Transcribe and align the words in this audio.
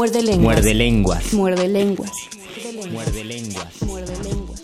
Muerde 0.00 0.22
lenguas. 0.22 0.56
Muerde 0.56 0.74
lenguas. 0.74 1.34
Muerde 1.34 1.68
lenguas. 1.68 2.12
Muerde 2.90 3.24
lenguas. 4.24 4.62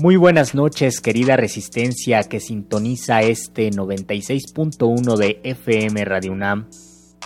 Muy 0.00 0.14
buenas 0.14 0.54
noches, 0.54 1.00
querida 1.00 1.36
resistencia 1.36 2.22
que 2.22 2.38
sintoniza 2.38 3.22
este 3.22 3.70
96.1 3.70 5.16
de 5.16 5.40
FM 5.42 6.04
Radio 6.04 6.30
UNAM. 6.30 6.68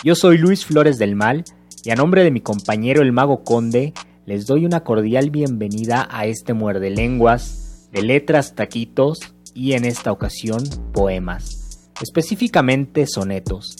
Yo 0.03 0.15
soy 0.15 0.39
Luis 0.39 0.65
Flores 0.65 0.97
del 0.97 1.15
Mal 1.15 1.45
y 1.85 1.91
a 1.91 1.95
nombre 1.95 2.25
de 2.25 2.31
mi 2.31 2.41
compañero 2.41 3.03
el 3.03 3.13
Mago 3.13 3.45
Conde 3.45 3.93
les 4.25 4.47
doy 4.47 4.65
una 4.65 4.83
cordial 4.83 5.29
bienvenida 5.29 6.09
a 6.11 6.25
este 6.25 6.55
Muerde 6.55 6.89
lenguas 6.89 7.91
de 7.93 8.01
letras, 8.01 8.55
taquitos 8.55 9.19
y 9.55 9.75
en 9.75 9.85
esta 9.85 10.11
ocasión 10.11 10.65
poemas, 10.95 11.91
específicamente 12.01 13.07
sonetos 13.07 13.77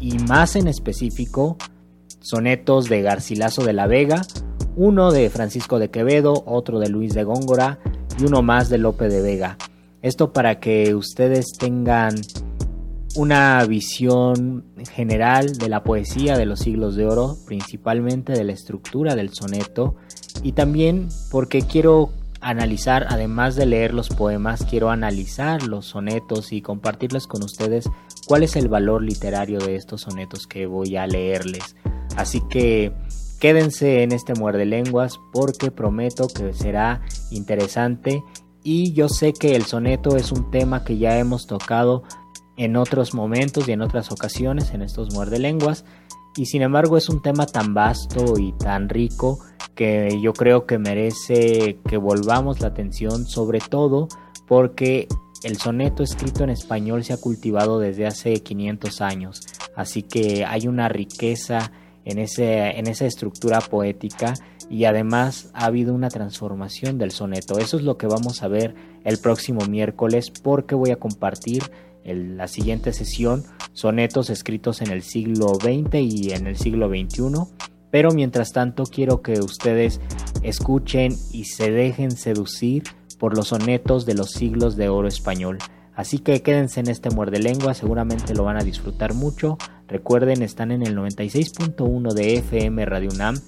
y 0.00 0.18
más 0.18 0.54
en 0.54 0.68
específico 0.68 1.56
sonetos 2.24 2.88
de 2.88 3.02
Garcilaso 3.02 3.64
de 3.64 3.74
la 3.74 3.86
Vega, 3.86 4.22
uno 4.76 5.12
de 5.12 5.28
Francisco 5.30 5.78
de 5.78 5.90
Quevedo, 5.90 6.42
otro 6.46 6.80
de 6.80 6.88
Luis 6.88 7.14
de 7.14 7.22
Góngora 7.22 7.78
y 8.18 8.24
uno 8.24 8.42
más 8.42 8.70
de 8.70 8.78
Lope 8.78 9.08
de 9.08 9.20
Vega. 9.20 9.58
Esto 10.00 10.32
para 10.32 10.58
que 10.58 10.94
ustedes 10.94 11.52
tengan 11.52 12.14
una 13.16 13.64
visión 13.66 14.64
general 14.90 15.52
de 15.58 15.68
la 15.68 15.84
poesía 15.84 16.36
de 16.36 16.46
los 16.46 16.60
siglos 16.60 16.96
de 16.96 17.06
oro, 17.06 17.36
principalmente 17.46 18.32
de 18.32 18.44
la 18.44 18.52
estructura 18.52 19.14
del 19.14 19.32
soneto 19.32 19.94
y 20.42 20.52
también 20.52 21.08
porque 21.30 21.62
quiero 21.62 22.10
analizar, 22.40 23.06
además 23.08 23.54
de 23.54 23.66
leer 23.66 23.94
los 23.94 24.08
poemas, 24.08 24.66
quiero 24.68 24.90
analizar 24.90 25.62
los 25.62 25.86
sonetos 25.86 26.52
y 26.52 26.60
compartirles 26.60 27.26
con 27.26 27.42
ustedes 27.42 27.88
cuál 28.26 28.42
es 28.42 28.56
el 28.56 28.68
valor 28.68 29.02
literario 29.02 29.58
de 29.58 29.76
estos 29.76 30.02
sonetos 30.02 30.46
que 30.46 30.66
voy 30.66 30.96
a 30.96 31.06
leerles. 31.06 31.76
Así 32.16 32.40
que 32.48 32.92
quédense 33.40 34.02
en 34.02 34.12
este 34.12 34.34
muerde 34.34 34.64
lenguas 34.64 35.20
porque 35.32 35.70
prometo 35.70 36.28
que 36.28 36.52
será 36.52 37.02
interesante. 37.30 38.22
Y 38.62 38.92
yo 38.92 39.08
sé 39.08 39.32
que 39.32 39.56
el 39.56 39.64
soneto 39.64 40.16
es 40.16 40.32
un 40.32 40.50
tema 40.50 40.84
que 40.84 40.96
ya 40.96 41.18
hemos 41.18 41.46
tocado 41.46 42.04
en 42.56 42.76
otros 42.76 43.14
momentos 43.14 43.68
y 43.68 43.72
en 43.72 43.82
otras 43.82 44.10
ocasiones 44.12 44.72
en 44.72 44.82
estos 44.82 45.12
muerde 45.12 45.38
lenguas. 45.38 45.84
Y 46.36 46.46
sin 46.46 46.62
embargo 46.62 46.96
es 46.96 47.08
un 47.08 47.22
tema 47.22 47.46
tan 47.46 47.74
vasto 47.74 48.38
y 48.38 48.52
tan 48.52 48.88
rico 48.88 49.40
que 49.74 50.20
yo 50.22 50.32
creo 50.32 50.66
que 50.66 50.78
merece 50.78 51.78
que 51.88 51.96
volvamos 51.96 52.60
la 52.60 52.68
atención 52.68 53.26
sobre 53.26 53.60
todo 53.60 54.08
porque 54.46 55.08
el 55.42 55.58
soneto 55.58 56.02
escrito 56.02 56.44
en 56.44 56.50
español 56.50 57.04
se 57.04 57.12
ha 57.12 57.18
cultivado 57.18 57.78
desde 57.78 58.06
hace 58.06 58.42
500 58.42 59.00
años. 59.00 59.40
Así 59.76 60.02
que 60.02 60.44
hay 60.44 60.66
una 60.66 60.88
riqueza 60.88 61.70
en, 62.04 62.18
ese, 62.18 62.78
en 62.78 62.86
esa 62.86 63.06
estructura 63.06 63.60
poética 63.60 64.34
y 64.70 64.84
además 64.84 65.50
ha 65.54 65.66
habido 65.66 65.94
una 65.94 66.08
transformación 66.08 66.98
del 66.98 67.10
soneto. 67.10 67.58
Eso 67.58 67.76
es 67.76 67.82
lo 67.82 67.96
que 67.96 68.06
vamos 68.06 68.42
a 68.42 68.48
ver 68.48 68.74
el 69.04 69.18
próximo 69.18 69.66
miércoles 69.66 70.30
porque 70.30 70.74
voy 70.74 70.90
a 70.90 70.96
compartir 70.96 71.62
en 72.04 72.36
la 72.36 72.48
siguiente 72.48 72.92
sesión 72.92 73.44
sonetos 73.72 74.30
escritos 74.30 74.82
en 74.82 74.90
el 74.90 75.02
siglo 75.02 75.54
XX 75.54 75.94
y 76.00 76.32
en 76.32 76.46
el 76.46 76.56
siglo 76.56 76.88
XXI. 76.88 77.22
Pero 77.90 78.10
mientras 78.10 78.52
tanto 78.52 78.84
quiero 78.84 79.22
que 79.22 79.40
ustedes 79.40 80.00
escuchen 80.42 81.16
y 81.32 81.44
se 81.44 81.70
dejen 81.70 82.10
seducir 82.10 82.82
por 83.18 83.36
los 83.36 83.48
sonetos 83.48 84.04
de 84.04 84.14
los 84.14 84.32
siglos 84.32 84.76
de 84.76 84.88
oro 84.88 85.08
español. 85.08 85.58
Así 85.96 86.18
que 86.18 86.42
quédense 86.42 86.80
en 86.80 86.88
este 86.88 87.10
muerde 87.10 87.38
lengua, 87.38 87.74
seguramente 87.74 88.34
lo 88.34 88.44
van 88.44 88.56
a 88.56 88.64
disfrutar 88.64 89.14
mucho. 89.14 89.58
Recuerden, 89.86 90.42
están 90.42 90.72
en 90.72 90.82
el 90.82 90.96
96.1 90.96 92.12
de 92.12 92.34
FM 92.38 92.84
Radio 92.84 93.10
UNAM. 93.12 93.40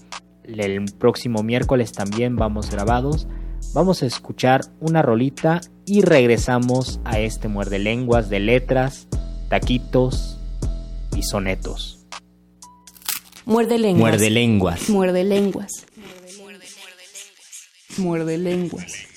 El 0.45 0.85
próximo 0.99 1.43
miércoles 1.43 1.93
también 1.93 2.37
vamos 2.37 2.71
grabados. 2.71 3.27
Vamos 3.75 4.03
a 4.03 4.07
escuchar 4.07 4.61
una 4.81 5.03
rolita 5.03 5.61
y 5.85 6.03
regresamos 6.03 7.01
a 7.05 7.19
este 7.19 7.49
muerde 7.49 7.81
lenguas 7.81 8.31
de 8.31 8.39
letras, 8.39 9.09
taquitos 9.49 10.39
y 11.17 11.23
sonetos. 11.23 12.07
Muerde 13.45 13.79
lenguas. 13.79 14.01
Muerde 14.11 14.31
lenguas. 14.31 14.91
Muerde 14.91 15.25
lenguas. 15.25 15.87
Muerde 17.99 18.39
lenguas. 18.39 18.93
¿Quién 19.15 19.16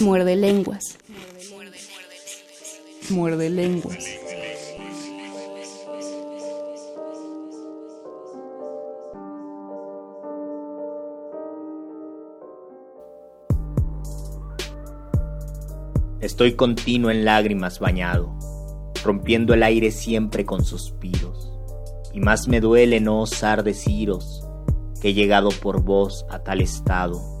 Muerde 0.00 0.36
lenguas. 0.36 0.96
Muerde 3.10 3.50
lenguas. 3.50 3.98
Estoy 16.20 16.54
continuo 16.54 17.10
en 17.10 17.24
lágrimas 17.24 17.80
bañado, 17.80 18.32
rompiendo 19.04 19.54
el 19.54 19.64
aire 19.64 19.90
siempre 19.90 20.44
con 20.44 20.64
suspiros. 20.64 21.52
Y 22.12 22.20
más 22.20 22.46
me 22.46 22.60
duele 22.60 23.00
no 23.00 23.22
osar 23.22 23.64
deciros 23.64 24.44
que 25.00 25.08
he 25.08 25.14
llegado 25.14 25.48
por 25.48 25.82
vos 25.82 26.24
a 26.30 26.40
tal 26.40 26.60
estado, 26.60 27.37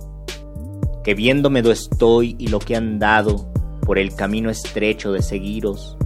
que 1.08 1.14
viéndome 1.14 1.62
do 1.62 1.72
estoy 1.72 2.36
y 2.38 2.48
lo 2.48 2.58
que 2.58 2.74
he 2.74 2.76
andado 2.76 3.50
por 3.80 3.98
el 3.98 4.14
camino 4.14 4.50
estrecho 4.50 5.10
de 5.10 5.22
seguiros, 5.22 5.96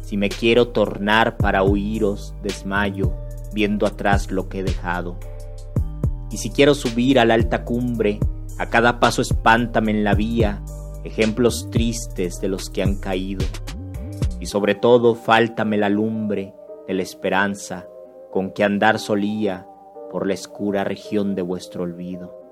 si 0.00 0.16
me 0.16 0.30
quiero 0.30 0.68
tornar 0.68 1.36
para 1.36 1.62
huiros, 1.62 2.34
desmayo, 2.42 3.12
viendo 3.52 3.86
atrás 3.86 4.30
lo 4.30 4.48
que 4.48 4.60
he 4.60 4.62
dejado. 4.62 5.18
Y 6.30 6.38
si 6.38 6.48
quiero 6.48 6.74
subir 6.74 7.18
a 7.18 7.26
la 7.26 7.34
alta 7.34 7.66
cumbre, 7.66 8.18
a 8.56 8.70
cada 8.70 8.98
paso 8.98 9.20
espántame 9.20 9.90
en 9.90 10.04
la 10.04 10.14
vía, 10.14 10.62
ejemplos 11.04 11.68
tristes 11.70 12.40
de 12.40 12.48
los 12.48 12.70
que 12.70 12.82
han 12.82 12.96
caído. 12.96 13.44
Y 14.40 14.46
sobre 14.46 14.74
todo 14.74 15.16
fáltame 15.16 15.76
la 15.76 15.90
lumbre 15.90 16.54
de 16.88 16.94
la 16.94 17.02
esperanza 17.02 17.86
con 18.32 18.52
que 18.52 18.64
andar 18.64 19.00
solía 19.00 19.66
por 20.10 20.26
la 20.26 20.32
escura 20.32 20.82
región 20.82 21.34
de 21.34 21.42
vuestro 21.42 21.82
olvido. 21.82 22.45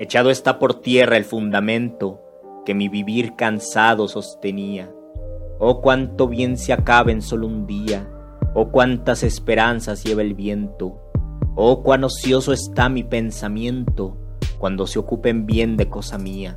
Echado 0.00 0.30
está 0.30 0.58
por 0.58 0.80
tierra 0.80 1.18
el 1.18 1.26
fundamento 1.26 2.22
que 2.64 2.74
mi 2.74 2.88
vivir 2.88 3.36
cansado 3.36 4.08
sostenía. 4.08 4.90
Oh 5.58 5.82
cuánto 5.82 6.26
bien 6.26 6.56
se 6.56 6.72
acaba 6.72 7.12
en 7.12 7.20
solo 7.20 7.46
un 7.46 7.66
día, 7.66 8.08
oh 8.54 8.70
cuántas 8.70 9.22
esperanzas 9.22 10.02
lleva 10.02 10.22
el 10.22 10.32
viento, 10.32 10.98
oh 11.54 11.82
cuán 11.82 12.04
ocioso 12.04 12.54
está 12.54 12.88
mi 12.88 13.04
pensamiento 13.04 14.16
cuando 14.58 14.86
se 14.86 14.98
ocupen 14.98 15.44
bien 15.44 15.76
de 15.76 15.90
cosa 15.90 16.16
mía. 16.16 16.56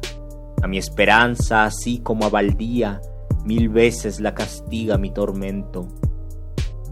A 0.61 0.69
mi 0.69 0.77
esperanza, 0.77 1.65
así 1.65 1.99
como 1.99 2.23
a 2.23 2.29
baldía, 2.29 3.01
mil 3.43 3.67
veces 3.67 4.21
la 4.21 4.33
castiga 4.33 4.97
mi 4.97 5.11
tormento. 5.11 5.89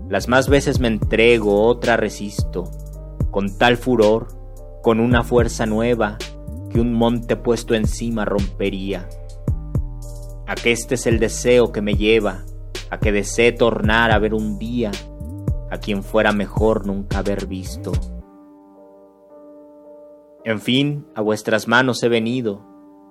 Las 0.09 0.27
más 0.27 0.49
veces 0.49 0.81
me 0.81 0.89
entrego, 0.89 1.65
otra 1.65 1.95
resisto, 1.95 2.69
con 3.31 3.57
tal 3.57 3.77
furor, 3.77 4.27
con 4.83 4.99
una 4.99 5.23
fuerza 5.23 5.65
nueva, 5.65 6.17
que 6.71 6.79
un 6.79 6.93
monte 6.93 7.35
puesto 7.35 7.75
encima 7.75 8.25
rompería. 8.25 9.07
Aqueste 10.47 10.95
es 10.95 11.05
el 11.07 11.19
deseo 11.19 11.71
que 11.71 11.81
me 11.81 11.95
lleva, 11.95 12.43
a 12.89 12.99
que 12.99 13.11
desee 13.11 13.51
tornar 13.51 14.11
a 14.11 14.19
ver 14.19 14.33
un 14.33 14.59
día 14.59 14.91
a 15.69 15.77
quien 15.77 16.03
fuera 16.03 16.33
mejor 16.33 16.85
nunca 16.85 17.19
haber 17.19 17.47
visto. 17.47 17.93
En 20.43 20.59
fin, 20.59 21.05
a 21.15 21.21
vuestras 21.21 21.67
manos 21.67 22.03
he 22.03 22.09
venido, 22.09 22.65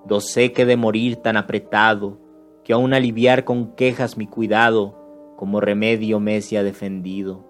do 0.05 0.21
sé 0.21 0.51
que 0.51 0.65
de 0.65 0.77
morir 0.77 1.17
tan 1.17 1.37
apretado, 1.37 2.19
que 2.63 2.73
aun 2.73 2.93
aliviar 2.93 3.43
con 3.43 3.73
quejas 3.75 4.17
mi 4.17 4.27
cuidado, 4.27 5.33
como 5.37 5.59
remedio 5.59 6.19
me 6.19 6.37
ha 6.37 6.63
defendido. 6.63 7.47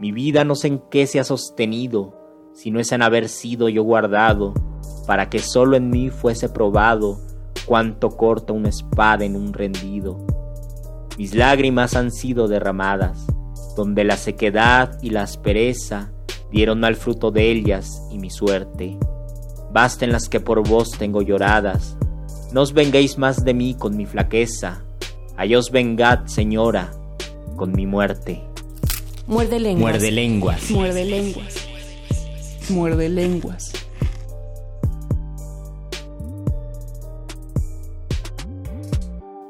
Mi 0.00 0.10
vida 0.10 0.42
no 0.44 0.56
sé 0.56 0.68
en 0.68 0.82
qué 0.90 1.06
se 1.06 1.20
ha 1.20 1.24
sostenido, 1.24 2.18
si 2.52 2.72
no 2.72 2.80
es 2.80 2.90
en 2.90 3.02
haber 3.02 3.28
sido 3.28 3.68
yo 3.68 3.84
guardado, 3.84 4.54
para 5.06 5.28
que 5.30 5.38
solo 5.38 5.76
en 5.76 5.90
mí 5.90 6.10
fuese 6.10 6.48
probado 6.48 7.20
cuánto 7.66 8.10
corta 8.10 8.52
una 8.52 8.68
espada 8.68 9.24
en 9.24 9.36
un 9.36 9.52
rendido. 9.52 10.26
Mis 11.18 11.34
lágrimas 11.34 11.94
han 11.94 12.10
sido 12.10 12.48
derramadas, 12.48 13.26
donde 13.76 14.04
la 14.04 14.16
sequedad 14.16 14.98
y 15.02 15.10
la 15.10 15.22
aspereza 15.22 16.12
dieron 16.50 16.84
al 16.84 16.96
fruto 16.96 17.30
de 17.30 17.50
ellas 17.50 18.02
y 18.10 18.18
mi 18.18 18.30
suerte. 18.30 18.96
Basten 19.72 20.12
las 20.12 20.28
que 20.28 20.40
por 20.40 20.66
vos 20.66 20.90
tengo 20.92 21.22
lloradas, 21.22 21.96
no 22.52 22.62
os 22.62 22.72
venguéis 22.72 23.18
más 23.18 23.44
de 23.44 23.54
mí 23.54 23.74
con 23.74 23.96
mi 23.96 24.06
flaqueza, 24.06 24.84
allá 25.36 25.58
os 25.58 25.70
vengad, 25.70 26.26
señora, 26.26 26.92
con 27.56 27.72
mi 27.72 27.86
muerte. 27.86 28.42
Muerde 29.26 29.58
lenguas. 29.58 29.92
Muerde 29.92 30.10
lenguas. 30.10 30.70
Muerde 30.70 31.04
lenguas. 31.04 31.68
Muerde 32.68 33.08
lenguas. 33.08 33.83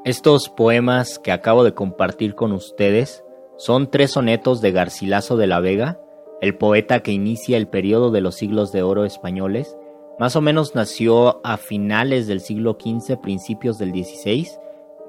Estos 0.05 0.49
poemas 0.49 1.17
que 1.17 1.31
acabo 1.31 1.63
de 1.63 1.73
compartir 1.73 2.35
con 2.35 2.51
ustedes 2.51 3.23
son 3.57 3.89
tres 3.89 4.11
sonetos 4.11 4.61
de 4.61 4.71
Garcilaso 4.71 5.35
de 5.35 5.47
la 5.47 5.59
Vega, 5.59 5.99
el 6.41 6.55
poeta 6.55 6.99
que 6.99 7.11
inicia 7.11 7.57
el 7.57 7.67
periodo 7.67 8.11
de 8.11 8.21
los 8.21 8.35
siglos 8.35 8.71
de 8.71 8.83
oro 8.83 9.03
españoles. 9.03 9.75
Más 10.19 10.35
o 10.35 10.41
menos 10.41 10.75
nació 10.75 11.43
a 11.43 11.57
finales 11.57 12.27
del 12.27 12.41
siglo 12.41 12.77
XV, 12.79 13.19
principios 13.19 13.79
del 13.79 13.93
XVI, 13.93 14.47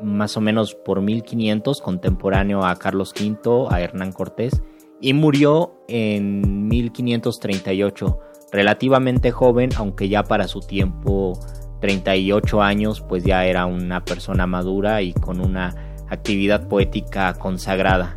más 0.00 0.38
o 0.38 0.40
menos 0.40 0.74
por 0.74 1.02
1500, 1.02 1.82
contemporáneo 1.82 2.64
a 2.64 2.74
Carlos 2.76 3.12
V, 3.12 3.66
a 3.68 3.82
Hernán 3.82 4.12
Cortés, 4.12 4.62
y 5.02 5.12
murió 5.12 5.74
en 5.88 6.68
1538, 6.68 8.18
relativamente 8.50 9.30
joven, 9.30 9.68
aunque 9.76 10.08
ya 10.08 10.24
para 10.24 10.48
su 10.48 10.60
tiempo 10.60 11.34
38 11.80 12.62
años, 12.62 13.00
pues 13.00 13.24
ya 13.24 13.44
era 13.46 13.66
una 13.66 14.04
persona 14.04 14.46
madura 14.46 15.02
y 15.02 15.12
con 15.12 15.40
una 15.40 15.74
actividad 16.08 16.68
poética 16.68 17.34
consagrada. 17.34 18.14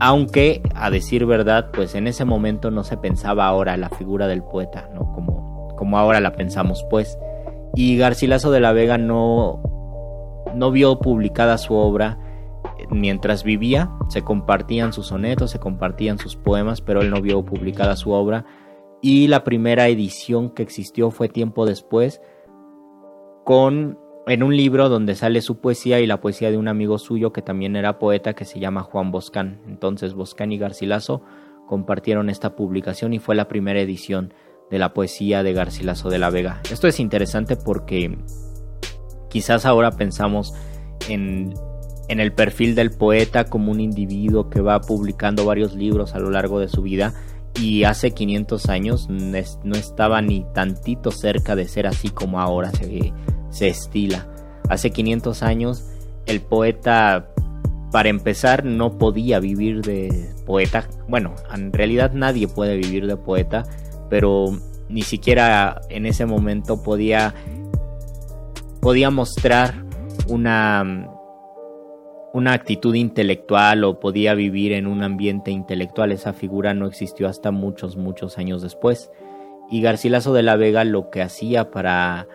Aunque, 0.00 0.62
a 0.74 0.90
decir 0.90 1.26
verdad, 1.26 1.70
pues 1.72 1.94
en 1.94 2.06
ese 2.06 2.24
momento 2.24 2.70
no 2.70 2.84
se 2.84 2.96
pensaba 2.96 3.46
ahora 3.46 3.76
la 3.76 3.88
figura 3.88 4.28
del 4.28 4.42
poeta, 4.42 4.88
¿no? 4.94 5.12
Como, 5.12 5.74
como 5.76 5.98
ahora 5.98 6.20
la 6.20 6.32
pensamos, 6.32 6.84
pues. 6.88 7.18
Y 7.74 7.96
Garcilaso 7.96 8.50
de 8.50 8.60
la 8.60 8.72
Vega 8.72 8.96
no, 8.96 9.60
no 10.54 10.70
vio 10.70 11.00
publicada 11.00 11.58
su 11.58 11.74
obra 11.74 12.18
mientras 12.90 13.44
vivía, 13.44 13.90
se 14.08 14.22
compartían 14.22 14.92
sus 14.92 15.08
sonetos, 15.08 15.50
se 15.50 15.58
compartían 15.58 16.18
sus 16.18 16.36
poemas, 16.36 16.80
pero 16.80 17.00
él 17.02 17.10
no 17.10 17.20
vio 17.20 17.44
publicada 17.44 17.96
su 17.96 18.12
obra. 18.12 18.44
Y 19.00 19.28
la 19.28 19.44
primera 19.44 19.88
edición 19.88 20.50
que 20.50 20.62
existió 20.62 21.10
fue 21.10 21.28
tiempo 21.28 21.66
después, 21.66 22.20
con 23.48 23.98
en 24.26 24.42
un 24.42 24.54
libro 24.54 24.90
donde 24.90 25.14
sale 25.14 25.40
su 25.40 25.58
poesía 25.58 26.00
y 26.00 26.06
la 26.06 26.20
poesía 26.20 26.50
de 26.50 26.58
un 26.58 26.68
amigo 26.68 26.98
suyo 26.98 27.32
que 27.32 27.40
también 27.40 27.76
era 27.76 27.98
poeta 27.98 28.34
que 28.34 28.44
se 28.44 28.60
llama 28.60 28.82
Juan 28.82 29.10
Boscán. 29.10 29.62
Entonces 29.66 30.12
Boscán 30.12 30.52
y 30.52 30.58
Garcilaso 30.58 31.22
compartieron 31.66 32.28
esta 32.28 32.54
publicación 32.54 33.14
y 33.14 33.20
fue 33.20 33.34
la 33.34 33.48
primera 33.48 33.80
edición 33.80 34.34
de 34.70 34.78
la 34.78 34.92
poesía 34.92 35.42
de 35.42 35.54
Garcilaso 35.54 36.10
de 36.10 36.18
la 36.18 36.28
Vega. 36.28 36.60
Esto 36.70 36.88
es 36.88 37.00
interesante 37.00 37.56
porque 37.56 38.18
quizás 39.30 39.64
ahora 39.64 39.92
pensamos 39.92 40.52
en, 41.08 41.54
en 42.08 42.20
el 42.20 42.34
perfil 42.34 42.74
del 42.74 42.90
poeta 42.90 43.44
como 43.44 43.72
un 43.72 43.80
individuo 43.80 44.50
que 44.50 44.60
va 44.60 44.78
publicando 44.82 45.46
varios 45.46 45.74
libros 45.74 46.14
a 46.14 46.18
lo 46.18 46.28
largo 46.28 46.60
de 46.60 46.68
su 46.68 46.82
vida 46.82 47.14
y 47.60 47.84
hace 47.84 48.12
500 48.12 48.68
años 48.68 49.08
no 49.08 49.74
estaba 49.74 50.20
ni 50.22 50.44
tantito 50.54 51.10
cerca 51.10 51.56
de 51.56 51.66
ser 51.66 51.86
así 51.86 52.10
como 52.10 52.40
ahora 52.40 52.70
se 52.70 52.86
se 53.50 53.68
estila. 53.68 54.26
Hace 54.68 54.90
500 54.90 55.42
años 55.42 55.84
el 56.26 56.40
poeta, 56.40 57.30
para 57.90 58.08
empezar, 58.08 58.64
no 58.64 58.98
podía 58.98 59.40
vivir 59.40 59.82
de 59.82 60.30
poeta. 60.46 60.88
Bueno, 61.08 61.34
en 61.54 61.72
realidad 61.72 62.12
nadie 62.12 62.48
puede 62.48 62.76
vivir 62.76 63.06
de 63.06 63.16
poeta, 63.16 63.64
pero 64.10 64.46
ni 64.88 65.02
siquiera 65.02 65.80
en 65.88 66.06
ese 66.06 66.26
momento 66.26 66.82
podía, 66.82 67.34
podía 68.80 69.10
mostrar 69.10 69.84
una, 70.28 71.08
una 72.32 72.52
actitud 72.52 72.94
intelectual 72.94 73.84
o 73.84 74.00
podía 74.00 74.34
vivir 74.34 74.72
en 74.72 74.86
un 74.86 75.02
ambiente 75.02 75.50
intelectual. 75.50 76.12
Esa 76.12 76.32
figura 76.34 76.74
no 76.74 76.86
existió 76.86 77.28
hasta 77.28 77.50
muchos, 77.50 77.96
muchos 77.96 78.38
años 78.38 78.62
después. 78.62 79.10
Y 79.70 79.82
Garcilaso 79.82 80.32
de 80.32 80.42
la 80.42 80.56
Vega 80.56 80.84
lo 80.84 81.10
que 81.10 81.22
hacía 81.22 81.70
para 81.70 82.26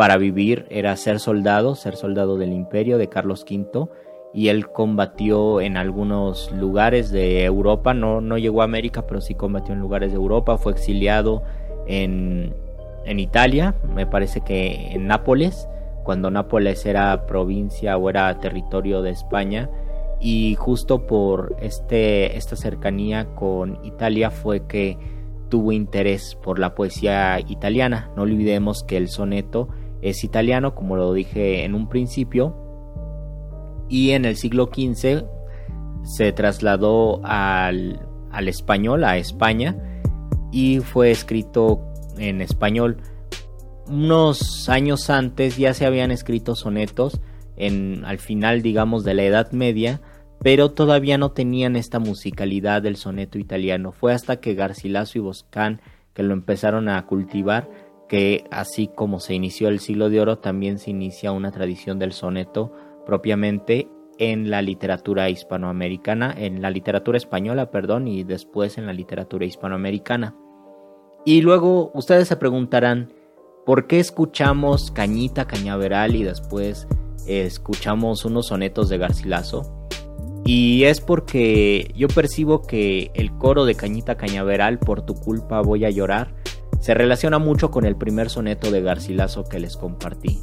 para 0.00 0.16
vivir 0.16 0.64
era 0.70 0.96
ser 0.96 1.20
soldado, 1.20 1.74
ser 1.74 1.94
soldado 1.94 2.38
del 2.38 2.54
imperio 2.54 2.96
de 2.96 3.10
Carlos 3.10 3.44
V 3.46 3.90
y 4.32 4.48
él 4.48 4.70
combatió 4.70 5.60
en 5.60 5.76
algunos 5.76 6.50
lugares 6.52 7.10
de 7.10 7.44
Europa, 7.44 7.92
no, 7.92 8.22
no 8.22 8.38
llegó 8.38 8.62
a 8.62 8.64
América, 8.64 9.06
pero 9.06 9.20
sí 9.20 9.34
combatió 9.34 9.74
en 9.74 9.80
lugares 9.80 10.12
de 10.12 10.16
Europa, 10.16 10.56
fue 10.56 10.72
exiliado 10.72 11.42
en, 11.86 12.54
en 13.04 13.20
Italia, 13.20 13.74
me 13.94 14.06
parece 14.06 14.40
que 14.40 14.88
en 14.92 15.06
Nápoles, 15.06 15.68
cuando 16.02 16.30
Nápoles 16.30 16.86
era 16.86 17.26
provincia 17.26 17.98
o 17.98 18.08
era 18.08 18.38
territorio 18.38 19.02
de 19.02 19.10
España. 19.10 19.68
Y 20.18 20.54
justo 20.54 21.06
por 21.06 21.56
este, 21.60 22.38
esta 22.38 22.56
cercanía 22.56 23.34
con 23.34 23.78
Italia 23.84 24.30
fue 24.30 24.66
que 24.66 24.96
tuvo 25.50 25.72
interés 25.72 26.38
por 26.42 26.58
la 26.58 26.74
poesía 26.74 27.38
italiana. 27.40 28.10
No 28.16 28.22
olvidemos 28.22 28.82
que 28.82 28.96
el 28.96 29.08
soneto 29.08 29.68
es 30.02 30.24
italiano, 30.24 30.74
como 30.74 30.96
lo 30.96 31.12
dije 31.12 31.64
en 31.64 31.74
un 31.74 31.88
principio, 31.88 32.56
y 33.88 34.10
en 34.10 34.24
el 34.24 34.36
siglo 34.36 34.70
XV 34.72 35.24
se 36.02 36.32
trasladó 36.32 37.20
al, 37.24 38.06
al 38.30 38.48
español, 38.48 39.04
a 39.04 39.16
España, 39.18 39.76
y 40.52 40.80
fue 40.80 41.10
escrito 41.10 41.80
en 42.18 42.40
español. 42.40 42.98
Unos 43.88 44.68
años 44.68 45.10
antes 45.10 45.56
ya 45.56 45.74
se 45.74 45.86
habían 45.86 46.10
escrito 46.10 46.54
sonetos 46.54 47.20
en 47.56 48.04
al 48.04 48.18
final 48.18 48.62
digamos 48.62 49.04
de 49.04 49.14
la 49.14 49.24
Edad 49.24 49.52
Media 49.52 50.00
pero 50.42 50.70
todavía 50.70 51.18
no 51.18 51.32
tenían 51.32 51.76
esta 51.76 51.98
musicalidad 51.98 52.80
del 52.80 52.96
soneto 52.96 53.38
italiano. 53.38 53.92
Fue 53.92 54.14
hasta 54.14 54.40
que 54.40 54.54
Garcilaso 54.54 55.18
y 55.18 55.20
Boscán 55.20 55.80
que 56.14 56.22
lo 56.22 56.32
empezaron 56.32 56.88
a 56.88 57.04
cultivar 57.06 57.68
que 58.10 58.42
así 58.50 58.88
como 58.92 59.20
se 59.20 59.34
inició 59.34 59.68
el 59.68 59.78
siglo 59.78 60.10
de 60.10 60.20
oro 60.20 60.38
también 60.38 60.80
se 60.80 60.90
inicia 60.90 61.30
una 61.30 61.52
tradición 61.52 62.00
del 62.00 62.12
soneto 62.12 62.72
propiamente 63.06 63.88
en 64.18 64.50
la 64.50 64.62
literatura 64.62 65.30
hispanoamericana, 65.30 66.34
en 66.36 66.60
la 66.60 66.70
literatura 66.70 67.16
española, 67.16 67.70
perdón, 67.70 68.08
y 68.08 68.24
después 68.24 68.78
en 68.78 68.86
la 68.86 68.92
literatura 68.92 69.46
hispanoamericana. 69.46 70.34
Y 71.24 71.40
luego 71.42 71.92
ustedes 71.94 72.26
se 72.26 72.36
preguntarán, 72.36 73.12
¿por 73.64 73.86
qué 73.86 74.00
escuchamos 74.00 74.90
Cañita 74.90 75.46
Cañaveral 75.46 76.16
y 76.16 76.24
después 76.24 76.88
escuchamos 77.28 78.24
unos 78.24 78.48
sonetos 78.48 78.88
de 78.88 78.98
Garcilaso? 78.98 79.86
Y 80.44 80.82
es 80.82 81.00
porque 81.00 81.92
yo 81.94 82.08
percibo 82.08 82.62
que 82.62 83.12
el 83.14 83.30
coro 83.38 83.66
de 83.66 83.76
Cañita 83.76 84.16
Cañaveral, 84.16 84.80
por 84.80 85.02
tu 85.02 85.14
culpa 85.14 85.60
voy 85.60 85.84
a 85.84 85.90
llorar, 85.90 86.34
se 86.80 86.94
relaciona 86.94 87.38
mucho 87.38 87.70
con 87.70 87.84
el 87.84 87.96
primer 87.96 88.30
soneto 88.30 88.70
de 88.70 88.82
Garcilaso 88.82 89.44
que 89.44 89.60
les 89.60 89.76
compartí. 89.76 90.40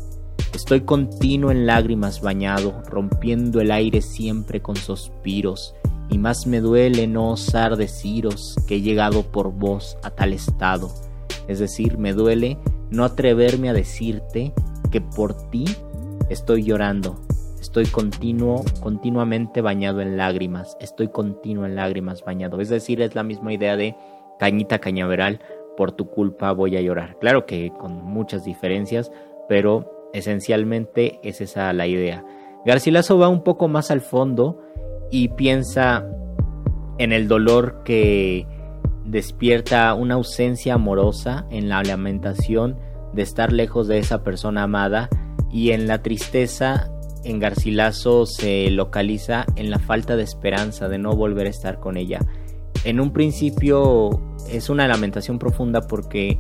Estoy 0.54 0.82
continuo 0.82 1.52
en 1.52 1.66
lágrimas 1.66 2.22
bañado, 2.22 2.82
rompiendo 2.90 3.60
el 3.60 3.72
aire 3.72 4.02
siempre 4.02 4.62
con 4.62 4.76
suspiros, 4.76 5.76
y 6.10 6.18
más 6.18 6.48
me 6.48 6.62
duele 6.62 7.08
no 7.08 7.32
osar 7.32 7.76
deciros 7.76 8.56
que 8.68 8.76
he 8.76 8.82
llegado 8.82 9.24
por 9.24 9.52
vos 9.52 9.98
a 10.04 10.12
tal 10.12 10.32
estado. 10.32 10.90
Es 11.48 11.60
decir, 11.60 11.98
me 11.98 12.14
duele 12.14 12.58
no 12.90 13.04
atreverme 13.04 13.70
a 13.70 13.74
decirte 13.74 14.54
que 14.90 15.02
por 15.02 15.50
ti 15.50 15.66
estoy 16.30 16.64
llorando, 16.64 17.20
Estoy 17.68 17.88
continuo, 17.88 18.64
continuamente 18.80 19.62
bañado 19.62 20.00
en 20.02 20.16
lágrimas. 20.16 20.78
Estoy 20.80 21.10
continuo 21.10 21.66
en 21.66 21.76
lágrimas 21.76 22.24
bañado. 22.24 22.62
Es 22.62 22.70
decir, 22.70 23.02
es 23.02 23.14
la 23.14 23.24
misma 23.24 23.52
idea 23.52 23.76
de 23.76 23.96
cañita 24.40 24.80
cañaveral. 24.80 25.42
Por 25.78 25.94
tu 25.94 26.10
culpa 26.10 26.52
voy 26.52 26.76
a 26.76 26.82
llorar. 26.82 27.18
Claro 27.20 27.46
que 27.46 27.72
con 27.80 28.04
muchas 28.04 28.44
diferencias, 28.44 29.12
pero 29.48 30.10
esencialmente 30.14 31.20
es 31.24 31.40
esa 31.40 31.72
la 31.72 31.88
idea. 31.88 32.26
Garcilaso 32.66 33.18
va 33.18 33.30
un 33.30 33.44
poco 33.44 33.68
más 33.70 33.92
al 33.92 34.02
fondo 34.02 34.60
y 35.12 35.30
piensa 35.30 36.06
en 36.98 37.14
el 37.14 37.28
dolor 37.28 37.84
que 37.86 38.46
despierta 39.06 39.94
una 39.94 40.16
ausencia 40.16 40.74
amorosa, 40.74 41.46
en 41.50 41.70
la 41.70 41.82
lamentación 41.84 42.78
de 43.14 43.22
estar 43.22 43.54
lejos 43.54 43.88
de 43.88 44.00
esa 44.00 44.24
persona 44.24 44.64
amada 44.64 45.10
y 45.50 45.72
en 45.72 45.88
la 45.88 46.02
tristeza 46.02 46.92
en 47.24 47.40
Garcilaso 47.40 48.26
se 48.26 48.70
localiza 48.70 49.46
en 49.56 49.70
la 49.70 49.80
falta 49.80 50.16
de 50.16 50.24
esperanza 50.24 50.88
de 50.88 50.98
no 50.98 51.14
volver 51.14 51.48
a 51.48 51.52
estar 51.52 51.80
con 51.80 51.98
ella. 51.98 52.20
En 52.88 53.02
un 53.02 53.12
principio 53.12 54.12
es 54.50 54.70
una 54.70 54.88
lamentación 54.88 55.40
profunda 55.40 55.82
porque 55.82 56.40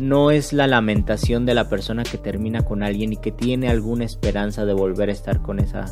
no 0.00 0.32
es 0.32 0.52
la 0.52 0.66
lamentación 0.66 1.46
de 1.46 1.54
la 1.54 1.68
persona 1.68 2.02
que 2.02 2.18
termina 2.18 2.62
con 2.64 2.82
alguien 2.82 3.12
y 3.12 3.16
que 3.18 3.30
tiene 3.30 3.68
alguna 3.68 4.04
esperanza 4.04 4.64
de 4.64 4.74
volver 4.74 5.08
a 5.08 5.12
estar 5.12 5.40
con 5.40 5.60
esa 5.60 5.84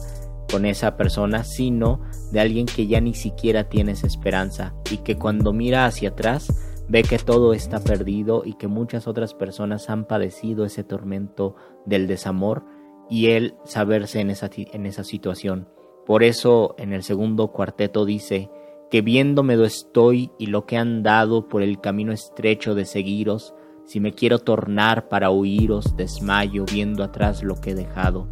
con 0.51 0.67
esa 0.67 0.97
persona, 0.97 1.45
sino 1.45 2.01
de 2.33 2.41
alguien 2.41 2.67
que 2.67 2.89
ya 2.89 3.01
ni 3.01 3.15
siquiera 3.15 3.69
tiene 3.69 3.93
esa 3.93 4.09
esperanza 4.09 4.75
y 4.91 4.97
que 4.97 5.15
cuando 5.15 5.53
mira 5.53 5.87
hacia 5.87 6.09
atrás 6.09 6.53
ve 6.89 7.05
que 7.05 7.19
todo 7.19 7.53
está 7.53 7.79
perdido 7.79 8.43
y 8.45 8.55
que 8.55 8.67
muchas 8.67 9.07
otras 9.07 9.35
personas 9.35 9.89
han 9.89 10.05
padecido 10.05 10.65
ese 10.65 10.83
tormento 10.83 11.55
del 11.87 12.09
desamor 12.09 12.65
y 13.09 13.29
él 13.29 13.55
saberse 13.65 14.19
en 14.19 14.31
esa, 14.31 14.51
en 14.53 14.87
esa 14.87 15.05
situación. 15.05 15.69
Por 16.07 16.25
eso 16.25 16.75
en 16.77 16.93
el 16.93 17.05
segundo 17.05 17.53
cuarteto 17.53 18.05
dice, 18.05 18.51
que 18.91 19.03
viéndome 19.03 19.57
do 19.57 19.65
estoy 19.65 20.31
y 20.39 20.47
lo 20.47 20.67
que 20.67 20.77
han 20.77 21.03
dado 21.03 21.49
por 21.49 21.63
el 21.63 21.81
camino 21.81 22.13
estrecho 22.13 22.75
de 22.75 22.85
seguiros, 22.85 23.55
si 23.87 24.01
me 24.01 24.13
quiero 24.13 24.39
tornar 24.39 25.09
para 25.09 25.31
huiros, 25.31 25.97
desmayo 25.97 26.65
viendo 26.65 27.03
atrás 27.03 27.43
lo 27.43 27.57
que 27.57 27.71
he 27.71 27.75
dejado. 27.75 28.27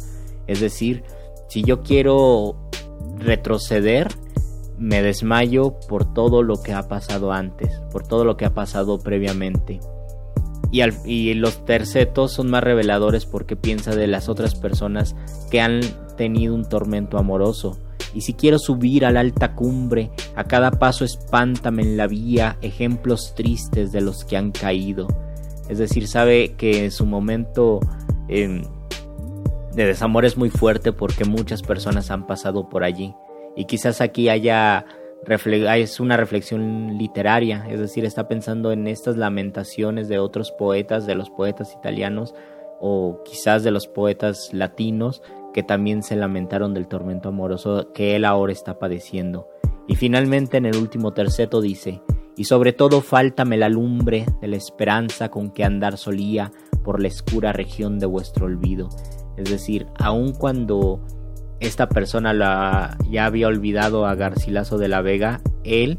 Es 0.47 0.59
decir, 0.59 1.03
si 1.47 1.63
yo 1.63 1.81
quiero 1.83 2.55
retroceder, 3.17 4.07
me 4.77 5.01
desmayo 5.01 5.79
por 5.87 6.13
todo 6.13 6.41
lo 6.43 6.61
que 6.61 6.73
ha 6.73 6.87
pasado 6.87 7.33
antes, 7.33 7.81
por 7.91 8.07
todo 8.07 8.23
lo 8.23 8.37
que 8.37 8.45
ha 8.45 8.53
pasado 8.53 8.99
previamente. 8.99 9.79
Y, 10.71 11.33
los 11.33 11.65
tercetos 11.65 12.33
son 12.33 12.49
más 12.49 12.63
reveladores 12.63 13.25
porque 13.25 13.55
piensa 13.55 13.95
de 13.95 14.07
las 14.07 14.29
otras 14.29 14.55
personas 14.55 15.15
que 15.49 15.61
han 15.61 15.81
tenido 16.15 16.53
un 16.53 16.63
tormento 16.63 17.17
amoroso. 17.17 17.77
Y 18.13 18.21
si 18.21 18.33
quiero 18.33 18.59
subir 18.59 19.05
a 19.05 19.11
la 19.11 19.19
alta 19.19 19.55
cumbre, 19.55 20.11
a 20.35 20.43
cada 20.45 20.71
paso 20.71 21.05
espántame 21.05 21.83
en 21.83 21.97
la 21.97 22.07
vía 22.07 22.57
ejemplos 22.61 23.33
tristes 23.35 23.91
de 23.91 24.01
los 24.01 24.25
que 24.25 24.37
han 24.37 24.51
caído. 24.51 25.07
Es 25.69 25.77
decir, 25.77 26.07
sabe 26.07 26.53
que 26.57 26.85
en 26.85 26.91
su 26.91 27.05
momento 27.05 27.79
em, 28.27 28.63
de 29.73 29.85
desamor 29.85 30.25
es 30.25 30.37
muy 30.37 30.49
fuerte 30.49 30.91
porque 30.91 31.25
muchas 31.25 31.61
personas 31.61 32.09
han 32.11 32.25
pasado 32.25 32.69
por 32.69 32.83
allí. 32.83 33.13
Y 33.55 33.65
quizás 33.65 34.01
aquí 34.01 34.29
haya 34.29 34.85
es 35.27 35.99
una 35.99 36.17
reflexión 36.17 36.97
literaria, 36.97 37.67
es 37.69 37.79
decir, 37.79 38.05
está 38.05 38.27
pensando 38.27 38.71
en 38.71 38.87
estas 38.87 39.17
lamentaciones 39.17 40.07
de 40.07 40.17
otros 40.17 40.51
poetas, 40.51 41.05
de 41.05 41.15
los 41.15 41.29
poetas 41.29 41.73
italianos 41.77 42.33
o 42.79 43.21
quizás 43.25 43.63
de 43.63 43.71
los 43.71 43.87
poetas 43.87 44.49
latinos 44.53 45.21
que 45.53 45.63
también 45.63 46.03
se 46.03 46.15
lamentaron 46.15 46.73
del 46.73 46.87
tormento 46.87 47.29
amoroso 47.29 47.91
que 47.93 48.15
él 48.15 48.25
ahora 48.25 48.51
está 48.51 48.79
padeciendo. 48.79 49.47
Y 49.87 49.95
finalmente 49.95 50.57
en 50.57 50.65
el 50.65 50.77
último 50.77 51.13
terceto 51.13 51.61
dice, 51.61 52.01
y 52.37 52.45
sobre 52.45 52.73
todo 52.73 53.01
fáltame 53.01 53.57
la 53.57 53.69
lumbre 53.69 54.25
de 54.41 54.47
la 54.47 54.55
esperanza 54.55 55.29
con 55.29 55.51
que 55.51 55.63
andar 55.63 55.97
solía 55.97 56.51
por 56.83 57.01
la 57.01 57.07
escura 57.07 57.51
región 57.53 57.99
de 57.99 58.05
vuestro 58.05 58.45
olvido. 58.45 58.89
Es 59.35 59.49
decir, 59.49 59.87
aun 59.97 60.33
cuando 60.33 61.01
esta 61.59 61.89
persona 61.89 62.33
la, 62.33 62.97
ya 63.09 63.25
había 63.25 63.47
olvidado 63.47 64.05
a 64.05 64.15
Garcilaso 64.15 64.77
de 64.77 64.87
la 64.87 65.01
Vega, 65.01 65.41
él 65.63 65.97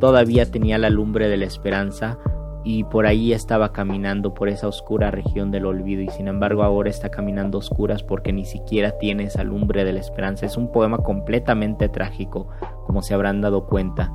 todavía 0.00 0.50
tenía 0.50 0.78
la 0.78 0.90
lumbre 0.90 1.28
de 1.28 1.36
la 1.36 1.44
esperanza 1.44 2.18
y 2.64 2.84
por 2.84 3.06
ahí 3.06 3.32
estaba 3.32 3.72
caminando 3.72 4.34
por 4.34 4.48
esa 4.48 4.68
oscura 4.68 5.10
región 5.10 5.50
del 5.50 5.66
olvido 5.66 6.02
y 6.02 6.08
sin 6.08 6.28
embargo 6.28 6.62
ahora 6.62 6.90
está 6.90 7.10
caminando 7.10 7.58
oscuras 7.58 8.02
porque 8.02 8.32
ni 8.32 8.44
siquiera 8.44 8.98
tiene 8.98 9.24
esa 9.24 9.42
lumbre 9.42 9.84
de 9.84 9.92
la 9.92 10.00
esperanza. 10.00 10.46
Es 10.46 10.56
un 10.56 10.70
poema 10.70 10.98
completamente 10.98 11.88
trágico, 11.88 12.48
como 12.86 13.02
se 13.02 13.14
habrán 13.14 13.40
dado 13.40 13.66
cuenta. 13.66 14.12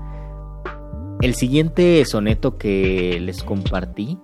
El 1.22 1.34
siguiente 1.34 2.06
soneto 2.06 2.58
que 2.58 3.20
les 3.20 3.44
compartí 3.44 4.18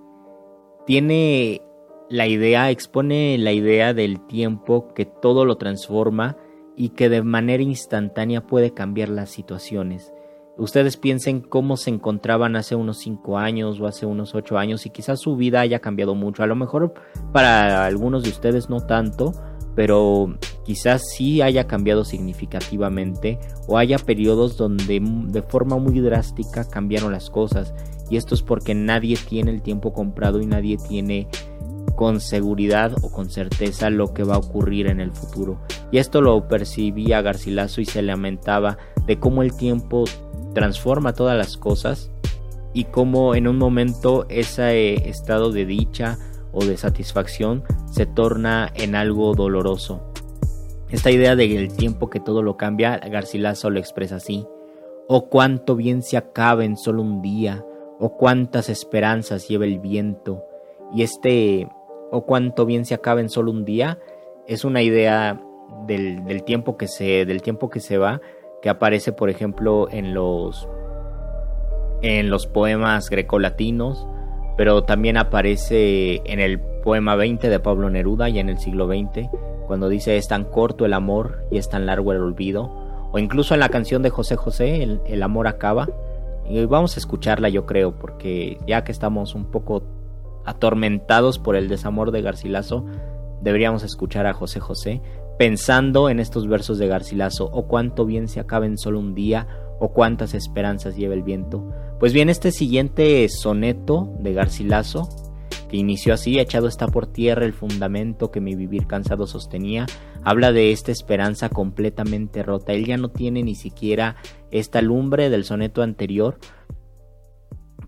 tiene 0.86 1.60
la 2.08 2.26
idea, 2.26 2.70
expone 2.70 3.36
la 3.36 3.52
idea 3.52 3.92
del 3.92 4.24
tiempo 4.26 4.94
que 4.94 5.04
todo 5.04 5.44
lo 5.44 5.56
transforma 5.56 6.36
y 6.76 6.90
que 6.90 7.08
de 7.08 7.22
manera 7.22 7.62
instantánea 7.62 8.46
puede 8.46 8.72
cambiar 8.72 9.08
las 9.08 9.30
situaciones. 9.30 10.13
Ustedes 10.56 10.96
piensen 10.96 11.40
cómo 11.40 11.76
se 11.76 11.90
encontraban 11.90 12.54
hace 12.54 12.76
unos 12.76 12.98
5 12.98 13.38
años 13.38 13.80
o 13.80 13.86
hace 13.86 14.06
unos 14.06 14.36
8 14.36 14.56
años 14.56 14.86
y 14.86 14.90
quizás 14.90 15.18
su 15.18 15.36
vida 15.36 15.60
haya 15.60 15.80
cambiado 15.80 16.14
mucho. 16.14 16.44
A 16.44 16.46
lo 16.46 16.54
mejor 16.54 16.94
para 17.32 17.84
algunos 17.84 18.22
de 18.22 18.30
ustedes 18.30 18.70
no 18.70 18.80
tanto, 18.80 19.32
pero 19.74 20.38
quizás 20.64 21.02
sí 21.10 21.42
haya 21.42 21.66
cambiado 21.66 22.04
significativamente 22.04 23.40
o 23.66 23.78
haya 23.78 23.98
periodos 23.98 24.56
donde 24.56 25.00
de 25.02 25.42
forma 25.42 25.76
muy 25.78 25.98
drástica 25.98 26.68
cambiaron 26.68 27.10
las 27.10 27.30
cosas. 27.30 27.74
Y 28.08 28.16
esto 28.16 28.36
es 28.36 28.42
porque 28.42 28.76
nadie 28.76 29.16
tiene 29.16 29.50
el 29.50 29.60
tiempo 29.60 29.92
comprado 29.92 30.40
y 30.40 30.46
nadie 30.46 30.76
tiene 30.76 31.26
con 31.96 32.20
seguridad 32.20 32.92
o 33.02 33.10
con 33.10 33.28
certeza 33.28 33.90
lo 33.90 34.14
que 34.14 34.22
va 34.22 34.36
a 34.36 34.38
ocurrir 34.38 34.86
en 34.86 35.00
el 35.00 35.10
futuro. 35.10 35.58
Y 35.90 35.98
esto 35.98 36.20
lo 36.20 36.46
percibía 36.46 37.22
Garcilaso 37.22 37.80
y 37.80 37.86
se 37.86 38.02
lamentaba 38.02 38.78
de 39.06 39.18
cómo 39.18 39.42
el 39.42 39.56
tiempo 39.56 40.04
transforma 40.54 41.12
todas 41.12 41.36
las 41.36 41.56
cosas 41.56 42.10
y 42.72 42.84
cómo 42.84 43.34
en 43.34 43.46
un 43.46 43.58
momento 43.58 44.26
ese 44.28 45.08
estado 45.08 45.52
de 45.52 45.66
dicha 45.66 46.18
o 46.52 46.64
de 46.64 46.76
satisfacción 46.76 47.64
se 47.90 48.06
torna 48.06 48.70
en 48.74 48.94
algo 48.94 49.34
doloroso. 49.34 50.00
Esta 50.90 51.10
idea 51.10 51.34
del 51.36 51.74
tiempo 51.74 52.08
que 52.08 52.20
todo 52.20 52.42
lo 52.42 52.56
cambia, 52.56 52.98
Garcilaso 52.98 53.68
lo 53.70 53.80
expresa 53.80 54.16
así. 54.16 54.46
Oh 55.08 55.28
cuánto 55.28 55.76
bien 55.76 56.02
se 56.02 56.16
acaba 56.16 56.64
en 56.64 56.76
solo 56.76 57.02
un 57.02 57.20
día, 57.20 57.64
oh 57.98 58.16
cuántas 58.16 58.68
esperanzas 58.68 59.48
lleva 59.48 59.64
el 59.64 59.80
viento. 59.80 60.44
Y 60.94 61.02
este, 61.02 61.68
oh 62.10 62.24
cuánto 62.24 62.64
bien 62.64 62.84
se 62.84 62.94
acaba 62.94 63.20
en 63.20 63.28
solo 63.28 63.50
un 63.50 63.64
día, 63.64 63.98
es 64.46 64.64
una 64.64 64.82
idea 64.82 65.40
del, 65.86 66.44
tiempo 66.44 66.76
que 66.76 66.88
se, 66.88 67.24
del 67.24 67.42
tiempo 67.42 67.70
que 67.70 67.80
se 67.80 67.98
va, 67.98 68.20
que 68.64 68.70
aparece, 68.70 69.12
por 69.12 69.28
ejemplo, 69.28 69.88
en 69.90 70.14
los, 70.14 70.66
en 72.00 72.30
los 72.30 72.46
poemas 72.46 73.10
grecolatinos, 73.10 74.08
pero 74.56 74.84
también 74.84 75.18
aparece 75.18 76.22
en 76.24 76.40
el 76.40 76.60
poema 76.82 77.14
20 77.14 77.50
de 77.50 77.60
Pablo 77.60 77.90
Neruda 77.90 78.30
y 78.30 78.38
en 78.38 78.48
el 78.48 78.56
siglo 78.56 78.86
XX, 78.86 79.28
cuando 79.66 79.90
dice 79.90 80.16
es 80.16 80.28
tan 80.28 80.44
corto 80.44 80.86
el 80.86 80.94
amor 80.94 81.44
y 81.50 81.58
es 81.58 81.68
tan 81.68 81.84
largo 81.84 82.12
el 82.12 82.22
olvido, 82.22 82.70
o 83.12 83.18
incluso 83.18 83.52
en 83.52 83.60
la 83.60 83.68
canción 83.68 84.00
de 84.00 84.08
José 84.08 84.36
José, 84.36 84.82
el, 84.82 85.02
el 85.04 85.22
amor 85.22 85.46
acaba, 85.46 85.90
y 86.48 86.64
vamos 86.64 86.96
a 86.96 87.00
escucharla 87.00 87.50
yo 87.50 87.66
creo, 87.66 87.92
porque 87.98 88.56
ya 88.66 88.82
que 88.82 88.92
estamos 88.92 89.34
un 89.34 89.50
poco 89.50 89.82
atormentados 90.46 91.38
por 91.38 91.54
el 91.54 91.68
desamor 91.68 92.12
de 92.12 92.22
Garcilaso, 92.22 92.86
deberíamos 93.42 93.82
escuchar 93.82 94.24
a 94.26 94.32
José 94.32 94.58
José, 94.58 95.02
pensando 95.38 96.08
en 96.08 96.20
estos 96.20 96.48
versos 96.48 96.78
de 96.78 96.86
Garcilaso, 96.86 97.50
o 97.52 97.66
cuánto 97.66 98.06
bien 98.06 98.28
se 98.28 98.40
acaba 98.40 98.66
en 98.66 98.78
solo 98.78 99.00
un 99.00 99.14
día, 99.14 99.48
o 99.80 99.92
cuántas 99.92 100.34
esperanzas 100.34 100.96
lleva 100.96 101.14
el 101.14 101.22
viento. 101.22 101.64
Pues 101.98 102.12
bien, 102.12 102.28
este 102.28 102.52
siguiente 102.52 103.28
soneto 103.28 104.12
de 104.20 104.32
Garcilaso, 104.32 105.08
que 105.68 105.76
inició 105.76 106.14
así, 106.14 106.38
echado 106.38 106.68
está 106.68 106.86
por 106.86 107.06
tierra 107.06 107.44
el 107.44 107.52
fundamento 107.52 108.30
que 108.30 108.40
mi 108.40 108.54
vivir 108.54 108.86
cansado 108.86 109.26
sostenía, 109.26 109.86
habla 110.22 110.52
de 110.52 110.72
esta 110.72 110.92
esperanza 110.92 111.48
completamente 111.48 112.42
rota. 112.42 112.72
Él 112.72 112.86
ya 112.86 112.96
no 112.96 113.10
tiene 113.10 113.42
ni 113.42 113.54
siquiera 113.54 114.16
esta 114.50 114.82
lumbre 114.82 115.30
del 115.30 115.44
soneto 115.44 115.82
anterior 115.82 116.38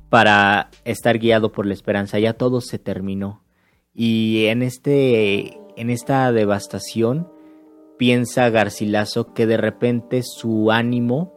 para 0.09 0.71
estar 0.85 1.19
guiado 1.19 1.53
por 1.53 1.67
la 1.67 1.75
esperanza, 1.75 2.19
ya 2.19 2.35
todo 2.35 2.61
se 2.61 2.79
terminó. 2.79 3.45
Y 3.93 4.47
en 4.47 4.63
este 4.63 5.59
en 5.77 5.91
esta 5.91 6.33
devastación 6.33 7.29
piensa 7.99 8.51
Garcilaso 8.51 9.33
que 9.33 9.47
de 9.47 9.57
repente 9.57 10.23
su 10.23 10.71
ánimo 10.71 11.33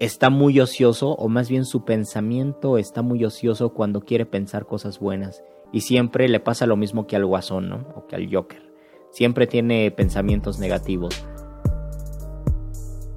está 0.00 0.30
muy 0.30 0.58
ocioso, 0.58 1.12
o 1.12 1.28
más 1.28 1.48
bien 1.48 1.64
su 1.64 1.84
pensamiento 1.84 2.76
está 2.78 3.02
muy 3.02 3.24
ocioso 3.24 3.72
cuando 3.72 4.00
quiere 4.00 4.26
pensar 4.26 4.66
cosas 4.66 4.98
buenas. 4.98 5.44
Y 5.72 5.82
siempre 5.82 6.28
le 6.28 6.40
pasa 6.40 6.66
lo 6.66 6.76
mismo 6.76 7.06
que 7.06 7.16
al 7.16 7.24
guasón, 7.24 7.68
¿no? 7.68 7.86
O 7.96 8.06
que 8.06 8.16
al 8.16 8.28
Joker. 8.32 8.72
Siempre 9.10 9.46
tiene 9.46 9.90
pensamientos 9.90 10.58
negativos. 10.58 11.24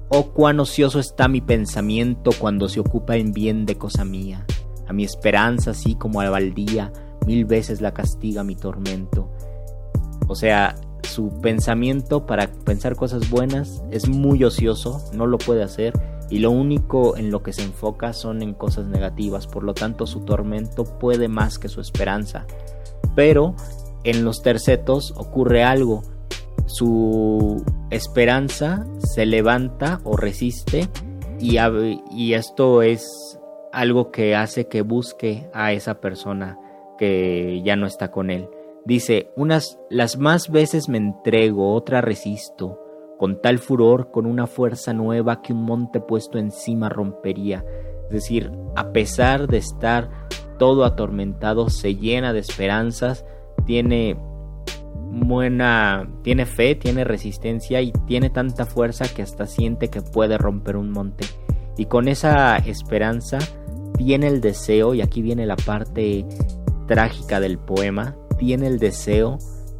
Oh, 0.08 0.32
cuán 0.32 0.60
ocioso 0.60 1.00
está 1.00 1.26
mi 1.26 1.40
pensamiento 1.40 2.30
cuando 2.38 2.68
se 2.68 2.78
ocupa 2.78 3.16
en 3.16 3.32
bien 3.32 3.66
de 3.66 3.76
cosa 3.76 4.04
mía. 4.04 4.46
A 4.86 4.92
mi 4.92 5.04
esperanza, 5.04 5.72
así 5.72 5.96
como 5.96 6.20
a 6.20 6.24
la 6.24 6.30
baldía, 6.30 6.92
mil 7.26 7.44
veces 7.44 7.80
la 7.80 7.92
castiga 7.92 8.44
mi 8.44 8.54
tormento. 8.54 9.28
O 10.28 10.36
sea, 10.36 10.76
su 11.06 11.40
pensamiento 11.40 12.26
para 12.26 12.48
pensar 12.48 12.96
cosas 12.96 13.30
buenas 13.30 13.82
es 13.90 14.08
muy 14.08 14.44
ocioso, 14.44 15.02
no 15.12 15.26
lo 15.26 15.38
puede 15.38 15.62
hacer 15.62 15.92
y 16.28 16.40
lo 16.40 16.50
único 16.50 17.16
en 17.16 17.30
lo 17.30 17.42
que 17.42 17.52
se 17.52 17.62
enfoca 17.62 18.12
son 18.12 18.42
en 18.42 18.52
cosas 18.52 18.86
negativas, 18.86 19.46
por 19.46 19.62
lo 19.62 19.74
tanto 19.74 20.06
su 20.06 20.20
tormento 20.20 20.84
puede 20.84 21.28
más 21.28 21.58
que 21.58 21.68
su 21.68 21.80
esperanza. 21.80 22.46
Pero 23.14 23.54
en 24.04 24.24
los 24.24 24.42
tercetos 24.42 25.14
ocurre 25.16 25.62
algo, 25.62 26.02
su 26.66 27.64
esperanza 27.90 28.86
se 28.98 29.24
levanta 29.24 30.00
o 30.04 30.16
resiste 30.16 30.88
y, 31.38 31.56
y 32.10 32.34
esto 32.34 32.82
es 32.82 33.38
algo 33.72 34.10
que 34.10 34.34
hace 34.34 34.68
que 34.68 34.82
busque 34.82 35.48
a 35.52 35.72
esa 35.72 36.00
persona 36.00 36.58
que 36.98 37.62
ya 37.64 37.76
no 37.76 37.86
está 37.86 38.10
con 38.10 38.30
él. 38.30 38.48
Dice, 38.86 39.32
unas 39.34 39.80
las 39.90 40.16
más 40.16 40.48
veces 40.48 40.88
me 40.88 40.98
entrego, 40.98 41.74
otra 41.74 42.00
resisto, 42.00 42.78
con 43.18 43.42
tal 43.42 43.58
furor, 43.58 44.12
con 44.12 44.26
una 44.26 44.46
fuerza 44.46 44.92
nueva 44.92 45.42
que 45.42 45.52
un 45.52 45.64
monte 45.64 45.98
puesto 46.00 46.38
encima 46.38 46.88
rompería. 46.88 47.64
Es 48.04 48.10
decir, 48.10 48.52
a 48.76 48.92
pesar 48.92 49.48
de 49.48 49.58
estar 49.58 50.28
todo 50.60 50.84
atormentado, 50.84 51.68
se 51.68 51.96
llena 51.96 52.32
de 52.32 52.38
esperanzas, 52.38 53.24
tiene 53.64 54.16
buena, 55.10 56.08
tiene 56.22 56.46
fe, 56.46 56.76
tiene 56.76 57.02
resistencia 57.02 57.80
y 57.80 57.90
tiene 58.06 58.30
tanta 58.30 58.66
fuerza 58.66 59.12
que 59.12 59.22
hasta 59.22 59.46
siente 59.46 59.88
que 59.88 60.00
puede 60.00 60.38
romper 60.38 60.76
un 60.76 60.92
monte. 60.92 61.26
Y 61.76 61.86
con 61.86 62.06
esa 62.06 62.56
esperanza 62.58 63.38
tiene 63.96 64.28
el 64.28 64.40
deseo, 64.40 64.94
y 64.94 65.00
aquí 65.00 65.22
viene 65.22 65.44
la 65.44 65.56
parte 65.56 66.24
trágica 66.86 67.40
del 67.40 67.58
poema, 67.58 68.14
tiene 68.36 68.66
el 68.66 68.78
deseo 68.78 69.38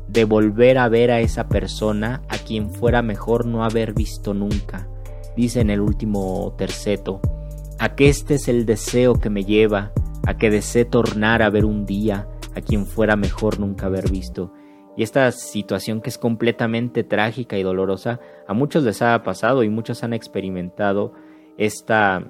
de 0.08 0.24
volver 0.24 0.78
a 0.78 0.88
ver 0.88 1.10
a 1.10 1.20
esa 1.20 1.48
persona 1.48 2.22
a 2.28 2.38
quien 2.38 2.70
fuera 2.70 3.02
mejor 3.02 3.46
no 3.46 3.64
haber 3.64 3.92
visto 3.92 4.34
nunca. 4.34 4.88
Dice 5.36 5.60
en 5.60 5.70
el 5.70 5.80
último 5.80 6.54
terceto, 6.56 7.20
a 7.78 7.94
que 7.94 8.08
este 8.08 8.34
es 8.34 8.48
el 8.48 8.64
deseo 8.66 9.14
que 9.14 9.30
me 9.30 9.44
lleva, 9.44 9.92
a 10.26 10.36
que 10.36 10.50
desee 10.50 10.84
tornar 10.84 11.42
a 11.42 11.50
ver 11.50 11.64
un 11.64 11.84
día 11.84 12.28
a 12.54 12.60
quien 12.60 12.86
fuera 12.86 13.16
mejor 13.16 13.60
nunca 13.60 13.86
haber 13.86 14.10
visto. 14.10 14.52
Y 14.96 15.02
esta 15.02 15.30
situación 15.30 16.00
que 16.00 16.08
es 16.08 16.16
completamente 16.16 17.04
trágica 17.04 17.58
y 17.58 17.62
dolorosa, 17.62 18.18
a 18.48 18.54
muchos 18.54 18.82
les 18.82 19.02
ha 19.02 19.22
pasado 19.22 19.62
y 19.62 19.68
muchos 19.68 20.02
han 20.02 20.14
experimentado 20.14 21.12
esta, 21.58 22.24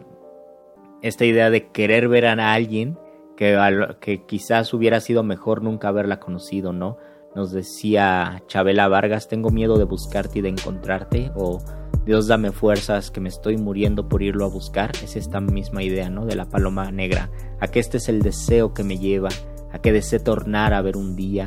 esta 1.01 1.25
idea 1.25 1.51
de 1.51 1.69
querer 1.69 2.09
ver 2.09 2.27
a 2.27 2.53
alguien 2.53 2.99
que, 3.37 4.23
quizás 4.27 4.73
hubiera 4.75 5.01
sido 5.01 5.23
mejor 5.23 5.63
nunca 5.63 5.89
haberla 5.89 6.19
conocido, 6.19 6.73
¿no? 6.73 6.97
Nos 7.35 7.53
decía 7.53 8.43
Chabela 8.47 8.89
Vargas, 8.89 9.29
tengo 9.29 9.51
miedo 9.51 9.77
de 9.77 9.85
buscarte 9.85 10.39
y 10.39 10.43
de 10.43 10.49
encontrarte, 10.49 11.31
o 11.37 11.61
Dios 12.07 12.27
dame 12.29 12.51
fuerzas 12.51 13.11
que 13.11 13.21
me 13.21 13.29
estoy 13.29 13.59
muriendo 13.59 14.09
por 14.09 14.23
irlo 14.23 14.47
a 14.47 14.49
buscar. 14.49 14.93
Es 15.03 15.17
esta 15.17 15.41
misma 15.41 15.83
idea, 15.83 16.09
¿no? 16.09 16.25
De 16.25 16.35
la 16.35 16.49
paloma 16.49 16.91
negra, 16.91 17.31
a 17.61 17.69
que 17.69 17.79
este 17.79 17.99
es 17.99 18.09
el 18.09 18.23
deseo 18.23 18.73
que 18.73 18.85
me 18.85 18.99
lleva, 18.99 19.29
a 19.73 19.81
que 19.81 19.93
desee 19.93 20.19
tornar 20.19 20.73
a 20.73 20.83
ver 20.83 20.97
un 20.97 21.15
día, 21.15 21.47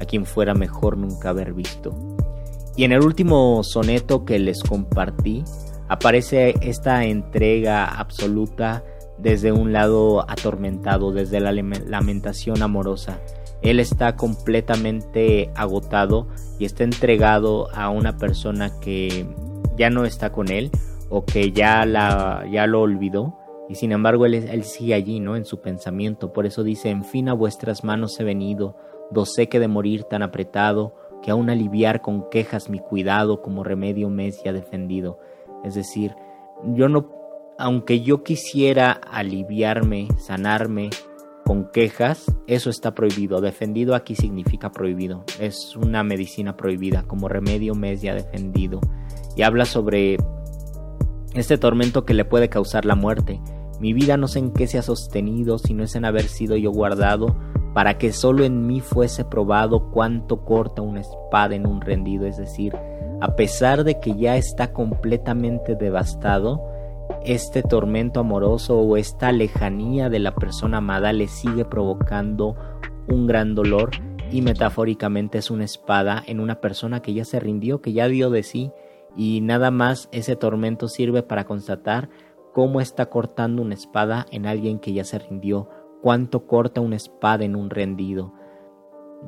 a 0.00 0.04
quien 0.04 0.24
fuera 0.24 0.54
mejor 0.54 0.96
nunca 0.96 1.30
haber 1.30 1.52
visto. 1.52 1.90
Y 2.76 2.84
en 2.84 2.92
el 2.92 3.02
último 3.02 3.62
soneto 3.64 4.24
que 4.24 4.38
les 4.38 4.62
compartí, 4.62 5.42
aparece 5.88 6.54
esta 6.60 7.04
entrega 7.04 7.86
absoluta 7.86 8.84
desde 9.24 9.50
un 9.50 9.72
lado 9.72 10.30
atormentado, 10.30 11.10
desde 11.10 11.40
la 11.40 11.50
lamentación 11.50 12.62
amorosa. 12.62 13.18
Él 13.62 13.80
está 13.80 14.16
completamente 14.16 15.50
agotado 15.56 16.28
y 16.58 16.66
está 16.66 16.84
entregado 16.84 17.74
a 17.74 17.88
una 17.88 18.18
persona 18.18 18.70
que 18.80 19.26
ya 19.78 19.88
no 19.88 20.04
está 20.04 20.30
con 20.30 20.50
él 20.50 20.70
o 21.08 21.24
que 21.24 21.52
ya, 21.52 21.86
la, 21.86 22.46
ya 22.52 22.66
lo 22.66 22.82
olvidó 22.82 23.38
y 23.70 23.76
sin 23.76 23.92
embargo 23.92 24.26
él, 24.26 24.34
él 24.34 24.64
sigue 24.64 24.92
allí, 24.92 25.20
¿no? 25.20 25.36
En 25.36 25.46
su 25.46 25.62
pensamiento. 25.62 26.34
Por 26.34 26.44
eso 26.44 26.62
dice, 26.62 26.90
en 26.90 27.02
fin 27.02 27.30
a 27.30 27.32
vuestras 27.32 27.82
manos 27.82 28.20
he 28.20 28.24
venido, 28.24 28.76
do 29.10 29.24
sé 29.24 29.48
que 29.48 29.58
de 29.58 29.68
morir 29.68 30.04
tan 30.04 30.22
apretado, 30.22 30.94
que 31.22 31.30
aún 31.30 31.48
aliviar 31.48 32.02
con 32.02 32.28
quejas 32.28 32.68
mi 32.68 32.80
cuidado 32.80 33.40
como 33.40 33.64
remedio 33.64 34.10
me 34.10 34.30
ya 34.30 34.52
defendido. 34.52 35.18
Es 35.64 35.74
decir, 35.74 36.14
yo 36.74 36.90
no, 36.90 37.08
aunque 37.58 38.00
yo 38.00 38.22
quisiera 38.22 38.92
aliviarme, 38.92 40.08
sanarme, 40.18 40.90
con 41.44 41.70
quejas, 41.70 42.24
eso 42.46 42.70
está 42.70 42.94
prohibido. 42.94 43.40
Defendido 43.40 43.94
aquí 43.94 44.16
significa 44.16 44.72
prohibido. 44.72 45.24
Es 45.38 45.76
una 45.76 46.02
medicina 46.02 46.56
prohibida, 46.56 47.02
como 47.02 47.28
remedio 47.28 47.74
me 47.74 47.92
es 47.92 48.02
ya 48.02 48.14
defendido. 48.14 48.80
Y 49.36 49.42
habla 49.42 49.66
sobre 49.66 50.16
este 51.34 51.58
tormento 51.58 52.04
que 52.04 52.14
le 52.14 52.24
puede 52.24 52.48
causar 52.48 52.84
la 52.84 52.94
muerte. 52.94 53.40
Mi 53.80 53.92
vida 53.92 54.16
no 54.16 54.28
sé 54.28 54.38
en 54.38 54.52
qué 54.52 54.66
se 54.66 54.78
ha 54.78 54.82
sostenido, 54.82 55.58
si 55.58 55.74
no 55.74 55.84
es 55.84 55.94
en 55.96 56.04
haber 56.04 56.24
sido 56.24 56.56
yo 56.56 56.70
guardado, 56.70 57.36
para 57.74 57.98
que 57.98 58.12
solo 58.12 58.44
en 58.44 58.66
mí 58.66 58.80
fuese 58.80 59.24
probado 59.24 59.90
cuánto 59.90 60.44
corta 60.44 60.80
una 60.80 61.00
espada 61.00 61.54
en 61.54 61.66
un 61.66 61.80
rendido. 61.80 62.26
Es 62.26 62.36
decir, 62.36 62.74
a 63.20 63.36
pesar 63.36 63.84
de 63.84 64.00
que 64.00 64.16
ya 64.16 64.36
está 64.36 64.72
completamente 64.72 65.74
devastado, 65.74 66.62
este 67.24 67.62
tormento 67.62 68.20
amoroso 68.20 68.78
o 68.78 68.96
esta 68.96 69.32
lejanía 69.32 70.10
de 70.10 70.18
la 70.18 70.34
persona 70.34 70.78
amada 70.78 71.12
le 71.12 71.26
sigue 71.26 71.64
provocando 71.64 72.54
un 73.08 73.26
gran 73.26 73.54
dolor 73.54 73.90
y 74.30 74.42
metafóricamente 74.42 75.38
es 75.38 75.50
una 75.50 75.64
espada 75.64 76.22
en 76.26 76.40
una 76.40 76.60
persona 76.60 77.00
que 77.00 77.14
ya 77.14 77.24
se 77.24 77.40
rindió, 77.40 77.80
que 77.80 77.92
ya 77.92 78.08
dio 78.08 78.30
de 78.30 78.42
sí 78.42 78.72
y 79.16 79.40
nada 79.40 79.70
más 79.70 80.08
ese 80.12 80.36
tormento 80.36 80.88
sirve 80.88 81.22
para 81.22 81.44
constatar 81.44 82.10
cómo 82.52 82.80
está 82.80 83.06
cortando 83.06 83.62
una 83.62 83.74
espada 83.74 84.26
en 84.30 84.46
alguien 84.46 84.78
que 84.78 84.92
ya 84.92 85.04
se 85.04 85.18
rindió, 85.18 85.68
cuánto 86.02 86.46
corta 86.46 86.80
una 86.80 86.96
espada 86.96 87.44
en 87.44 87.56
un 87.56 87.70
rendido. 87.70 88.34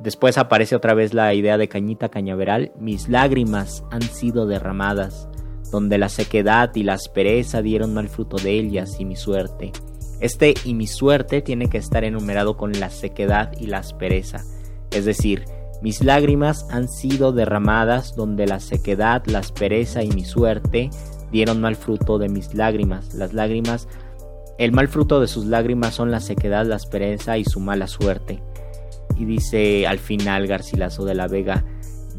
Después 0.03 0.37
aparece 0.37 0.75
otra 0.75 0.93
vez 0.93 1.13
la 1.13 1.33
idea 1.33 1.57
de 1.57 1.67
Cañita 1.67 2.09
Cañaveral, 2.09 2.71
mis 2.79 3.09
lágrimas 3.09 3.83
han 3.89 4.03
sido 4.03 4.45
derramadas, 4.45 5.29
donde 5.71 5.97
la 5.97 6.09
sequedad 6.09 6.73
y 6.75 6.83
la 6.83 6.93
aspereza 6.93 7.61
dieron 7.61 7.93
mal 7.93 8.09
fruto 8.09 8.37
de 8.37 8.51
ellas 8.51 8.97
y 8.99 9.05
mi 9.05 9.15
suerte. 9.15 9.71
Este 10.19 10.53
y 10.63 10.73
mi 10.73 10.87
suerte 10.87 11.41
tiene 11.41 11.69
que 11.69 11.77
estar 11.77 12.03
enumerado 12.03 12.57
con 12.57 12.71
la 12.79 12.89
sequedad 12.89 13.51
y 13.59 13.67
la 13.67 13.79
aspereza, 13.79 14.43
es 14.91 15.05
decir, 15.05 15.45
mis 15.81 16.03
lágrimas 16.03 16.65
han 16.71 16.87
sido 16.87 17.31
derramadas 17.31 18.15
donde 18.15 18.47
la 18.47 18.59
sequedad, 18.59 19.23
la 19.27 19.39
aspereza 19.39 20.01
y 20.01 20.09
mi 20.09 20.25
suerte 20.25 20.89
dieron 21.31 21.61
mal 21.61 21.75
fruto 21.75 22.17
de 22.17 22.29
mis 22.29 22.55
lágrimas. 22.55 23.13
Las 23.13 23.33
lágrimas, 23.33 23.87
el 24.57 24.71
mal 24.71 24.87
fruto 24.87 25.19
de 25.19 25.27
sus 25.27 25.45
lágrimas 25.45 25.93
son 25.93 26.09
la 26.09 26.19
sequedad, 26.19 26.65
la 26.65 26.77
aspereza 26.77 27.37
y 27.37 27.45
su 27.45 27.59
mala 27.59 27.87
suerte. 27.87 28.41
Y 29.15 29.25
dice 29.25 29.85
al 29.85 29.99
final 29.99 30.47
Garcilaso 30.47 31.05
de 31.05 31.13
la 31.13 31.27
Vega, 31.27 31.63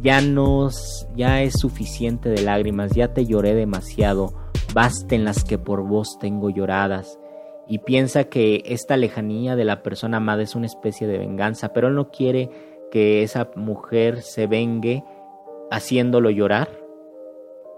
ya 0.01 0.21
nos, 0.21 1.09
ya 1.15 1.43
es 1.43 1.55
suficiente 1.59 2.29
de 2.29 2.43
lágrimas, 2.43 2.93
ya 2.93 3.13
te 3.13 3.27
lloré 3.27 3.55
demasiado, 3.55 4.33
basten 4.73 5.25
las 5.25 5.45
que 5.45 5.59
por 5.59 5.83
vos 5.83 6.19
tengo 6.21 6.51
lloradas. 6.51 7.19
Y 7.67 7.79
piensa 7.81 8.25
que 8.25 8.63
esta 8.67 8.97
lejanía 8.97 9.57
de 9.57 9.65
la 9.65 9.83
persona 9.83 10.19
amada 10.19 10.43
es 10.43 10.55
una 10.55 10.67
especie 10.67 11.07
de 11.07 11.19
venganza, 11.19 11.73
pero 11.73 11.89
él 11.89 11.95
no 11.95 12.11
quiere 12.11 12.51
que 12.91 13.23
esa 13.23 13.51
mujer 13.57 14.23
se 14.23 14.47
vengue 14.47 15.05
haciéndolo 15.71 16.31
llorar, 16.31 16.71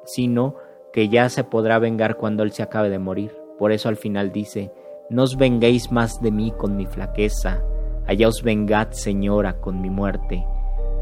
sino 0.04 0.54
que 0.92 1.08
ya 1.08 1.28
se 1.28 1.42
podrá 1.42 1.78
vengar 1.78 2.16
cuando 2.16 2.42
él 2.42 2.52
se 2.52 2.62
acabe 2.62 2.90
de 2.90 2.98
morir. 2.98 3.36
Por 3.58 3.72
eso 3.72 3.88
al 3.88 3.96
final 3.96 4.30
dice, 4.30 4.72
no 5.08 5.24
os 5.24 5.36
venguéis 5.36 5.90
más 5.90 6.20
de 6.20 6.30
mí 6.30 6.52
con 6.56 6.76
mi 6.76 6.86
flaqueza, 6.86 7.62
allá 8.06 8.28
os 8.28 8.42
vengad, 8.42 8.90
señora, 8.92 9.60
con 9.60 9.80
mi 9.80 9.90
muerte. 9.90 10.44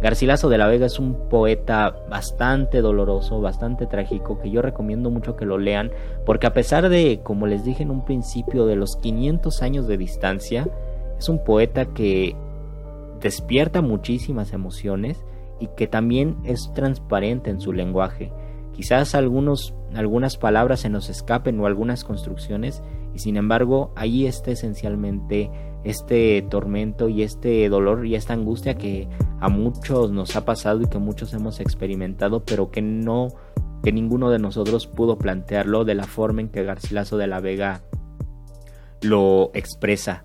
Garcilaso 0.01 0.49
de 0.49 0.59
la 0.59 0.69
Vega 0.69 0.87
es 0.87 1.01
un 1.01 1.29
poeta 1.29 1.97
bastante 2.09 2.81
doloroso, 2.81 3.41
bastante 3.41 3.87
trágico, 3.87 4.39
que 4.39 4.51
yo 4.51 4.63
recomiendo 4.63 5.11
mucho 5.11 5.35
que 5.35 5.45
lo 5.45 5.59
lean, 5.59 5.91
porque 6.25 6.47
a 6.47 6.53
pesar 6.53 6.89
de, 6.89 7.21
como 7.25 7.47
les 7.47 7.65
dije 7.65 7.83
en 7.83 7.91
un 7.91 8.05
principio, 8.05 8.67
de 8.67 8.77
los 8.77 8.97
500 8.97 9.61
años 9.63 9.89
de 9.89 9.97
distancia, 9.97 10.69
es 11.19 11.29
un 11.29 11.43
poeta 11.43 11.87
que 11.87 12.37
despierta 13.21 13.83
muchísimas 13.83 14.53
emociones 14.53 15.25
y 15.59 15.67
que 15.77 15.89
también 15.89 16.37
es 16.45 16.73
transparente 16.75 17.51
en 17.51 17.61
su 17.61 17.73
lenguaje. 17.73 18.31
Quizás 18.73 19.17
algunos, 19.17 19.75
algunas 19.95 20.37
palabras 20.37 20.81
se 20.81 20.89
nos 20.89 21.09
escapen 21.09 21.59
o 21.59 21.67
algunas 21.67 22.05
construcciones 22.05 22.85
y 23.13 23.19
sin 23.19 23.37
embargo 23.37 23.91
ahí 23.97 24.27
está 24.27 24.53
esencialmente 24.53 25.51
este 25.85 26.43
tormento 26.43 27.09
y 27.09 27.23
este 27.23 27.69
dolor 27.69 28.07
y 28.07 28.15
esta 28.15 28.33
angustia 28.35 28.77
que 28.77 29.09
a 29.41 29.49
muchos 29.49 30.11
nos 30.11 30.37
ha 30.37 30.45
pasado 30.45 30.83
y 30.83 30.87
que 30.87 30.99
muchos 30.99 31.33
hemos 31.35 31.61
experimentado 31.61 32.45
pero 32.45 32.71
que 32.71 32.83
no 32.83 33.29
que 33.83 33.93
ninguno 33.93 34.31
de 34.31 34.39
nosotros 34.39 34.87
pudo 34.87 35.19
plantearlo 35.19 35.85
de 35.85 35.95
la 35.95 36.05
forma 36.05 36.41
en 36.41 36.49
que 36.49 36.65
Garcilaso 36.65 37.17
de 37.17 37.29
la 37.29 37.41
Vega 37.41 37.83
lo 39.03 39.51
expresa. 39.55 40.25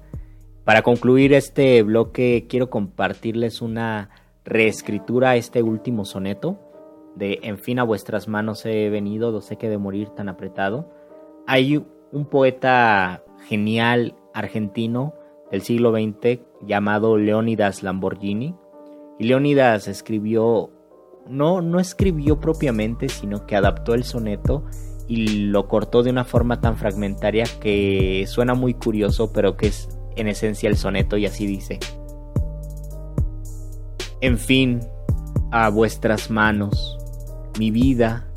Para 0.64 0.82
concluir 0.82 1.34
este 1.34 1.84
bloque 1.84 2.48
quiero 2.50 2.70
compartirles 2.70 3.62
una 3.62 4.10
reescritura 4.44 5.32
a 5.32 5.36
este 5.36 5.62
último 5.62 6.06
soneto 6.06 6.60
de 7.16 7.40
En 7.44 7.60
fin 7.60 7.80
a 7.80 7.84
vuestras 7.84 8.28
manos 8.28 8.66
he 8.66 8.90
venido, 8.90 9.32
no 9.32 9.42
sé 9.42 9.58
que 9.58 9.70
de 9.70 9.78
morir 9.78 10.10
tan 10.10 10.30
apretado. 10.30 10.90
Hay 11.46 11.86
un 12.12 12.26
poeta 12.26 13.24
genial 13.48 14.16
argentino 14.34 15.14
del 15.54 15.62
siglo 15.62 15.92
XX 15.92 16.40
llamado 16.66 17.16
Leónidas 17.16 17.84
Lamborghini. 17.84 18.56
Y 19.20 19.26
Leónidas 19.26 19.88
escribió, 19.88 20.72
no, 21.30 21.62
no 21.62 21.80
escribió 21.80 22.40
propiamente, 22.40 23.08
sino 23.08 23.46
que 23.46 23.56
adaptó 23.56 23.94
el 23.94 24.04
soneto 24.04 24.66
y 25.08 25.28
lo 25.46 25.68
cortó 25.68 26.02
de 26.02 26.10
una 26.10 26.26
forma 26.26 26.60
tan 26.60 26.76
fragmentaria 26.76 27.46
que 27.62 28.26
suena 28.28 28.56
muy 28.56 28.74
curioso, 28.74 29.32
pero 29.32 29.56
que 29.56 29.68
es 29.68 29.90
en 30.16 30.28
esencia 30.28 30.68
el 30.68 30.76
soneto 30.76 31.18
y 31.18 31.28
así 31.28 31.46
dice. 31.46 31.78
En 34.22 34.40
fin, 34.40 34.80
a 35.52 35.70
vuestras 35.70 36.32
manos, 36.32 36.98
mi 37.60 37.70
vida, 37.70 38.28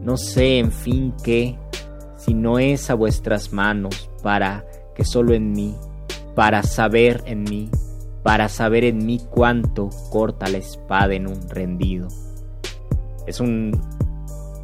no 0.00 0.16
sé 0.16 0.58
en 0.58 0.72
fin 0.72 1.12
qué, 1.22 1.58
si 2.16 2.32
no 2.32 2.58
es 2.58 2.88
a 2.88 2.94
vuestras 2.94 3.52
manos, 3.52 4.08
para 4.22 4.64
que 4.94 5.04
solo 5.04 5.34
en 5.34 5.52
mí, 5.52 5.74
para 6.34 6.62
saber 6.62 7.22
en 7.26 7.44
mí, 7.44 7.70
para 8.22 8.48
saber 8.48 8.84
en 8.84 9.04
mí 9.04 9.20
cuánto 9.30 9.90
corta 10.10 10.48
la 10.48 10.58
espada 10.58 11.14
en 11.14 11.26
un 11.26 11.48
rendido. 11.48 12.08
Es 13.26 13.40
un 13.40 13.80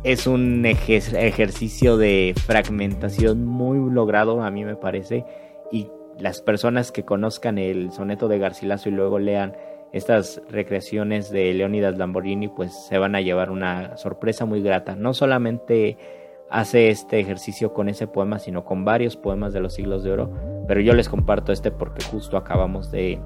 es 0.04 0.26
un 0.26 0.64
ejercicio 0.64 1.96
de 1.96 2.35
fragmentación 2.46 3.44
muy 3.44 3.92
logrado, 3.92 4.42
a 4.42 4.50
mí 4.50 4.64
me 4.64 4.76
parece, 4.76 5.24
y 5.72 5.88
las 6.18 6.40
personas 6.40 6.92
que 6.92 7.04
conozcan 7.04 7.59
el 7.59 7.92
soneto 7.92 8.28
de 8.28 8.38
Garcilaso 8.38 8.88
y 8.88 8.92
luego 8.92 9.18
lean 9.18 9.54
estas 9.92 10.42
recreaciones 10.50 11.31
de 11.31 11.52
Leonidas 11.52 11.96
Lamborghini, 11.96 12.48
pues 12.48 12.72
se 12.88 12.98
van 12.98 13.14
a 13.14 13.20
llevar 13.20 13.50
una 13.50 13.96
sorpresa 13.96 14.44
muy 14.44 14.62
grata. 14.62 14.94
No 14.94 15.14
solamente 15.14 15.96
hace 16.51 16.89
este 16.91 17.21
ejercicio 17.21 17.73
con 17.73 17.89
ese 17.89 18.07
poema, 18.07 18.39
sino 18.39 18.65
con 18.65 18.85
varios 18.85 19.17
poemas 19.17 19.53
de 19.53 19.61
los 19.61 19.75
siglos 19.75 20.03
de 20.03 20.13
oro, 20.13 20.33
pero 20.67 20.81
yo 20.81 20.93
les 20.95 21.09
comparto 21.09 21.53
este 21.53 21.71
porque 21.71 22.05
justo 22.05 22.37
acabamos 22.37 22.91
de 22.91 23.21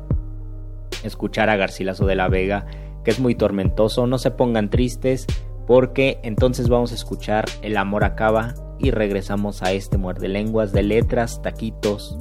escuchar 1.03 1.51
a 1.51 1.57
Garcilaso 1.57 2.07
de 2.07 2.17
la 2.17 2.29
Vega, 2.29 2.67
que 3.05 3.11
es 3.11 3.21
muy 3.21 3.35
tormentoso. 3.35 4.07
No 4.07 4.19
se 4.19 4.31
pongan 4.31 4.71
tristes, 4.71 5.27
porque 5.67 6.19
entonces 6.23 6.69
vamos 6.69 6.93
a 6.93 6.97
escuchar 6.97 7.45
El 7.63 7.77
amor 7.77 8.05
acaba 8.05 8.55
y 8.79 8.91
regresamos 8.91 9.63
a 9.63 9.73
este 9.73 9.97
muerde 9.97 10.29
lenguas 10.29 10.73
de 10.73 10.83
letras, 10.83 11.41
taquitos 11.43 12.19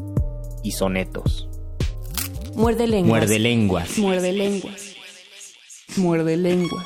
y 0.63 0.71
sonetos. 0.71 1.49
Muerde 2.55 2.87
lenguas. 2.87 3.21
Muerde 3.21 3.39
lenguas. 3.39 3.97
Muerde 3.97 4.31
lenguas. 4.33 4.95
Muerde 5.97 6.37
lenguas. 6.37 6.85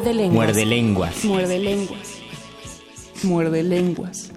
Muerde 0.00 0.14
lenguas. 0.14 0.34
Muerde 0.46 0.64
lenguas. 0.64 1.24
Muerde 1.24 1.58
lenguas. 1.58 2.22
Muerde 3.22 3.62
lenguas. 3.62 4.32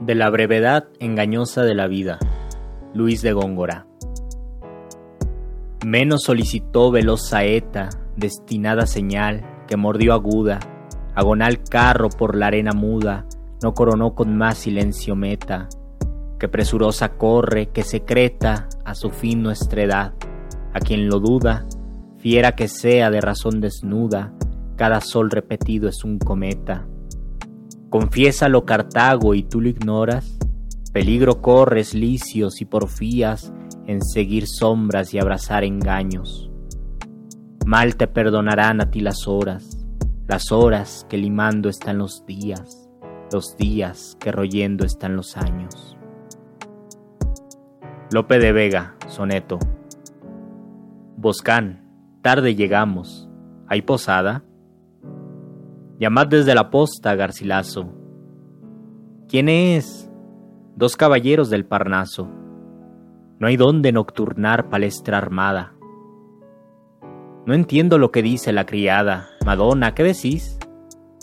De 0.00 0.14
la 0.14 0.30
brevedad 0.30 0.88
engañosa 1.00 1.64
de 1.64 1.74
la 1.74 1.86
vida. 1.86 2.18
Luis 2.94 3.20
de 3.20 3.34
Góngora. 3.34 3.86
Menos 5.84 6.22
solicitó 6.22 6.90
veloz 6.90 7.28
saeta, 7.28 7.90
destinada 8.20 8.86
señal, 8.86 9.64
que 9.66 9.76
mordió 9.76 10.12
aguda, 10.12 10.60
agonal 11.14 11.62
carro 11.64 12.08
por 12.08 12.36
la 12.36 12.46
arena 12.46 12.72
muda, 12.72 13.26
no 13.62 13.74
coronó 13.74 14.14
con 14.14 14.36
más 14.36 14.58
silencio 14.58 15.16
meta, 15.16 15.68
que 16.38 16.48
presurosa 16.48 17.16
corre, 17.16 17.70
que 17.70 17.82
secreta 17.82 18.68
a 18.84 18.94
su 18.94 19.10
fin 19.10 19.42
nuestra 19.42 19.82
edad, 19.82 20.14
a 20.72 20.80
quien 20.80 21.08
lo 21.08 21.18
duda, 21.18 21.66
fiera 22.18 22.54
que 22.54 22.68
sea 22.68 23.10
de 23.10 23.20
razón 23.20 23.60
desnuda, 23.60 24.32
cada 24.76 25.00
sol 25.00 25.30
repetido 25.30 25.88
es 25.88 26.04
un 26.04 26.18
cometa. 26.18 26.86
Confiésalo 27.90 28.64
Cartago 28.64 29.34
y 29.34 29.42
tú 29.42 29.60
lo 29.60 29.68
ignoras, 29.68 30.38
peligro 30.92 31.42
corres 31.42 31.92
licios 31.92 32.60
y 32.60 32.64
porfías 32.64 33.52
en 33.86 34.02
seguir 34.02 34.46
sombras 34.46 35.12
y 35.12 35.18
abrazar 35.18 35.64
engaños. 35.64 36.49
Mal 37.66 37.96
te 37.96 38.06
perdonarán 38.06 38.80
a 38.80 38.90
ti 38.90 39.00
las 39.00 39.28
horas, 39.28 39.86
las 40.26 40.50
horas 40.50 41.06
que 41.08 41.18
limando 41.18 41.68
están 41.68 41.98
los 41.98 42.24
días, 42.26 42.88
los 43.32 43.56
días 43.56 44.16
que 44.18 44.32
royendo 44.32 44.84
están 44.84 45.14
los 45.16 45.36
años. 45.36 45.96
Lope 48.12 48.38
de 48.38 48.52
Vega, 48.52 48.96
soneto. 49.06 49.58
Boscán, 51.16 51.84
tarde 52.22 52.54
llegamos. 52.54 53.28
¿Hay 53.68 53.82
posada? 53.82 54.42
Llamad 55.98 56.26
desde 56.26 56.54
la 56.54 56.70
posta, 56.70 57.14
Garcilaso. 57.14 57.92
¿Quién 59.28 59.48
es? 59.48 60.10
Dos 60.74 60.96
caballeros 60.96 61.50
del 61.50 61.66
Parnaso. 61.66 62.26
No 63.38 63.46
hay 63.46 63.56
dónde 63.56 63.92
nocturnar 63.92 64.70
palestra 64.70 65.18
armada. 65.18 65.74
No 67.50 67.56
entiendo 67.56 67.98
lo 67.98 68.12
que 68.12 68.22
dice 68.22 68.52
la 68.52 68.64
criada. 68.64 69.30
Madonna, 69.44 69.92
¿qué 69.92 70.04
decís? 70.04 70.56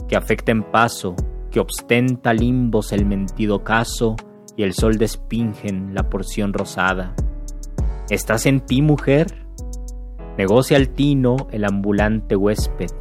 Que 0.10 0.18
afecta 0.18 0.52
en 0.52 0.62
paso, 0.62 1.16
que 1.52 1.62
ostenta 1.62 2.34
limbos 2.34 2.92
el 2.92 3.06
mentido 3.06 3.63
caso 3.63 4.18
y 4.58 4.63
el 4.63 4.74
sol 4.74 4.98
despingen 4.98 5.96
la 5.96 6.10
porción 6.10 6.52
rosada. 6.52 7.16
¿Estás 8.10 8.46
en 8.46 8.60
ti, 8.60 8.82
mujer? 8.82 9.48
Negocia 10.38 10.76
al 10.76 10.90
tino 10.90 11.48
el 11.50 11.63
ambulante 11.63 12.36
huésped, 12.36 12.92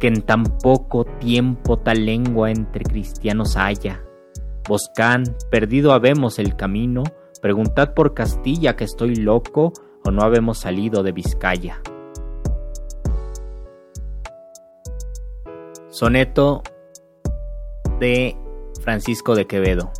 que 0.00 0.08
en 0.08 0.22
tan 0.22 0.42
poco 0.42 1.04
tiempo 1.04 1.78
tal 1.78 2.04
lengua 2.04 2.50
entre 2.50 2.82
cristianos 2.82 3.56
haya. 3.56 4.02
Boscán, 4.68 5.22
perdido 5.52 5.92
habemos 5.92 6.40
el 6.40 6.56
camino, 6.56 7.04
preguntad 7.40 7.94
por 7.94 8.12
Castilla 8.12 8.74
que 8.74 8.82
estoy 8.82 9.14
loco 9.14 9.72
o 10.04 10.10
no 10.10 10.22
habemos 10.22 10.58
salido 10.58 11.04
de 11.04 11.12
Vizcaya. 11.12 11.80
Soneto 15.94 16.64
de 18.00 18.36
Francisco 18.82 19.36
de 19.36 19.46
Quevedo. 19.46 19.92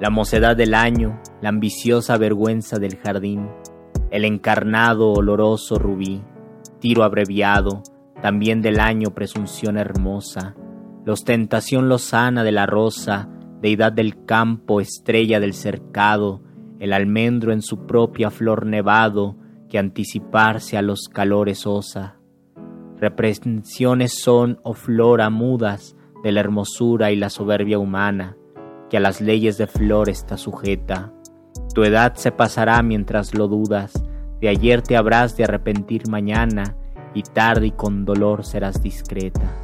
La 0.00 0.08
mocedad 0.08 0.56
del 0.56 0.72
año, 0.72 1.20
la 1.42 1.50
ambiciosa 1.50 2.16
vergüenza 2.16 2.78
del 2.78 2.96
jardín, 2.96 3.50
el 4.10 4.24
encarnado 4.24 5.12
oloroso 5.12 5.78
rubí, 5.78 6.22
tiro 6.80 7.02
abreviado, 7.02 7.82
también 8.22 8.62
del 8.62 8.80
año 8.80 9.10
presunción 9.10 9.76
hermosa, 9.76 10.54
la 11.04 11.12
ostentación 11.12 11.90
lozana 11.90 12.44
de 12.44 12.52
la 12.52 12.64
rosa, 12.64 13.28
deidad 13.60 13.92
del 13.92 14.24
campo, 14.24 14.80
estrella 14.80 15.38
del 15.38 15.52
cercado, 15.52 16.40
el 16.80 16.94
almendro 16.94 17.52
en 17.52 17.60
su 17.60 17.84
propia 17.84 18.30
flor 18.30 18.64
nevado, 18.64 19.36
que 19.68 19.78
anticiparse 19.78 20.78
a 20.78 20.82
los 20.82 21.10
calores 21.12 21.66
osa. 21.66 22.20
Represiones 23.04 24.14
son, 24.18 24.60
o 24.62 24.72
flora 24.72 25.28
mudas, 25.28 25.94
de 26.22 26.32
la 26.32 26.40
hermosura 26.40 27.12
y 27.12 27.16
la 27.16 27.28
soberbia 27.28 27.78
humana, 27.78 28.34
que 28.88 28.96
a 28.96 29.00
las 29.00 29.20
leyes 29.20 29.58
de 29.58 29.66
flor 29.66 30.08
está 30.08 30.38
sujeta. 30.38 31.12
Tu 31.74 31.84
edad 31.84 32.14
se 32.14 32.32
pasará 32.32 32.82
mientras 32.82 33.34
lo 33.34 33.46
dudas, 33.46 33.92
de 34.40 34.48
ayer 34.48 34.80
te 34.80 34.96
habrás 34.96 35.36
de 35.36 35.44
arrepentir 35.44 36.08
mañana, 36.08 36.78
y 37.12 37.22
tarde 37.24 37.66
y 37.66 37.70
con 37.72 38.06
dolor 38.06 38.42
serás 38.42 38.82
discreta. 38.82 39.54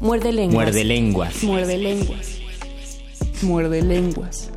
Muerde 0.00 0.32
lenguas. 0.32 0.54
Muerde 0.54 0.84
lenguas. 0.84 1.42
Muerde 1.42 1.76
lenguas. 1.76 2.40
Muerde 3.42 3.82
lenguas. 3.82 4.52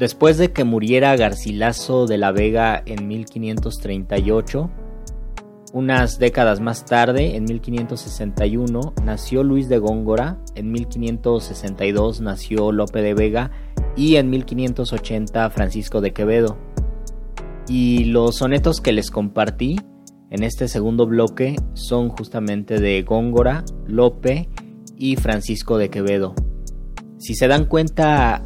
Después 0.00 0.38
de 0.38 0.50
que 0.50 0.64
muriera 0.64 1.14
Garcilaso 1.14 2.06
de 2.06 2.16
la 2.16 2.32
Vega 2.32 2.82
en 2.86 3.06
1538, 3.06 4.70
unas 5.74 6.18
décadas 6.18 6.58
más 6.58 6.86
tarde, 6.86 7.36
en 7.36 7.44
1561, 7.44 8.94
nació 9.04 9.44
Luis 9.44 9.68
de 9.68 9.76
Góngora, 9.76 10.38
en 10.54 10.72
1562 10.72 12.22
nació 12.22 12.72
Lope 12.72 13.02
de 13.02 13.12
Vega 13.12 13.50
y 13.94 14.16
en 14.16 14.30
1580 14.30 15.50
Francisco 15.50 16.00
de 16.00 16.14
Quevedo. 16.14 16.56
Y 17.68 18.04
los 18.04 18.36
sonetos 18.36 18.80
que 18.80 18.94
les 18.94 19.10
compartí 19.10 19.76
en 20.30 20.44
este 20.44 20.66
segundo 20.68 21.06
bloque 21.06 21.56
son 21.74 22.08
justamente 22.08 22.80
de 22.80 23.02
Góngora, 23.02 23.66
Lope 23.86 24.48
y 24.96 25.16
Francisco 25.16 25.76
de 25.76 25.90
Quevedo. 25.90 26.34
Si 27.18 27.34
se 27.34 27.48
dan 27.48 27.66
cuenta, 27.66 28.42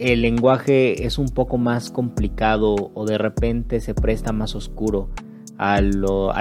el 0.00 0.22
lenguaje 0.22 1.04
es 1.04 1.18
un 1.18 1.28
poco 1.28 1.58
más 1.58 1.90
complicado 1.90 2.74
o 2.94 3.04
de 3.04 3.18
repente 3.18 3.80
se 3.80 3.94
presta 3.94 4.32
más 4.32 4.54
oscuro 4.54 5.10
al, 5.58 5.92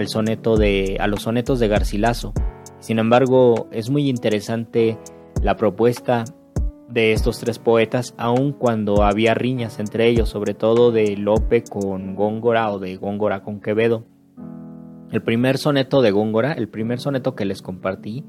soneto 0.08 0.56
de, 0.56 0.96
a 0.98 1.08
los 1.08 1.24
sonetos 1.24 1.60
de 1.60 1.68
Garcilaso. 1.68 2.34
Sin 2.80 3.00
embargo, 3.00 3.68
es 3.74 3.90
muy 3.90 4.08
interesante 4.08 4.98
la 5.44 5.58
propuesta 5.58 6.24
de 6.88 7.12
estos 7.12 7.40
tres 7.40 7.60
poetas, 7.60 8.16
aun 8.18 8.54
cuando 8.54 9.04
había 9.04 9.34
riñas 9.34 9.80
entre 9.80 10.08
ellos, 10.08 10.30
sobre 10.30 10.54
todo 10.54 10.94
de 10.94 11.18
Lope 11.18 11.66
con 11.66 12.16
Góngora 12.16 12.72
o 12.72 12.80
de 12.80 12.96
Góngora 12.96 13.44
con 13.44 13.60
Quevedo. 13.60 14.06
El 15.12 15.22
primer 15.22 15.58
soneto 15.58 16.02
de 16.02 16.12
Góngora, 16.12 16.54
el 16.54 16.70
primer 16.70 17.02
soneto 17.02 17.36
que 17.36 17.44
les 17.44 17.62
compartí, 17.62 18.24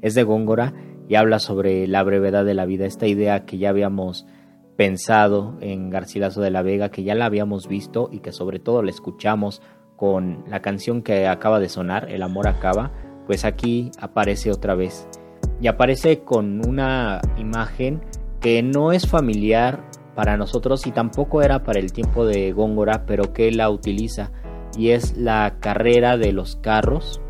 es 0.00 0.14
de 0.14 0.22
Góngora 0.22 0.74
y 1.08 1.16
habla 1.16 1.40
sobre 1.40 1.88
la 1.88 2.04
brevedad 2.04 2.44
de 2.44 2.54
la 2.54 2.66
vida, 2.66 2.86
esta 2.86 3.08
idea 3.08 3.44
que 3.46 3.58
ya 3.58 3.70
habíamos 3.70 4.26
pensado 4.76 5.54
en 5.60 5.90
Garcilaso 5.90 6.40
de 6.40 6.50
la 6.50 6.62
Vega, 6.62 6.90
que 6.90 7.02
ya 7.02 7.14
la 7.14 7.26
habíamos 7.26 7.68
visto 7.68 8.08
y 8.12 8.20
que 8.20 8.32
sobre 8.32 8.58
todo 8.58 8.82
la 8.82 8.90
escuchamos 8.90 9.62
con 9.96 10.44
la 10.46 10.60
canción 10.60 11.02
que 11.02 11.26
acaba 11.26 11.58
de 11.58 11.68
sonar, 11.68 12.10
El 12.10 12.22
amor 12.22 12.46
acaba, 12.48 12.92
pues 13.26 13.44
aquí 13.44 13.90
aparece 13.98 14.50
otra 14.50 14.74
vez. 14.74 15.08
Y 15.60 15.68
aparece 15.68 16.20
con 16.20 16.66
una 16.66 17.22
imagen 17.38 18.02
que 18.40 18.62
no 18.62 18.92
es 18.92 19.08
familiar 19.08 19.82
para 20.14 20.36
nosotros 20.36 20.86
y 20.86 20.92
tampoco 20.92 21.42
era 21.42 21.62
para 21.62 21.80
el 21.80 21.92
tiempo 21.92 22.26
de 22.26 22.52
Góngora, 22.52 23.06
pero 23.06 23.32
que 23.32 23.50
la 23.52 23.70
utiliza. 23.70 24.32
Y 24.76 24.90
es 24.90 25.16
la 25.16 25.56
carrera 25.60 26.18
de 26.18 26.32
los 26.32 26.56
carros 26.56 27.20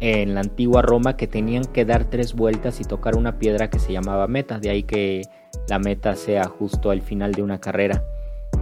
en 0.00 0.34
la 0.34 0.40
antigua 0.40 0.82
Roma 0.82 1.16
que 1.16 1.26
tenían 1.26 1.64
que 1.64 1.84
dar 1.84 2.04
tres 2.04 2.34
vueltas 2.34 2.80
y 2.80 2.84
tocar 2.84 3.16
una 3.16 3.38
piedra 3.38 3.70
que 3.70 3.78
se 3.78 3.92
llamaba 3.92 4.26
meta. 4.26 4.58
De 4.58 4.70
ahí 4.70 4.82
que 4.82 5.22
la 5.68 5.78
meta 5.78 6.16
sea 6.16 6.44
justo 6.44 6.90
al 6.90 7.02
final 7.02 7.32
de 7.32 7.42
una 7.42 7.60
carrera. 7.60 8.02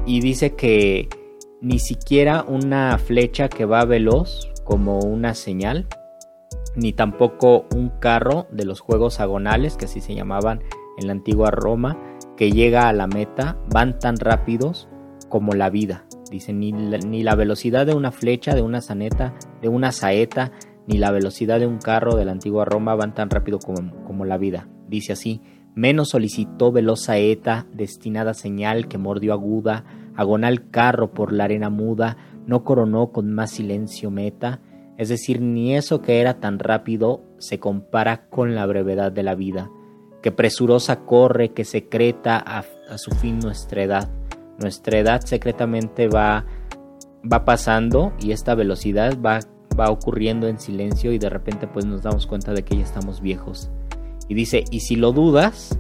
Y 0.07 0.21
dice 0.21 0.55
que 0.55 1.09
ni 1.61 1.79
siquiera 1.79 2.45
una 2.47 2.99
flecha 2.99 3.49
que 3.49 3.65
va 3.65 3.85
veloz 3.85 4.51
como 4.65 4.99
una 4.99 5.35
señal, 5.35 5.87
ni 6.77 6.93
tampoco 6.93 7.67
un 7.75 7.89
carro 8.01 8.47
de 8.51 8.65
los 8.65 8.81
juegos 8.81 9.21
agonales, 9.21 9.77
que 9.77 9.87
así 9.87 10.01
se 10.01 10.15
llamaban 10.15 10.63
en 10.99 11.07
la 11.07 11.13
antigua 11.13 11.51
Roma, 11.51 11.99
que 12.37 12.51
llega 12.51 12.89
a 12.89 12.93
la 12.93 13.07
meta, 13.07 13.57
van 13.71 13.99
tan 13.99 14.17
rápidos 14.17 14.89
como 15.29 15.53
la 15.53 15.71
vida. 15.71 16.05
Dice, 16.31 16.53
ni 16.53 16.73
la, 16.73 16.99
ni 16.99 17.23
la 17.23 17.35
velocidad 17.35 17.87
de 17.87 17.95
una 17.95 18.11
flecha, 18.11 18.55
de 18.55 18.63
una 18.63 18.81
saneta, 18.81 19.35
de 19.63 19.69
una 19.69 19.93
saeta, 19.93 20.53
ni 20.87 20.99
la 20.99 21.11
velocidad 21.11 21.61
de 21.61 21.67
un 21.67 21.79
carro 21.79 22.17
de 22.17 22.25
la 22.25 22.33
antigua 22.33 22.65
Roma 22.65 22.95
van 22.95 23.15
tan 23.15 23.31
rápido 23.31 23.59
como, 23.59 24.05
como 24.05 24.25
la 24.25 24.39
vida. 24.39 24.69
Dice 24.89 25.13
así, 25.13 25.41
Menos 25.75 26.11
solicitó 26.11 26.71
veloz 26.71 27.05
saeta, 27.05 27.67
destinada 27.73 28.33
señal 28.33 28.87
que 28.87 28.97
mordió 28.97 29.33
aguda, 29.33 29.85
agonal 30.15 30.71
carro 30.71 31.13
por 31.13 31.33
la 31.33 31.45
arena 31.45 31.69
muda, 31.69 32.17
no 32.47 32.63
coronó 32.63 33.11
con 33.11 33.33
más 33.33 33.51
silencio 33.51 34.13
meta, 34.13 34.61
es 34.97 35.09
decir, 35.09 35.41
ni 35.41 35.75
eso 35.75 36.01
que 36.01 36.21
era 36.21 36.35
tan 36.39 36.61
rápido 36.61 37.23
se 37.39 37.59
compara 37.59 38.29
con 38.29 38.55
la 38.55 38.67
brevedad 38.67 39.11
de 39.11 39.25
la 39.25 39.35
vida, 39.35 39.69
que 40.23 40.31
presurosa 40.31 41.01
corre, 41.01 41.53
que 41.53 41.65
secreta 41.65 42.37
a, 42.37 42.63
su 42.97 43.11
fin 43.11 43.41
nuestra 43.41 43.83
edad. 43.83 44.09
Nuestra 44.61 44.99
edad 44.99 45.23
secretamente 45.23 46.07
va, 46.07 46.47
va 47.31 47.45
pasando 47.45 48.13
y 48.21 48.31
esta 48.31 48.55
velocidad 48.55 49.19
va, 49.21 49.41
va 49.79 49.91
ocurriendo 49.91 50.49
en 50.49 50.59
silencio 50.59 51.13
y 51.13 51.19
de 51.19 51.31
repente 51.31 51.67
pues 51.67 51.85
nos 51.85 52.03
damos 52.03 52.27
cuenta 52.27 52.53
de 52.53 52.63
que 52.63 52.77
ya 52.77 52.83
estamos 52.83 53.21
viejos. 53.21 53.71
Y 54.29 54.35
dice, 54.35 54.65
y 54.71 54.81
si 54.81 54.97
lo 54.97 55.13
dudas, 55.13 55.79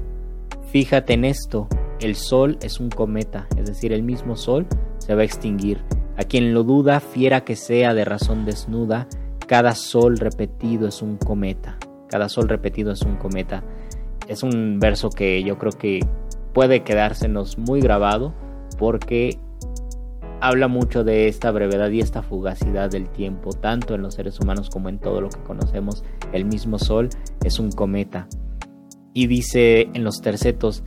fíjate 0.70 1.14
en 1.14 1.24
esto, 1.24 1.68
el 2.00 2.16
sol 2.16 2.58
es 2.62 2.80
un 2.80 2.90
cometa, 2.90 3.46
es 3.56 3.66
decir, 3.66 3.92
el 3.92 4.02
mismo 4.02 4.36
sol 4.36 4.66
se 4.98 5.14
va 5.14 5.22
a 5.22 5.24
extinguir. 5.24 5.80
A 6.16 6.24
quien 6.24 6.54
lo 6.54 6.62
duda, 6.62 7.00
fiera 7.00 7.44
que 7.44 7.56
sea 7.56 7.94
de 7.94 8.04
razón 8.04 8.44
desnuda, 8.44 9.08
cada 9.46 9.74
sol 9.74 10.18
repetido 10.18 10.88
es 10.88 11.02
un 11.02 11.16
cometa. 11.16 11.76
Cada 12.08 12.28
sol 12.28 12.48
repetido 12.48 12.92
es 12.92 13.02
un 13.02 13.16
cometa. 13.16 13.64
Es 14.28 14.42
un 14.42 14.78
verso 14.78 15.10
que 15.10 15.42
yo 15.42 15.58
creo 15.58 15.72
que 15.72 16.00
puede 16.52 16.82
quedársenos 16.82 17.58
muy 17.58 17.80
grabado 17.80 18.32
porque 18.78 19.38
habla 20.44 20.68
mucho 20.68 21.04
de 21.04 21.26
esta 21.26 21.50
brevedad 21.50 21.88
y 21.88 22.00
esta 22.00 22.22
fugacidad 22.22 22.90
del 22.90 23.08
tiempo, 23.08 23.54
tanto 23.54 23.94
en 23.94 24.02
los 24.02 24.12
seres 24.12 24.38
humanos 24.40 24.68
como 24.68 24.90
en 24.90 24.98
todo 24.98 25.22
lo 25.22 25.30
que 25.30 25.42
conocemos. 25.42 26.04
El 26.34 26.44
mismo 26.44 26.78
Sol 26.78 27.08
es 27.42 27.58
un 27.58 27.72
cometa. 27.72 28.28
Y 29.14 29.26
dice 29.26 29.88
en 29.94 30.04
los 30.04 30.20
tercetos, 30.20 30.84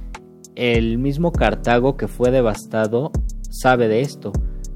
el 0.53 0.99
mismo 0.99 1.31
Cartago 1.31 1.97
que 1.97 2.07
fue 2.07 2.29
devastado 2.29 3.11
sabe 3.49 3.87
de 3.87 4.01
esto. 4.01 4.31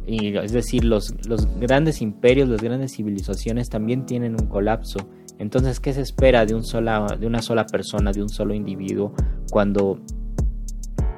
Y, 0.08 0.36
es 0.38 0.52
decir, 0.52 0.84
los, 0.84 1.14
grandes 1.60 2.02
imperios, 2.02 2.50
las 2.50 2.64
grandes 2.64 2.96
civilizaciones 2.96 3.70
también 3.70 4.08
tienen 4.08 4.32
un 4.32 4.48
colapso. 4.48 4.98
Entonces, 5.38 5.80
¿qué 5.80 5.94
se 5.94 6.02
espera 6.02 6.48
de 6.48 6.56
una 6.56 7.42
sola 7.44 7.66
persona, 7.68 8.12
de 8.12 8.24
un 8.24 8.30
solo 8.30 8.56
individuo, 8.56 9.14
cuando 9.52 10.00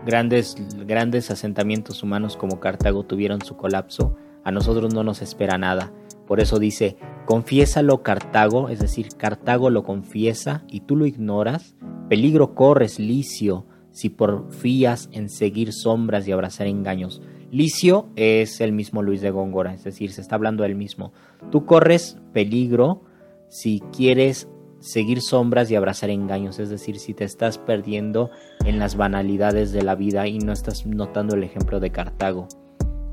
grandes, 0.06 0.56
grandes 0.86 1.32
asentamientos 1.32 2.04
humanos 2.04 2.38
como 2.38 2.60
Cartago 2.60 3.04
tuvieron 3.04 3.42
su 3.42 3.56
colapso, 3.58 4.16
a 4.44 4.52
nosotros 4.52 4.94
no 4.94 5.04
nos 5.04 5.22
espera 5.22 5.58
nada. 5.58 5.92
Por 6.28 6.40
eso 6.40 6.60
dice, 6.60 6.98
confiésalo 7.26 8.02
Cartago, 8.04 8.70
es 8.70 8.80
decir, 8.80 9.10
Cartago 9.18 9.70
lo 9.70 9.84
confiesa 9.84 10.64
y 10.68 10.82
tú 10.82 10.96
lo 10.96 11.06
ignoras, 11.06 11.76
peligro 12.10 12.56
corres, 12.56 13.00
Licio, 13.00 13.66
si 13.92 14.10
porfías 14.10 15.10
en 15.12 15.30
seguir 15.30 15.72
sombras 15.72 16.28
y 16.28 16.32
abrazar 16.32 16.68
engaños. 16.68 17.22
Licio 17.52 18.10
es 18.16 18.62
el 18.62 18.72
mismo 18.72 19.04
Luis 19.04 19.22
de 19.22 19.30
Góngora, 19.30 19.74
es 19.74 19.84
decir, 19.84 20.12
se 20.12 20.22
está 20.22 20.36
hablando 20.36 20.64
del 20.64 20.76
mismo. 20.76 21.14
Tú 21.52 21.66
corres 21.66 22.18
peligro 22.34 23.04
si 23.50 23.82
quieres 23.96 24.48
seguir 24.84 25.22
sombras 25.22 25.72
y 25.72 25.76
abrazar 25.76 26.10
engaños, 26.10 26.60
es 26.60 26.70
decir, 26.70 27.00
si 27.00 27.14
te 27.14 27.24
estás 27.24 27.58
perdiendo 27.58 28.30
en 28.66 28.80
las 28.80 28.98
banalidades 28.98 29.72
de 29.72 29.82
la 29.82 29.96
vida 29.96 30.28
y 30.28 30.40
no 30.40 30.52
estás 30.52 30.86
notando 30.86 31.36
el 31.36 31.44
ejemplo 31.44 31.80
de 31.80 31.92
Cartago. 31.92 32.50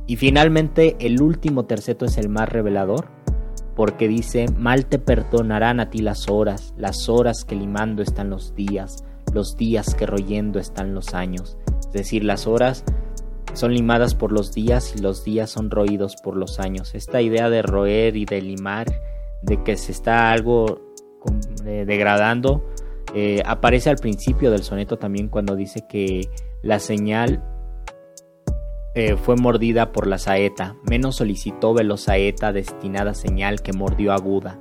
Y 0.09 0.17
finalmente 0.17 0.97
el 0.99 1.23
último 1.23 1.67
terceto 1.67 2.07
es 2.07 2.19
el 2.19 2.29
más 2.29 2.49
revelador, 2.49 3.07
porque 3.77 4.09
dice, 4.09 4.47
mal 4.59 4.87
te 4.87 4.99
perdonarán 4.99 5.79
a 5.79 5.91
ti 5.91 6.01
las 6.01 6.29
horas, 6.29 6.75
las 6.77 7.09
horas 7.09 7.45
que 7.45 7.55
limando 7.55 8.03
están 8.03 8.31
los 8.31 8.55
días, 8.57 9.05
los 9.33 9.57
días 9.57 9.95
que 9.95 10.07
royendo 10.07 10.59
están 10.59 10.93
los 10.93 11.15
años. 11.15 11.57
Es 11.79 11.93
decir, 11.93 12.25
las 12.25 12.49
horas 12.49 12.85
son 13.55 13.75
limadas 13.75 14.17
por 14.17 14.33
los 14.33 14.53
días 14.53 14.93
y 14.97 15.01
los 15.01 15.23
días 15.23 15.51
son 15.51 15.71
roídos 15.71 16.17
por 16.17 16.37
los 16.37 16.59
años. 16.59 16.97
Esta 16.97 17.23
idea 17.23 17.49
de 17.49 17.63
roer 17.63 18.17
y 18.17 18.25
de 18.25 18.43
limar, 18.43 18.87
de 19.43 19.63
que 19.63 19.77
se 19.77 19.93
está 19.93 20.33
algo 20.33 20.90
eh, 21.65 21.85
degradando. 21.87 22.65
Eh, 23.15 23.43
aparece 23.45 23.91
al 23.91 23.97
principio 23.97 24.51
del 24.51 24.63
soneto 24.63 24.99
también 24.99 25.29
cuando 25.29 25.57
dice 25.57 25.85
que 25.89 26.29
la 26.63 26.79
señal 26.79 27.43
eh, 28.95 29.17
fue 29.17 29.37
mordida 29.37 29.93
por 29.93 30.07
la 30.07 30.19
saeta, 30.19 30.77
menos 30.89 31.17
solicitó 31.17 31.75
veloz 31.75 32.03
saeta 32.03 32.53
destinada 32.53 33.15
señal 33.15 33.63
que 33.63 33.73
mordió 33.73 34.13
aguda. 34.13 34.59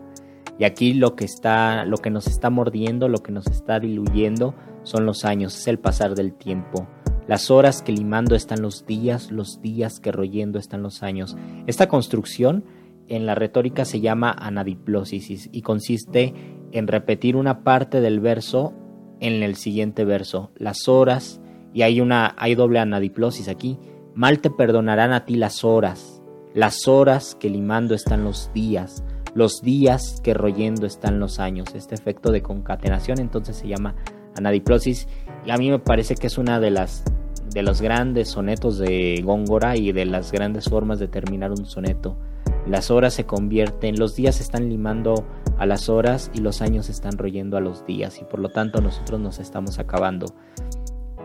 Y 0.60 0.66
aquí 0.66 0.94
lo 0.94 1.16
que 1.16 1.26
está, 1.26 1.86
lo 1.86 1.98
que 1.98 2.10
nos 2.10 2.28
está 2.28 2.50
mordiendo, 2.50 3.08
lo 3.08 3.20
que 3.20 3.32
nos 3.32 3.48
está 3.48 3.80
diluyendo 3.80 4.54
son 4.84 5.06
los 5.06 5.26
años, 5.26 5.58
es 5.58 5.68
el 5.68 5.80
pasar 5.80 6.16
del 6.16 6.34
tiempo. 6.34 6.88
Las 7.28 7.50
horas 7.50 7.82
que 7.82 7.92
limando 7.92 8.36
están 8.36 8.62
los 8.62 8.86
días, 8.86 9.32
los 9.32 9.62
días 9.62 10.00
que 10.00 10.12
royendo 10.12 10.60
están 10.60 10.84
los 10.84 11.02
años. 11.02 11.38
Esta 11.68 11.88
construcción 11.88 12.66
en 13.10 13.26
la 13.26 13.36
retórica 13.36 13.86
se 13.86 14.00
llama 14.00 14.32
anadiplosis 14.32 15.50
y 15.52 15.62
consiste 15.62 16.34
en 16.72 16.88
repetir 16.88 17.36
una 17.36 17.64
parte 17.64 18.02
del 18.02 18.20
verso 18.20 18.74
en 19.20 19.44
el 19.44 19.56
siguiente 19.56 20.06
verso. 20.06 20.52
Las 20.56 20.88
horas, 20.88 21.42
y 21.74 21.82
hay 21.82 22.02
una 22.02 22.36
hay 22.38 22.56
doble 22.56 22.80
anadiplosis 22.80 23.48
aquí. 23.48 23.78
Mal 24.16 24.40
te 24.40 24.50
perdonarán 24.50 25.12
a 25.12 25.26
ti 25.26 25.36
las 25.36 25.64
horas, 25.64 26.22
las 26.54 26.88
horas 26.88 27.36
que 27.36 27.50
limando 27.50 27.96
están 27.96 28.24
los 28.24 28.52
días, 28.54 29.04
los 29.34 29.62
días 29.62 30.22
que 30.24 30.34
royendo 30.34 30.86
están 30.86 31.20
los 31.20 31.40
años. 31.40 31.76
Este 31.76 31.96
efecto 31.96 32.32
de 32.32 32.42
concatenación 32.42 33.20
entonces 33.20 33.58
se 33.58 33.68
llama 33.68 33.96
anadiplosis 34.36 35.08
y 35.46 35.52
a 35.52 35.58
mí 35.58 35.70
me 35.70 35.80
parece 35.80 36.16
que 36.16 36.28
es 36.28 36.38
una 36.38 36.60
de 36.60 36.72
las 36.72 37.04
de 37.54 37.64
los 37.64 37.82
grandes 37.82 38.30
sonetos 38.30 38.78
de 38.78 39.22
Góngora 39.24 39.76
y 39.76 39.92
de 39.92 40.06
las 40.06 40.32
grandes 40.32 40.66
formas 40.66 41.00
de 41.00 41.08
terminar 41.08 41.52
un 41.52 41.66
soneto. 41.66 42.16
Las 42.68 42.92
horas 42.92 43.14
se 43.14 43.26
convierten, 43.26 43.98
los 43.98 44.16
días 44.16 44.40
están 44.40 44.70
limando 44.70 45.26
a 45.58 45.66
las 45.66 45.90
horas 45.90 46.32
y 46.34 46.40
los 46.40 46.62
años 46.62 46.90
están 46.90 47.18
royendo 47.18 47.58
a 47.58 47.62
los 47.62 47.86
días 47.86 48.20
y 48.22 48.26
por 48.26 48.40
lo 48.40 48.50
tanto 48.50 48.82
nosotros 48.82 49.20
nos 49.20 49.40
estamos 49.40 49.80
acabando. 49.80 50.28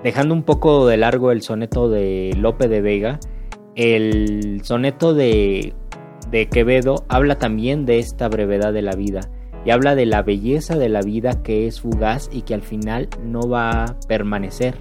Dejando 0.02 0.34
un 0.34 0.42
poco 0.42 0.86
de 0.86 0.96
largo 0.96 1.30
el 1.30 1.42
soneto 1.42 1.88
de 1.88 2.34
Lope 2.38 2.68
de 2.68 2.80
Vega, 2.80 3.20
el 3.74 4.60
soneto 4.64 5.14
de, 5.14 5.74
de 6.30 6.48
Quevedo 6.48 7.04
habla 7.08 7.38
también 7.38 7.86
de 7.86 7.98
esta 7.98 8.28
brevedad 8.28 8.72
de 8.72 8.82
la 8.82 8.94
vida 8.94 9.30
y 9.64 9.70
habla 9.70 9.94
de 9.94 10.06
la 10.06 10.22
belleza 10.22 10.76
de 10.76 10.88
la 10.88 11.00
vida 11.00 11.42
que 11.42 11.66
es 11.66 11.80
fugaz 11.80 12.28
y 12.32 12.42
que 12.42 12.54
al 12.54 12.62
final 12.62 13.08
no 13.22 13.48
va 13.48 13.84
a 13.84 14.00
permanecer. 14.08 14.74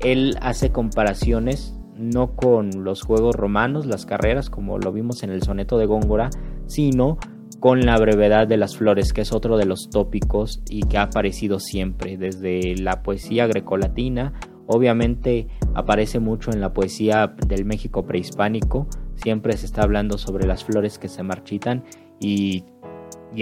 Él 0.00 0.36
hace 0.40 0.70
comparaciones 0.70 1.73
no 1.96 2.34
con 2.34 2.84
los 2.84 3.02
juegos 3.02 3.36
romanos, 3.36 3.86
las 3.86 4.06
carreras, 4.06 4.50
como 4.50 4.78
lo 4.78 4.92
vimos 4.92 5.22
en 5.22 5.30
el 5.30 5.42
soneto 5.42 5.78
de 5.78 5.86
Góngora, 5.86 6.30
sino 6.66 7.18
con 7.60 7.86
la 7.86 7.96
brevedad 7.98 8.46
de 8.46 8.56
las 8.56 8.76
flores, 8.76 9.12
que 9.12 9.22
es 9.22 9.32
otro 9.32 9.56
de 9.56 9.64
los 9.64 9.88
tópicos 9.90 10.62
y 10.68 10.82
que 10.82 10.98
ha 10.98 11.02
aparecido 11.04 11.58
siempre, 11.60 12.16
desde 12.16 12.76
la 12.76 13.02
poesía 13.02 13.46
grecolatina, 13.46 14.34
obviamente 14.66 15.48
aparece 15.74 16.20
mucho 16.20 16.50
en 16.50 16.60
la 16.60 16.72
poesía 16.72 17.34
del 17.46 17.64
México 17.64 18.04
prehispánico, 18.04 18.86
siempre 19.14 19.56
se 19.56 19.66
está 19.66 19.82
hablando 19.82 20.18
sobre 20.18 20.46
las 20.46 20.64
flores 20.64 20.98
que 20.98 21.08
se 21.08 21.22
marchitan 21.22 21.84
y, 22.20 22.64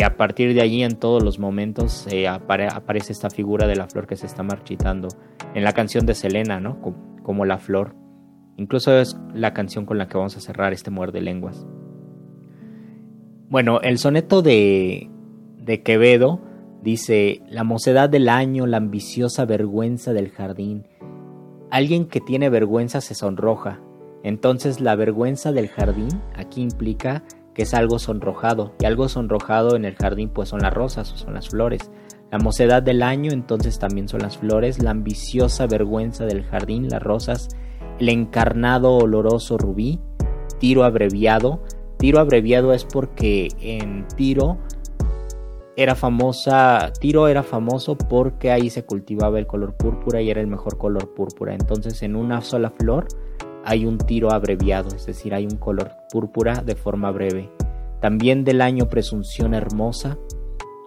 a 0.03 0.17
partir 0.17 0.55
de 0.55 0.61
allí 0.61 0.83
en 0.83 0.97
todos 0.97 1.23
los 1.23 1.39
momentos 1.39 2.07
aparece 2.29 3.13
esta 3.13 3.29
figura 3.29 3.67
de 3.67 3.77
la 3.77 3.89
flor 3.89 4.07
que 4.07 4.17
se 4.17 4.27
está 4.27 4.43
marchitando. 4.43 5.09
En 5.55 5.65
la 5.65 5.73
canción 5.73 6.07
de 6.07 6.15
Selena, 6.15 6.61
¿no? 6.61 6.81
Como 7.23 7.45
la 7.45 7.59
flor 7.59 7.95
Incluso 8.57 8.93
es 8.99 9.17
la 9.35 9.55
canción 9.55 9.87
con 9.87 9.99
la 9.99 10.09
que 10.09 10.19
vamos 10.19 10.37
a 10.37 10.41
cerrar 10.41 10.73
este 10.73 10.91
muerde 10.91 11.21
lenguas. 11.21 11.67
Bueno, 13.49 13.81
el 13.81 13.99
soneto 13.99 14.43
de, 14.43 15.11
de 15.59 15.83
Quevedo 15.83 16.41
dice, 16.83 17.43
la 17.49 17.65
mocedad 17.65 18.09
del 18.09 18.29
año, 18.29 18.67
la 18.67 18.79
ambiciosa 18.79 19.45
vergüenza 19.45 20.13
del 20.13 20.31
jardín. 20.31 20.87
Alguien 21.71 22.07
que 22.07 22.21
tiene 22.21 22.51
vergüenza 22.51 23.01
se 23.01 23.15
sonroja. 23.15 23.81
Entonces 24.23 24.81
la 24.81 24.95
vergüenza 24.95 25.53
del 25.53 25.69
jardín 25.69 26.09
aquí 26.35 26.63
implica 26.63 27.25
que 27.55 27.63
es 27.63 27.75
algo 27.75 27.99
sonrojado. 27.99 28.75
Y 28.81 28.87
algo 28.87 29.09
sonrojado 29.09 29.77
en 29.77 29.85
el 29.85 29.97
jardín 29.97 30.29
pues 30.29 30.49
son 30.49 30.61
las 30.61 30.73
rosas 30.73 31.13
o 31.13 31.17
son 31.17 31.35
las 31.35 31.49
flores. 31.49 31.91
La 32.31 32.39
mocedad 32.39 32.83
del 32.83 33.03
año 33.03 33.33
entonces 33.33 33.79
también 33.79 34.09
son 34.09 34.23
las 34.23 34.39
flores. 34.39 34.83
La 34.83 34.91
ambiciosa 34.91 35.67
vergüenza 35.67 36.25
del 36.25 36.45
jardín, 36.45 36.89
las 36.89 37.03
rosas 37.03 37.49
el 38.03 38.09
encarnado 38.09 38.97
oloroso 38.97 39.57
rubí, 39.57 40.01
tiro 40.59 40.83
abreviado. 40.83 41.63
Tiro 41.99 42.19
abreviado 42.19 42.73
es 42.73 42.85
porque 42.85 43.47
en 43.61 44.09
Tiro 44.17 44.59
era 45.77 45.95
famosa, 45.95 46.93
Tiro 46.99 47.29
era 47.29 47.45
famoso 47.45 47.97
porque 47.97 48.51
ahí 48.51 48.71
se 48.71 48.85
cultivaba 48.85 49.39
el 49.39 49.47
color 49.47 49.77
púrpura 49.77 50.21
y 50.21 50.31
era 50.31 50.41
el 50.41 50.49
mejor 50.49 50.79
color 50.79 51.15
púrpura. 51.15 51.55
Entonces 51.55 52.03
en 52.03 52.17
una 52.17 52.41
sola 52.41 52.71
flor 52.71 53.07
hay 53.65 53.87
un 53.87 53.99
tiro 53.99 54.33
abreviado, 54.33 54.89
es 54.89 55.07
decir, 55.07 55.33
hay 55.33 55.45
un 55.45 55.59
color 55.59 55.93
púrpura 56.11 56.55
de 56.57 56.75
forma 56.75 57.13
breve. 57.13 57.53
También 58.01 58.43
del 58.43 58.63
año 58.63 58.89
presunción 58.89 59.55
hermosa, 59.55 60.19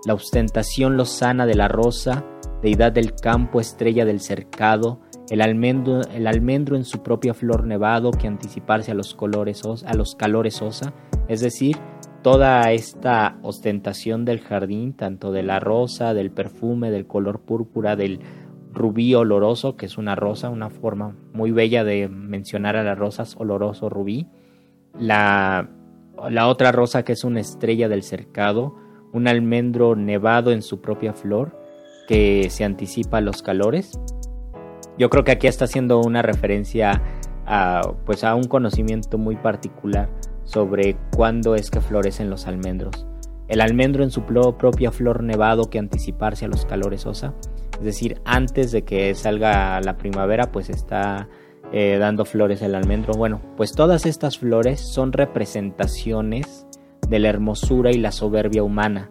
la 0.05 0.15
ostentación 0.15 0.97
lozana 0.97 1.45
de 1.45 1.55
la 1.55 1.69
rosa, 1.69 2.25
deidad 2.61 2.91
del 2.91 3.15
campo, 3.15 3.61
estrella 3.61 4.03
del 4.03 4.19
cercado, 4.19 4.99
el 5.29 5.41
almendro, 5.41 6.01
el 6.13 6.27
almendro 6.27 6.75
en 6.75 6.85
su 6.85 7.01
propia 7.01 7.33
flor 7.33 7.65
nevado 7.65 8.11
que 8.11 8.27
anticiparse 8.27 8.91
a 8.91 8.95
los, 8.95 9.15
colores, 9.15 9.63
a 9.85 9.93
los 9.95 10.15
calores 10.15 10.61
osa, 10.61 10.93
es 11.27 11.41
decir, 11.41 11.77
toda 12.21 12.71
esta 12.71 13.37
ostentación 13.41 14.25
del 14.25 14.39
jardín, 14.39 14.93
tanto 14.93 15.31
de 15.31 15.43
la 15.43 15.59
rosa, 15.59 16.13
del 16.13 16.31
perfume, 16.31 16.91
del 16.91 17.07
color 17.07 17.41
púrpura, 17.41 17.95
del 17.95 18.19
rubí 18.71 19.15
oloroso, 19.15 19.75
que 19.77 19.85
es 19.85 19.97
una 19.97 20.15
rosa, 20.15 20.49
una 20.49 20.69
forma 20.69 21.15
muy 21.33 21.51
bella 21.51 21.83
de 21.83 22.07
mencionar 22.07 22.75
a 22.75 22.83
las 22.83 22.97
rosas, 22.97 23.35
oloroso 23.37 23.89
rubí, 23.89 24.27
la, 24.99 25.69
la 26.29 26.47
otra 26.47 26.71
rosa 26.71 27.03
que 27.03 27.13
es 27.13 27.23
una 27.23 27.39
estrella 27.39 27.89
del 27.89 28.03
cercado, 28.03 28.75
un 29.13 29.27
almendro 29.27 29.95
nevado 29.95 30.51
en 30.51 30.61
su 30.61 30.81
propia 30.81 31.13
flor, 31.13 31.59
que 32.07 32.49
se 32.49 32.63
anticipa 32.63 33.17
a 33.17 33.21
los 33.21 33.41
calores, 33.41 33.99
yo 34.97 35.09
creo 35.09 35.23
que 35.23 35.31
aquí 35.31 35.47
está 35.47 35.65
haciendo 35.65 35.99
una 35.99 36.21
referencia 36.21 37.01
a, 37.45 37.81
pues 38.05 38.23
a 38.23 38.35
un 38.35 38.45
conocimiento 38.45 39.17
muy 39.17 39.35
particular 39.35 40.09
sobre 40.43 40.97
cuándo 41.15 41.55
es 41.55 41.71
que 41.71 41.81
florecen 41.81 42.29
los 42.29 42.47
almendros. 42.47 43.05
El 43.47 43.61
almendro 43.61 44.03
en 44.03 44.11
su 44.11 44.23
propia 44.23 44.91
flor 44.91 45.23
nevado 45.23 45.69
que 45.69 45.77
anticiparse 45.77 46.45
a 46.45 46.47
los 46.47 46.65
calores 46.65 47.05
osa, 47.05 47.33
es 47.77 47.83
decir, 47.83 48.19
antes 48.25 48.71
de 48.71 48.83
que 48.83 49.13
salga 49.15 49.79
la 49.81 49.97
primavera, 49.97 50.51
pues 50.51 50.69
está 50.69 51.27
eh, 51.71 51.97
dando 51.99 52.25
flores 52.25 52.61
el 52.61 52.73
almendro. 52.73 53.13
Bueno, 53.13 53.41
pues 53.57 53.73
todas 53.73 54.05
estas 54.05 54.37
flores 54.37 54.79
son 54.79 55.11
representaciones 55.11 56.65
de 57.07 57.19
la 57.19 57.29
hermosura 57.29 57.91
y 57.91 57.97
la 57.97 58.11
soberbia 58.11 58.63
humana. 58.63 59.09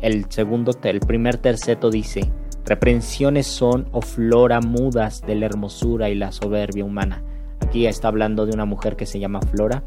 El 0.00 0.30
segundo, 0.30 0.72
el 0.82 1.00
primer 1.00 1.38
terceto 1.38 1.90
dice, 1.90 2.30
Reprensiones 2.66 3.46
son 3.46 3.88
o 3.92 4.00
flora 4.00 4.60
mudas 4.60 5.20
de 5.20 5.34
la 5.34 5.46
hermosura 5.46 6.08
y 6.08 6.14
la 6.14 6.32
soberbia 6.32 6.84
humana. 6.84 7.22
Aquí 7.60 7.86
está 7.86 8.08
hablando 8.08 8.46
de 8.46 8.52
una 8.52 8.64
mujer 8.64 8.96
que 8.96 9.06
se 9.06 9.20
llama 9.20 9.40
Flora 9.40 9.84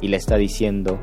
y 0.00 0.08
le 0.08 0.16
está 0.16 0.36
diciendo, 0.36 1.00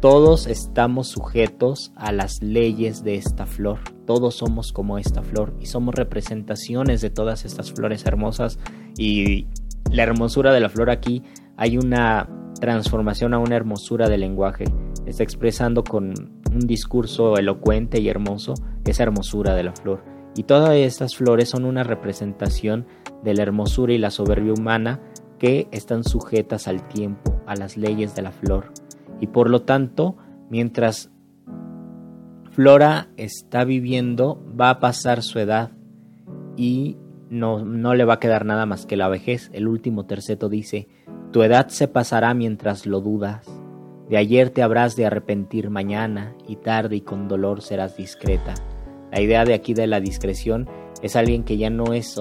todos 0.00 0.46
estamos 0.46 1.08
sujetos 1.08 1.92
a 1.96 2.12
las 2.12 2.42
leyes 2.42 3.02
de 3.02 3.16
esta 3.16 3.46
flor, 3.46 3.80
todos 4.06 4.36
somos 4.36 4.72
como 4.72 4.98
esta 4.98 5.22
flor 5.22 5.54
y 5.60 5.66
somos 5.66 5.94
representaciones 5.94 7.00
de 7.00 7.10
todas 7.10 7.44
estas 7.44 7.72
flores 7.72 8.06
hermosas 8.06 8.58
y 8.96 9.46
la 9.90 10.04
hermosura 10.04 10.52
de 10.52 10.60
la 10.60 10.68
flor 10.68 10.90
aquí 10.90 11.22
hay 11.56 11.76
una 11.78 12.28
transformación 12.60 13.34
a 13.34 13.38
una 13.38 13.56
hermosura 13.56 14.08
del 14.08 14.20
lenguaje, 14.20 14.64
está 15.06 15.22
expresando 15.24 15.84
con 15.84 16.14
un 16.52 16.60
discurso 16.60 17.36
elocuente 17.36 18.00
y 18.00 18.08
hermoso 18.08 18.54
esa 18.84 19.02
hermosura 19.02 19.54
de 19.54 19.62
la 19.64 19.72
flor. 19.72 20.17
Y 20.38 20.44
todas 20.44 20.76
estas 20.76 21.16
flores 21.16 21.48
son 21.48 21.64
una 21.64 21.82
representación 21.82 22.86
de 23.24 23.34
la 23.34 23.42
hermosura 23.42 23.92
y 23.92 23.98
la 23.98 24.12
soberbia 24.12 24.52
humana 24.52 25.00
que 25.40 25.66
están 25.72 26.04
sujetas 26.04 26.68
al 26.68 26.86
tiempo, 26.86 27.42
a 27.44 27.56
las 27.56 27.76
leyes 27.76 28.14
de 28.14 28.22
la 28.22 28.30
flor. 28.30 28.72
Y 29.20 29.26
por 29.26 29.50
lo 29.50 29.62
tanto, 29.62 30.16
mientras 30.48 31.10
Flora 32.52 33.08
está 33.16 33.64
viviendo, 33.64 34.40
va 34.58 34.70
a 34.70 34.78
pasar 34.78 35.24
su 35.24 35.40
edad 35.40 35.72
y 36.56 36.98
no, 37.30 37.64
no 37.64 37.96
le 37.96 38.04
va 38.04 38.14
a 38.14 38.20
quedar 38.20 38.44
nada 38.44 38.64
más 38.64 38.86
que 38.86 38.96
la 38.96 39.08
vejez. 39.08 39.50
El 39.52 39.66
último 39.66 40.06
terceto 40.06 40.48
dice, 40.48 40.86
tu 41.32 41.42
edad 41.42 41.66
se 41.66 41.88
pasará 41.88 42.32
mientras 42.32 42.86
lo 42.86 43.00
dudas. 43.00 43.44
De 44.08 44.16
ayer 44.16 44.50
te 44.50 44.62
habrás 44.62 44.94
de 44.94 45.04
arrepentir 45.04 45.68
mañana 45.68 46.36
y 46.46 46.54
tarde 46.54 46.94
y 46.94 47.00
con 47.00 47.26
dolor 47.26 47.60
serás 47.60 47.96
discreta. 47.96 48.54
La 49.12 49.20
idea 49.20 49.44
de 49.44 49.54
aquí 49.54 49.74
de 49.74 49.86
la 49.86 50.00
discreción 50.00 50.68
es 51.02 51.16
alguien 51.16 51.44
que 51.44 51.56
ya 51.56 51.70
no 51.70 51.92
es 51.92 52.16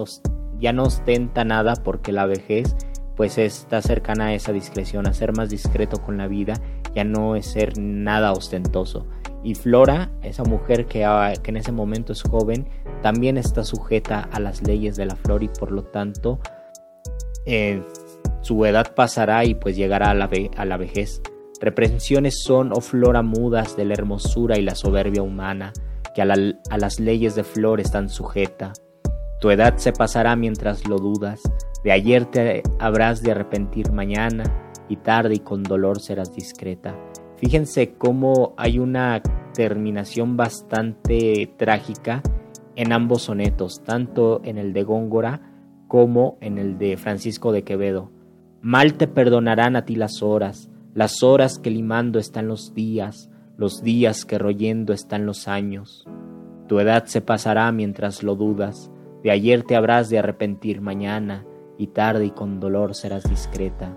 ya 0.59 0.73
no 0.73 0.83
ostenta 0.83 1.43
nada 1.43 1.75
porque 1.83 2.11
la 2.11 2.25
vejez 2.25 2.75
pues 3.15 3.39
está 3.39 3.81
cercana 3.81 4.27
a 4.27 4.33
esa 4.35 4.53
discreción, 4.53 5.07
a 5.07 5.13
ser 5.13 5.35
más 5.35 5.49
discreto 5.49 6.01
con 6.03 6.17
la 6.17 6.27
vida, 6.27 6.53
ya 6.93 7.03
no 7.03 7.35
es 7.35 7.47
ser 7.47 7.77
nada 7.79 8.31
ostentoso. 8.31 9.07
Y 9.43 9.55
Flora, 9.55 10.11
esa 10.21 10.43
mujer 10.43 10.85
que, 10.85 10.99
que 11.41 11.51
en 11.51 11.57
ese 11.57 11.71
momento 11.71 12.13
es 12.13 12.21
joven, 12.21 12.69
también 13.01 13.37
está 13.37 13.63
sujeta 13.63 14.29
a 14.31 14.39
las 14.39 14.61
leyes 14.61 14.95
de 14.97 15.07
la 15.07 15.15
flor 15.15 15.41
y 15.41 15.47
por 15.47 15.71
lo 15.71 15.83
tanto 15.83 16.39
eh, 17.45 17.81
Su 18.41 18.65
edad 18.65 18.93
pasará 18.93 19.45
y 19.45 19.55
pues 19.55 19.75
llegará 19.75 20.11
a 20.11 20.13
la, 20.13 20.29
a 20.55 20.65
la 20.65 20.77
vejez. 20.77 21.21
Reprensiones 21.59 22.43
son, 22.43 22.71
oh 22.71 22.81
flora 22.81 23.23
mudas, 23.23 23.75
de 23.75 23.85
la 23.85 23.95
hermosura 23.95 24.59
y 24.59 24.61
la 24.61 24.75
soberbia 24.75 25.23
humana, 25.23 25.73
que 26.17 26.23
a, 26.23 26.77
las 26.77 26.99
leyes 26.99 27.35
de 27.35 27.43
flor 27.43 27.79
están 27.79 28.09
sujeta. 28.09 28.73
Tu 29.39 29.51
edad 29.51 29.77
se 29.77 29.91
pasará 29.91 30.35
mientras 30.35 30.87
lo 30.87 30.97
dudas, 30.97 31.39
de 31.83 31.91
ayer 31.91 32.25
te 32.25 32.63
habrás 32.79 33.21
de 33.21 33.33
arrepentir 33.33 33.91
mañana, 33.91 34.43
y 34.89 34.95
tarde 34.95 35.35
y 35.35 35.39
con 35.39 35.61
dolor 35.61 35.99
serás 35.99 36.33
discreta. 36.33 36.97
Fíjense 37.35 37.93
cómo 37.99 38.55
hay 38.57 38.79
una 38.79 39.21
terminación 39.53 40.37
bastante 40.37 41.53
trágica 41.55 42.23
en 42.75 42.93
ambos 42.93 43.21
sonetos, 43.21 43.83
tanto 43.83 44.41
en 44.43 44.57
el 44.57 44.73
de 44.73 44.81
Góngora 44.81 45.53
como 45.87 46.39
en 46.41 46.57
el 46.57 46.79
de 46.79 46.97
Francisco 46.97 47.51
de 47.51 47.63
Quevedo. 47.63 48.09
Mal 48.61 48.95
te 48.95 49.07
perdonarán 49.07 49.75
a 49.75 49.85
ti 49.85 49.95
las 49.95 50.23
horas, 50.23 50.71
las 50.95 51.21
horas 51.21 51.59
que 51.59 51.69
limando 51.69 52.17
están 52.17 52.47
los 52.47 52.73
días, 52.73 53.29
los 53.57 53.81
días 53.81 54.23
que 54.23 54.37
royendo 54.37 54.93
están 54.93 55.25
los 55.25 55.47
años. 55.47 56.05
Tu 56.67 56.79
edad 56.79 57.05
se 57.05 57.21
pasará 57.21 57.71
mientras 57.71 58.21
lo 58.21 58.35
dudas, 58.35 58.91
de 59.23 59.31
ayer 59.31 59.63
te 59.63 59.75
habrás 59.75 60.09
de 60.09 60.19
arrepentir 60.19 60.79
mañana, 60.79 61.43
y 61.79 61.87
tarde 61.87 62.25
y 62.25 62.31
con 62.31 62.59
dolor 62.59 62.93
serás 62.93 63.23
discreta. 63.23 63.95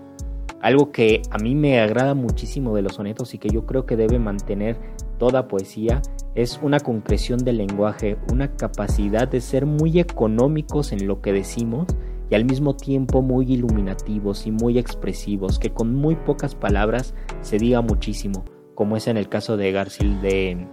Algo 0.61 0.91
que 0.91 1.21
a 1.29 1.37
mí 1.37 1.55
me 1.55 1.79
agrada 1.79 2.13
muchísimo 2.13 2.75
de 2.75 2.81
los 2.81 2.95
sonetos 2.95 3.33
y 3.33 3.37
que 3.37 3.49
yo 3.49 3.65
creo 3.65 3.85
que 3.85 3.97
debe 3.97 4.19
mantener 4.19 4.77
toda 5.17 5.47
poesía 5.47 6.01
es 6.35 6.59
una 6.61 6.79
concreción 6.79 7.39
del 7.39 7.57
lenguaje, 7.57 8.17
una 8.31 8.55
capacidad 8.55 9.27
de 9.27 9.41
ser 9.41 9.65
muy 9.65 9.99
económicos 9.99 10.91
en 10.91 11.07
lo 11.07 11.21
que 11.21 11.33
decimos 11.33 11.87
y 12.29 12.35
al 12.35 12.45
mismo 12.45 12.75
tiempo 12.75 13.21
muy 13.21 13.51
iluminativos 13.51 14.47
y 14.47 14.51
muy 14.51 14.77
expresivos, 14.77 15.59
que 15.59 15.71
con 15.71 15.93
muy 15.93 16.15
pocas 16.15 16.55
palabras 16.55 17.13
se 17.41 17.57
diga 17.57 17.81
muchísimo, 17.81 18.45
como 18.81 18.97
es 18.97 19.05
en 19.05 19.15
el 19.15 19.29
caso 19.29 19.57
de 19.57 19.71
Garcil 19.71 20.21
de, 20.21 20.65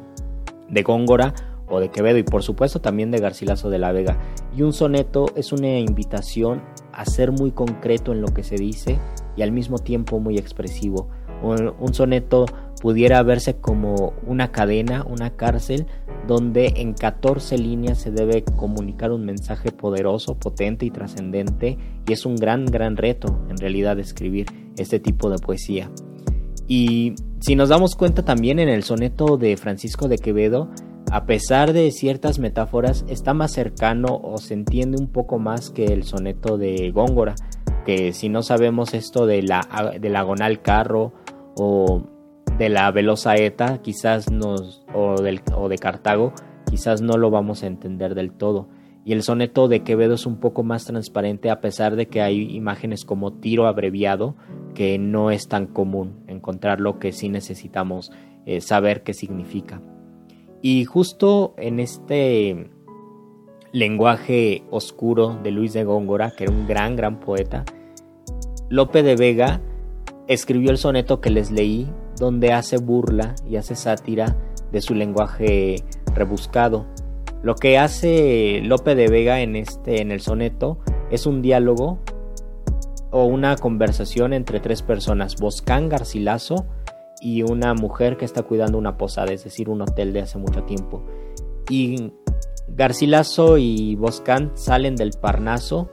de 0.71 0.83
Góngora 0.83 1.35
o 1.69 1.79
de 1.79 1.91
Quevedo 1.91 2.17
y 2.17 2.23
por 2.23 2.43
supuesto 2.43 2.81
también 2.81 3.11
de 3.11 3.19
Garcilaso 3.19 3.69
de 3.69 3.79
la 3.79 3.93
Vega. 3.93 4.17
Y 4.57 4.63
un 4.63 4.73
soneto 4.73 5.27
es 5.37 5.53
una 5.53 5.79
invitación 5.79 6.63
a 6.91 7.05
ser 7.05 7.33
muy 7.33 7.51
concreto 7.51 8.13
en 8.13 8.23
lo 8.23 8.29
que 8.29 8.45
se 8.45 8.57
dice 8.57 8.99
y 9.37 9.43
al 9.43 9.53
mismo 9.53 9.79
tiempo 9.79 10.21
muy 10.21 10.39
expresivo. 10.39 11.11
Un, 11.43 11.93
soneto 11.93 12.47
pudiera 12.81 13.23
verse 13.23 13.57
como 13.57 14.15
una 14.27 14.53
cadena, 14.53 15.05
una 15.07 15.37
cárcel, 15.37 15.87
donde 16.27 16.73
en 16.77 16.95
14 16.95 17.59
líneas 17.59 17.99
se 17.99 18.11
debe 18.11 18.43
comunicar 18.43 19.13
un 19.13 19.27
mensaje 19.27 19.71
poderoso, 19.71 20.39
potente 20.39 20.87
y 20.87 20.91
trascendente, 20.91 21.77
y 22.09 22.13
es 22.15 22.25
un 22.25 22.37
gran, 22.37 22.65
gran 22.65 22.97
reto 22.97 23.39
en 23.51 23.59
realidad 23.59 23.99
escribir 23.99 24.47
este 24.79 24.99
tipo 24.99 25.29
de 25.29 25.37
poesía. 25.37 25.91
Y 26.69 27.15
si 27.41 27.57
nos 27.57 27.71
damos 27.71 27.97
cuenta 27.97 28.25
también 28.25 28.59
en 28.59 28.69
el 28.69 28.83
soneto 28.83 29.39
de 29.39 29.57
Francisco 29.57 30.07
de 30.07 30.19
Quevedo, 30.19 30.69
a 31.11 31.25
pesar 31.25 31.73
de 31.73 31.91
ciertas 31.91 32.39
metáforas, 32.39 33.07
está 33.09 33.33
más 33.33 33.53
cercano 33.53 34.21
o 34.23 34.37
se 34.37 34.53
entiende 34.53 34.99
un 35.01 35.09
poco 35.09 35.39
más 35.39 35.71
que 35.71 35.87
el 35.87 36.03
soneto 36.05 36.59
de 36.59 36.91
Góngora, 36.91 37.35
que 37.87 38.13
si 38.13 38.29
no 38.29 38.43
sabemos 38.43 38.93
esto 38.93 39.25
de 39.25 39.43
la, 39.43 39.95
del 39.99 40.15
agonal 40.15 40.61
carro 40.61 41.15
o 41.57 42.03
de 42.59 42.69
la 42.69 42.91
velosa 42.91 43.37
eta, 43.37 43.81
quizás 43.81 44.31
nos, 44.31 44.85
o, 44.95 45.23
del, 45.23 45.41
o 45.57 45.71
de 45.71 45.79
Cartago, 45.79 46.35
quizás 46.69 47.01
no 47.01 47.17
lo 47.17 47.31
vamos 47.31 47.63
a 47.63 47.67
entender 47.67 48.15
del 48.15 48.33
todo. 48.33 48.69
Y 49.09 49.15
el 49.15 49.23
soneto 49.23 49.69
de 49.69 49.81
Quevedo 49.85 50.17
es 50.17 50.27
un 50.27 50.37
poco 50.37 50.63
más 50.63 50.85
transparente 50.85 51.49
a 51.49 51.63
pesar 51.63 51.97
de 51.97 52.09
que 52.09 52.21
hay 52.21 52.55
imágenes 52.55 53.07
como 53.07 53.33
tiro 53.33 53.67
abreviado, 53.67 54.37
que 54.75 54.99
no 54.99 55.31
es 55.31 55.49
tan 55.49 55.67
común 55.67 56.25
encontrarlo, 56.27 56.99
que 56.99 57.13
sí 57.13 57.31
necesitamos 57.31 58.13
eh, 58.45 58.61
saber 58.61 59.05
qué 59.05 59.15
significa. 59.15 59.81
Y 60.61 60.85
justo 60.85 61.55
en 61.57 61.81
este 61.81 62.71
lenguaje 63.73 64.65
oscuro 64.71 65.41
de 65.43 65.53
Luis 65.53 65.73
de 65.73 65.85
Góngora, 65.85 66.33
que 66.37 66.45
era 66.45 66.53
un 66.53 66.67
gran, 66.67 66.95
gran 66.95 67.19
poeta, 67.19 67.65
Lope 68.69 69.03
de 69.03 69.17
Vega 69.17 69.63
escribió 70.27 70.71
el 70.71 70.77
soneto 70.77 71.23
que 71.23 71.31
les 71.31 71.51
leí, 71.51 71.89
donde 72.21 72.53
hace 72.53 72.77
burla 72.77 73.37
y 73.49 73.57
hace 73.57 73.75
sátira 73.75 74.37
de 74.71 74.83
su 74.83 74.95
lenguaje 74.95 75.77
rebuscado. 76.15 76.85
Lo 77.43 77.55
que 77.55 77.79
hace 77.79 78.61
Lope 78.65 78.95
de 78.95 79.09
Vega 79.09 79.41
en 79.41 79.57
este 79.57 80.01
en 80.01 80.11
el 80.11 80.21
soneto 80.21 80.79
es 81.11 81.27
un 81.27 81.41
diálogo 81.41 81.99
o 83.11 83.25
una 83.25 83.57
conversación 83.57 84.33
entre 84.33 84.61
tres 84.61 84.83
personas, 84.83 85.37
Boscán 85.37 85.89
Garcilaso 85.89 86.67
y 87.21 87.43
una 87.43 87.75
mujer 87.75 88.17
que 88.17 88.25
está 88.25 88.43
cuidando 88.43 88.79
una 88.79 88.97
posada, 88.97 89.33
es 89.33 89.45
decir, 89.45 89.69
un 89.69 89.83
hotel 89.83 90.13
de 90.13 90.21
hace 90.21 90.39
mucho 90.39 90.65
tiempo. 90.65 91.05
Y 91.71 92.13
Garcilaso 92.69 93.59
y 93.59 93.97
Boscán 93.97 94.53
salen 94.55 94.95
del 94.95 95.13
Parnaso 95.21 95.91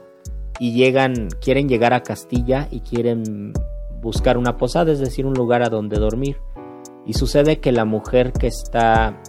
y 0.58 0.72
llegan, 0.72 1.28
quieren 1.40 1.68
llegar 1.68 1.94
a 1.94 2.02
Castilla 2.02 2.68
y 2.70 2.80
quieren 2.80 3.52
buscar 4.00 4.36
una 4.36 4.56
posada, 4.56 4.92
es 4.92 5.00
decir, 5.00 5.26
un 5.26 5.34
lugar 5.34 5.62
a 5.62 5.68
donde 5.68 5.98
dormir. 5.98 6.36
Y 7.06 7.14
sucede 7.14 7.60
que 7.60 7.72
la 7.72 7.84
mujer 7.84 8.32
que 8.32 8.48
está 8.48 9.20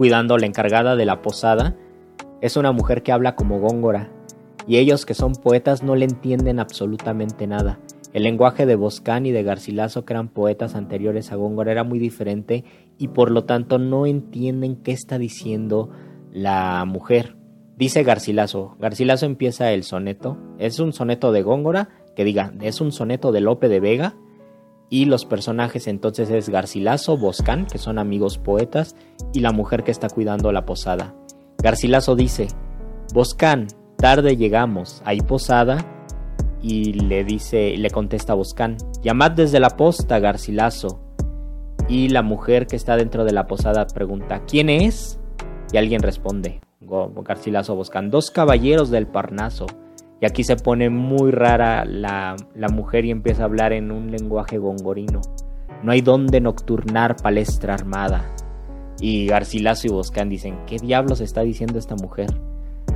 cuidando, 0.00 0.38
la 0.38 0.46
encargada 0.46 0.96
de 0.96 1.04
la 1.04 1.20
posada, 1.20 1.76
es 2.40 2.56
una 2.56 2.72
mujer 2.72 3.02
que 3.02 3.12
habla 3.12 3.36
como 3.36 3.60
góngora. 3.60 4.10
Y 4.66 4.78
ellos 4.78 5.04
que 5.04 5.12
son 5.12 5.34
poetas 5.34 5.82
no 5.82 5.94
le 5.94 6.06
entienden 6.06 6.58
absolutamente 6.58 7.46
nada. 7.46 7.80
El 8.14 8.22
lenguaje 8.22 8.64
de 8.64 8.76
Boscán 8.76 9.26
y 9.26 9.30
de 9.30 9.42
Garcilaso, 9.42 10.06
que 10.06 10.14
eran 10.14 10.28
poetas 10.28 10.74
anteriores 10.74 11.32
a 11.32 11.36
Góngora, 11.36 11.70
era 11.70 11.84
muy 11.84 11.98
diferente 11.98 12.64
y 12.96 13.08
por 13.08 13.30
lo 13.30 13.44
tanto 13.44 13.78
no 13.78 14.06
entienden 14.06 14.76
qué 14.76 14.92
está 14.92 15.18
diciendo 15.18 15.90
la 16.32 16.82
mujer. 16.86 17.36
Dice 17.76 18.02
Garcilaso, 18.02 18.76
Garcilaso 18.80 19.26
empieza 19.26 19.70
el 19.70 19.82
soneto, 19.82 20.38
es 20.58 20.80
un 20.80 20.94
soneto 20.94 21.30
de 21.30 21.42
Góngora, 21.42 21.90
que 22.16 22.24
diga, 22.24 22.54
es 22.62 22.80
un 22.80 22.92
soneto 22.92 23.32
de 23.32 23.42
Lope 23.42 23.68
de 23.68 23.80
Vega, 23.80 24.14
y 24.90 25.04
los 25.04 25.24
personajes 25.24 25.86
entonces 25.86 26.28
es 26.30 26.48
Garcilaso, 26.48 27.16
Boscán, 27.16 27.66
que 27.66 27.78
son 27.78 27.98
amigos 27.98 28.38
poetas, 28.38 28.96
y 29.32 29.40
la 29.40 29.52
mujer 29.52 29.84
que 29.84 29.92
está 29.92 30.08
cuidando 30.08 30.50
la 30.50 30.66
posada. 30.66 31.14
Garcilaso 31.62 32.16
dice, 32.16 32.48
Boscán, 33.14 33.68
tarde 33.96 34.36
llegamos, 34.36 35.00
hay 35.04 35.20
posada, 35.20 35.86
y 36.60 36.92
le 36.92 37.24
dice, 37.24 37.76
le 37.76 37.90
contesta 37.90 38.34
Boscán, 38.34 38.76
llamad 39.00 39.30
desde 39.30 39.60
la 39.60 39.70
posta, 39.70 40.18
Garcilaso. 40.18 41.00
Y 41.88 42.08
la 42.08 42.22
mujer 42.22 42.66
que 42.66 42.76
está 42.76 42.96
dentro 42.96 43.24
de 43.24 43.32
la 43.32 43.46
posada 43.46 43.86
pregunta, 43.86 44.42
¿quién 44.46 44.68
es? 44.68 45.20
Y 45.72 45.76
alguien 45.76 46.02
responde, 46.02 46.60
Garcilaso 46.80 47.76
Boscán, 47.76 48.10
dos 48.10 48.32
caballeros 48.32 48.90
del 48.90 49.06
Parnaso. 49.06 49.66
Y 50.20 50.26
aquí 50.26 50.44
se 50.44 50.56
pone 50.56 50.90
muy 50.90 51.30
rara 51.30 51.84
la, 51.84 52.36
la 52.54 52.68
mujer 52.68 53.04
y 53.04 53.10
empieza 53.10 53.42
a 53.42 53.46
hablar 53.46 53.72
en 53.72 53.90
un 53.90 54.10
lenguaje 54.10 54.58
gongorino. 54.58 55.20
No 55.82 55.92
hay 55.92 56.02
donde 56.02 56.40
nocturnar 56.40 57.16
palestra 57.16 57.74
armada. 57.74 58.30
Y 59.00 59.26
Garcilaso 59.26 59.86
y 59.86 59.90
Boscán 59.90 60.28
dicen, 60.28 60.58
¿qué 60.66 60.76
diablos 60.76 61.22
está 61.22 61.40
diciendo 61.40 61.78
esta 61.78 61.94
mujer? 61.96 62.28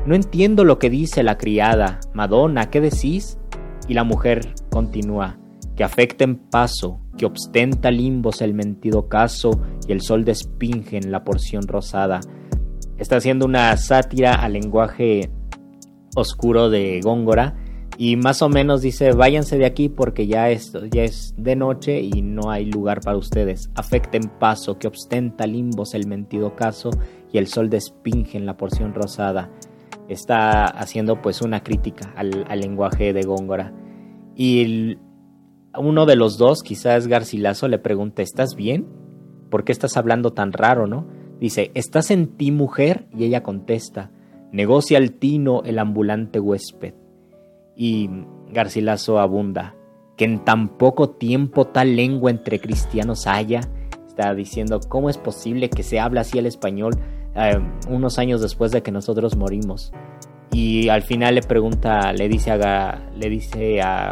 No 0.07 0.15
entiendo 0.15 0.65
lo 0.65 0.79
que 0.79 0.91
dice 0.91 1.23
la 1.23 1.39
criada. 1.39 2.01
Madonna, 2.13 2.69
¿qué 2.69 2.83
decís? 2.83 3.39
Y 3.89 3.95
la 3.95 4.05
mujer 4.05 4.53
continúa, 4.71 5.39
que 5.77 5.85
afecta 5.85 6.25
en 6.25 6.37
paso, 6.37 7.01
que 7.17 7.25
ostenta 7.25 7.91
limbos 7.91 8.43
el 8.43 8.53
mentido 8.53 9.09
caso 9.09 9.63
y 9.89 9.93
el 9.93 10.03
sol 10.03 10.27
despinge 10.27 10.99
en 10.99 11.11
la 11.11 11.25
porción 11.25 11.67
rosada. 11.67 12.21
Está 12.99 13.17
haciendo 13.17 13.47
una 13.47 13.75
sátira 13.79 14.35
al 14.35 14.53
lenguaje 14.53 15.31
oscuro 16.15 16.71
de 16.71 17.01
Góngora 17.03 17.57
y 17.97 18.17
más 18.17 18.43
o 18.43 18.49
menos 18.49 18.83
dice 18.83 19.13
váyanse 19.13 19.57
de 19.57 19.67
aquí 19.67 19.89
porque 19.89 20.27
ya 20.27 20.51
es, 20.51 20.73
ya 20.91 21.05
es 21.05 21.35
de 21.37 21.57
noche 21.57 22.01
y 22.01 22.23
no 22.23 22.51
hay 22.51 22.67
lugar 22.67 23.01
para 23.01 23.17
ustedes. 23.17 23.71
Afecta 23.75 24.17
en 24.17 24.29
paso, 24.29 24.79
que 24.79 24.89
ostenta 24.89 25.47
limbos 25.47 25.95
el 25.95 26.07
mentido 26.07 26.57
caso 26.57 26.91
y 27.33 27.39
el 27.39 27.47
sol 27.47 27.71
despinge 27.71 28.37
en 28.37 28.47
la 28.47 28.57
porción 28.57 28.95
rosada 28.95 29.51
está 30.09 30.67
haciendo 30.67 31.23
pues 31.23 31.43
una 31.43 31.63
crítica 31.63 32.13
al, 32.17 32.47
lenguaje 32.61 33.13
de 33.13 33.23
Góngora. 33.23 33.73
Y 34.37 34.99
uno 35.77 36.07
de 36.07 36.17
los 36.17 36.39
dos, 36.39 36.63
quizás 36.63 37.07
Garcilaso, 37.07 37.69
le 37.69 37.79
pregunta, 37.79 38.23
¿estás 38.23 38.55
bien? 38.55 38.87
¿Por 39.51 39.65
qué 39.65 39.73
estás 39.73 39.97
hablando 39.97 40.33
tan 40.33 40.53
raro, 40.53 40.87
no? 40.87 41.07
Dice, 41.41 41.71
¿estás 41.75 42.11
en 42.11 42.37
ti 42.37 42.51
mujer? 42.51 43.07
Y 43.17 43.25
ella 43.25 43.43
contesta, 43.43 44.11
negocia 44.55 44.99
el 44.99 45.19
tino 45.19 45.63
el 45.65 45.81
ambulante 45.81 46.39
huésped. 46.39 46.95
Y 47.77 48.09
Garcilaso 48.51 49.19
abunda, 49.19 49.75
que 50.17 50.25
en 50.25 50.45
tan 50.45 50.79
poco 50.79 51.11
tiempo 51.11 51.67
tal 51.67 51.97
lengua 51.97 52.31
entre 52.31 52.61
cristianos 52.61 53.27
haya. 53.27 53.61
Está 54.07 54.33
diciendo, 54.33 54.79
¿cómo 54.89 55.11
es 55.11 55.19
posible 55.19 55.69
que 55.71 55.83
se 55.83 55.99
hable 55.99 56.21
así 56.21 56.39
el 56.39 56.47
español? 56.47 56.95
Eh, 57.35 57.59
unos 57.89 58.21
años 58.21 58.41
después 58.41 58.71
de 58.71 58.83
que 58.83 58.93
nosotros 58.93 59.37
morimos. 59.37 59.93
y 60.53 60.89
al 60.89 61.03
final 61.03 61.35
le 61.35 61.43
pregunta, 61.43 62.13
le 62.13 62.29
dice 62.29 62.53
a, 62.53 63.11
le 63.17 63.29
dice 63.29 63.83
a 63.83 64.11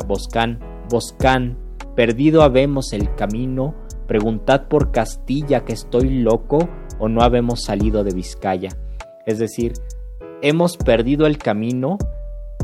perdido 1.95 2.43
habemos 2.43 2.93
el 2.93 3.15
camino, 3.15 3.77
preguntad 4.09 4.67
por 4.67 4.91
Castilla 4.91 5.65
que 5.65 5.73
estoy 5.73 6.11
loco 6.11 6.69
o 6.99 7.09
no 7.09 7.23
habemos 7.23 7.63
salido 7.63 8.03
de 8.03 8.13
Vizcaya. 8.13 8.71
Es 9.25 9.39
decir, 9.39 9.75
hemos 10.43 10.77
perdido 10.77 11.27
el 11.27 11.39
camino 11.39 11.97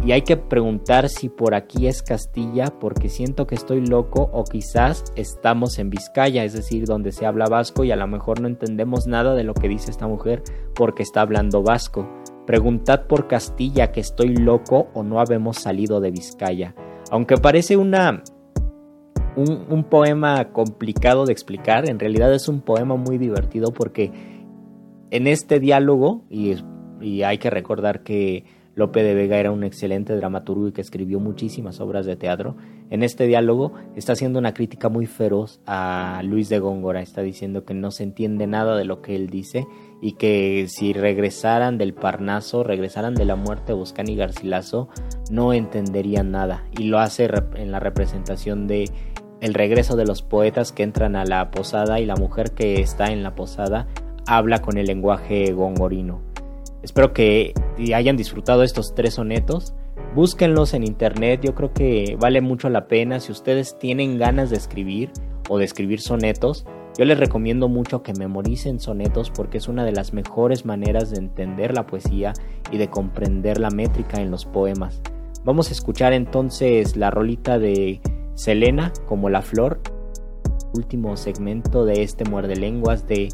y 0.04 0.12
hay 0.12 0.22
que 0.22 0.36
preguntar 0.36 1.08
si 1.08 1.28
por 1.28 1.54
aquí 1.54 1.86
es 1.86 2.02
Castilla 2.02 2.66
porque 2.78 3.08
siento 3.08 3.46
que 3.46 3.54
estoy 3.54 3.84
loco 3.84 4.28
o 4.32 4.44
quizás 4.44 5.04
estamos 5.16 5.78
en 5.78 5.90
Vizcaya, 5.90 6.44
es 6.44 6.52
decir, 6.52 6.84
donde 6.84 7.12
se 7.12 7.26
habla 7.26 7.46
vasco 7.46 7.84
y 7.84 7.90
a 7.90 7.96
lo 7.96 8.06
mejor 8.06 8.40
no 8.40 8.48
entendemos 8.48 9.06
nada 9.06 9.34
de 9.34 9.44
lo 9.44 9.54
que 9.54 9.68
dice 9.68 9.90
esta 9.90 10.06
mujer 10.06 10.42
porque 10.74 11.02
está 11.02 11.22
hablando 11.22 11.62
vasco. 11.62 12.08
Preguntad 12.46 13.06
por 13.06 13.26
Castilla 13.26 13.92
que 13.92 14.00
estoy 14.00 14.36
loco 14.36 14.88
o 14.94 15.02
no 15.02 15.20
habemos 15.20 15.58
salido 15.58 16.00
de 16.00 16.10
Vizcaya. 16.10 16.74
Aunque 17.10 17.36
parece 17.36 17.76
una 17.76 18.22
un, 19.36 19.84
poema 19.84 20.52
complicado 20.52 21.24
de 21.26 21.32
explicar, 21.32 21.88
en 21.88 22.00
realidad 22.00 22.34
es 22.34 22.48
un 22.48 22.60
poema 22.60 22.96
muy 22.96 23.18
divertido 23.18 23.72
porque 23.72 24.10
en 25.10 25.26
este 25.26 25.60
diálogo, 25.60 26.24
y, 26.28 26.56
y 27.00 27.22
hay 27.22 27.38
que 27.38 27.50
recordar 27.50 28.02
que 28.02 28.44
Lope 28.78 29.02
de 29.02 29.12
Vega 29.12 29.38
era 29.38 29.50
un 29.50 29.64
excelente 29.64 30.14
dramaturgo 30.14 30.68
y 30.68 30.72
que 30.72 30.80
escribió 30.80 31.18
muchísimas 31.18 31.80
obras 31.80 32.06
de 32.06 32.14
teatro. 32.14 32.56
En 32.90 33.02
este 33.02 33.26
diálogo 33.26 33.72
está 33.96 34.12
haciendo 34.12 34.38
una 34.38 34.54
crítica 34.54 34.88
muy 34.88 35.06
feroz 35.06 35.60
a 35.66 36.22
Luis 36.24 36.48
de 36.48 36.60
Góngora. 36.60 37.02
Está 37.02 37.22
diciendo 37.22 37.64
que 37.64 37.74
no 37.74 37.90
se 37.90 38.04
entiende 38.04 38.46
nada 38.46 38.76
de 38.76 38.84
lo 38.84 39.02
que 39.02 39.16
él 39.16 39.30
dice 39.30 39.66
y 40.00 40.12
que 40.12 40.66
si 40.68 40.92
regresaran 40.92 41.76
del 41.76 41.92
Parnaso, 41.92 42.62
regresaran 42.62 43.16
de 43.16 43.24
la 43.24 43.34
muerte 43.34 43.72
de 43.72 43.78
Boscán 43.78 44.08
y 44.08 44.14
Garcilaso, 44.14 44.88
no 45.28 45.52
entenderían 45.52 46.30
nada. 46.30 46.64
Y 46.78 46.84
lo 46.84 47.00
hace 47.00 47.28
en 47.56 47.72
la 47.72 47.80
representación 47.80 48.68
de 48.68 48.84
el 49.40 49.54
regreso 49.54 49.96
de 49.96 50.06
los 50.06 50.22
poetas 50.22 50.70
que 50.70 50.84
entran 50.84 51.16
a 51.16 51.24
la 51.24 51.50
posada 51.50 51.98
y 51.98 52.06
la 52.06 52.14
mujer 52.14 52.52
que 52.52 52.80
está 52.80 53.06
en 53.06 53.24
la 53.24 53.34
posada 53.34 53.88
habla 54.28 54.62
con 54.62 54.78
el 54.78 54.86
lenguaje 54.86 55.52
gongorino. 55.52 56.27
Espero 56.82 57.12
que 57.12 57.54
hayan 57.94 58.16
disfrutado 58.16 58.62
estos 58.62 58.94
tres 58.94 59.14
sonetos. 59.14 59.74
Búsquenlos 60.14 60.74
en 60.74 60.84
internet, 60.84 61.40
yo 61.42 61.54
creo 61.54 61.72
que 61.72 62.16
vale 62.20 62.40
mucho 62.40 62.68
la 62.68 62.86
pena. 62.86 63.20
Si 63.20 63.32
ustedes 63.32 63.78
tienen 63.78 64.18
ganas 64.18 64.50
de 64.50 64.56
escribir 64.56 65.10
o 65.48 65.58
de 65.58 65.64
escribir 65.64 66.00
sonetos, 66.00 66.64
yo 66.96 67.04
les 67.04 67.18
recomiendo 67.18 67.68
mucho 67.68 68.02
que 68.02 68.12
memoricen 68.14 68.80
sonetos 68.80 69.30
porque 69.30 69.58
es 69.58 69.68
una 69.68 69.84
de 69.84 69.92
las 69.92 70.12
mejores 70.12 70.64
maneras 70.64 71.10
de 71.10 71.18
entender 71.18 71.74
la 71.74 71.86
poesía 71.86 72.32
y 72.72 72.78
de 72.78 72.88
comprender 72.88 73.60
la 73.60 73.70
métrica 73.70 74.20
en 74.20 74.30
los 74.30 74.44
poemas. 74.44 75.00
Vamos 75.44 75.68
a 75.68 75.72
escuchar 75.72 76.12
entonces 76.12 76.96
la 76.96 77.10
rolita 77.10 77.58
de 77.58 78.00
Selena 78.34 78.92
como 79.06 79.30
la 79.30 79.42
flor, 79.42 79.80
último 80.74 81.16
segmento 81.16 81.84
de 81.84 82.02
este 82.02 82.24
muerde 82.24 82.56
lenguas 82.56 83.06
de 83.06 83.28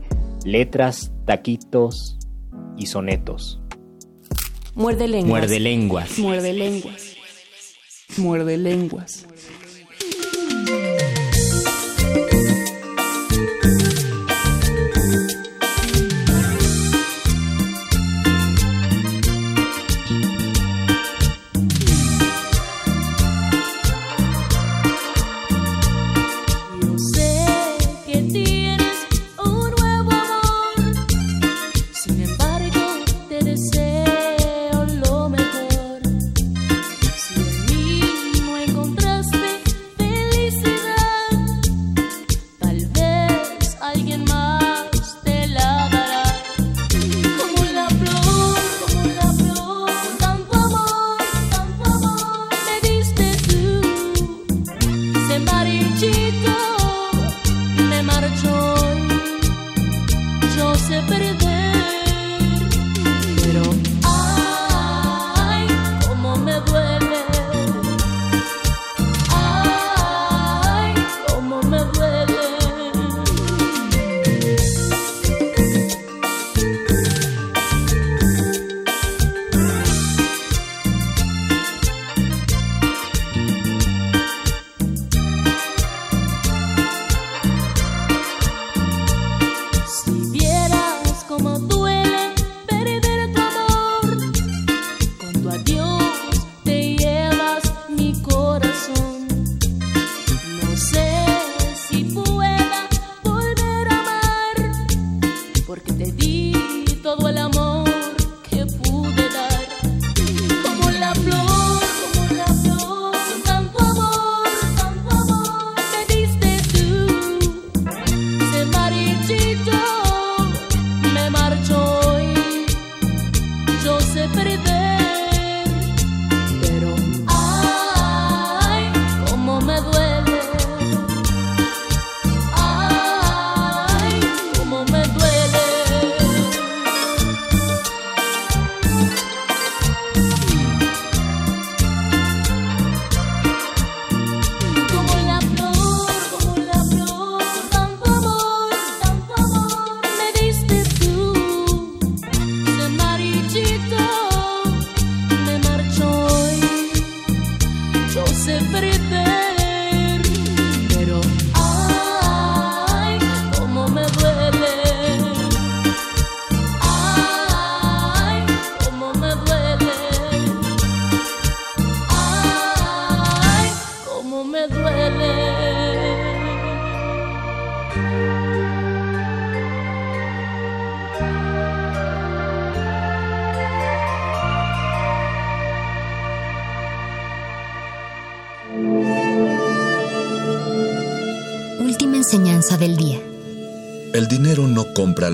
letras, 0.45 1.13
taquitos, 1.25 2.19
y 2.77 2.87
sonetos. 2.87 3.61
Muerde 4.75 5.09
lenguas. 5.09 5.29
Muerde 5.29 5.61
lenguas. 5.61 6.19
Muerde 6.19 6.53
lenguas. 6.53 7.17
Muerde 8.17 8.59
lenguas. 8.59 9.27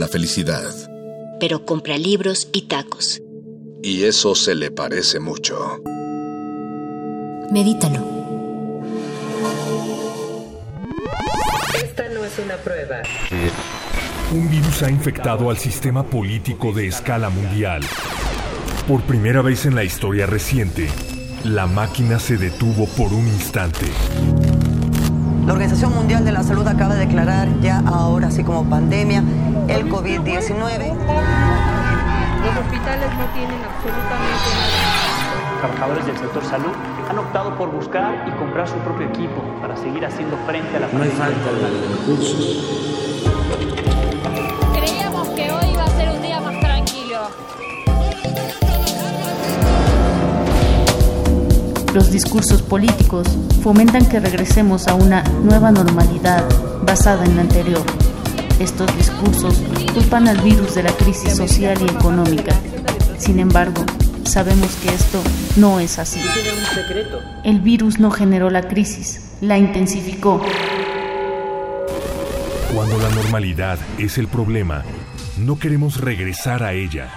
La 0.00 0.08
felicidad. 0.08 0.72
Pero 1.38 1.64
compra 1.66 1.98
libros 1.98 2.48
y 2.52 2.62
tacos. 2.62 3.20
Y 3.82 4.04
eso 4.04 4.34
se 4.34 4.54
le 4.54 4.70
parece 4.70 5.20
mucho. 5.20 5.82
Medítalo. 7.52 8.00
Esta 11.74 12.08
no 12.08 12.24
es 12.24 12.38
una 12.38 12.56
prueba. 12.56 13.02
Un 14.32 14.50
virus 14.50 14.82
ha 14.82 14.90
infectado 14.90 15.50
al 15.50 15.58
sistema 15.58 16.04
político 16.04 16.72
de 16.72 16.86
escala 16.86 17.28
mundial. 17.28 17.82
Por 18.88 19.02
primera 19.02 19.42
vez 19.42 19.66
en 19.66 19.74
la 19.74 19.84
historia 19.84 20.26
reciente, 20.26 20.88
la 21.44 21.66
máquina 21.66 22.18
se 22.18 22.38
detuvo 22.38 22.86
por 22.86 23.12
un 23.12 23.26
instante. 23.26 23.86
La 25.46 25.52
Organización 25.52 25.94
Mundial 25.94 26.24
de 26.24 26.32
la 26.32 26.42
Salud 26.42 26.66
acaba 26.66 26.94
de 26.94 27.06
declarar 27.06 27.48
ya 27.60 27.80
ahora, 27.80 28.28
así 28.28 28.44
como 28.44 28.68
pandemia, 28.68 29.24
el 29.70 29.88
COVID-19. 29.88 30.94
Los 32.40 32.56
hospitales 32.56 33.10
no 33.18 33.26
tienen 33.34 33.60
absolutamente 33.64 34.50
nada. 34.58 35.60
Trabajadores 35.60 36.06
del 36.06 36.18
sector 36.18 36.44
salud 36.44 36.72
han 37.08 37.18
optado 37.18 37.56
por 37.56 37.70
buscar 37.70 38.26
y 38.26 38.30
comprar 38.38 38.66
su 38.66 38.76
propio 38.76 39.06
equipo 39.08 39.42
para 39.60 39.76
seguir 39.76 40.04
haciendo 40.04 40.36
frente 40.46 40.76
a 40.76 40.80
la 40.80 40.86
pandemia. 40.88 41.14
No 41.16 41.24
hay 41.24 41.32
falta 41.32 41.52
de 41.52 41.68
recursos. 41.96 42.64
Creíamos 44.74 45.28
que 45.28 45.52
hoy 45.52 45.70
iba 45.72 45.84
a 45.84 45.90
ser 45.90 46.10
un 46.10 46.22
día 46.22 46.40
más 46.40 46.60
tranquilo. 46.60 47.20
Los 51.94 52.10
discursos 52.10 52.62
políticos 52.62 53.26
fomentan 53.62 54.06
que 54.08 54.18
regresemos 54.18 54.88
a 54.88 54.94
una 54.94 55.22
nueva 55.42 55.70
normalidad 55.70 56.44
basada 56.82 57.24
en 57.24 57.36
la 57.36 57.42
anterior. 57.42 57.82
Estos 58.60 58.94
discursos 58.94 59.62
culpan 59.94 60.28
al 60.28 60.36
virus 60.42 60.74
de 60.74 60.82
la 60.82 60.92
crisis 60.92 61.34
social 61.34 61.78
y 61.80 61.90
económica. 61.90 62.54
Sin 63.16 63.38
embargo, 63.38 63.86
sabemos 64.24 64.76
que 64.82 64.90
esto 64.90 65.22
no 65.56 65.80
es 65.80 65.98
así. 65.98 66.20
El 67.42 67.60
virus 67.60 67.98
no 67.98 68.10
generó 68.10 68.50
la 68.50 68.68
crisis, 68.68 69.32
la 69.40 69.56
intensificó. 69.56 70.42
Cuando 72.74 72.98
la 72.98 73.08
normalidad 73.08 73.78
es 73.96 74.18
el 74.18 74.28
problema, 74.28 74.84
no 75.38 75.58
queremos 75.58 75.98
regresar 75.98 76.62
a 76.62 76.74
ella. 76.74 77.08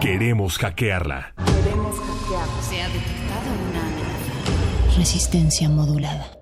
Queremos 0.00 0.56
hackearla. 0.56 1.34
Queremos 1.36 1.96
hackearla. 1.96 2.62
Se 2.62 2.80
ha 2.80 2.88
detectado 2.88 3.50
una 3.68 3.80
amenaza. 3.80 4.96
Resistencia 4.96 5.68
modulada. 5.68 6.41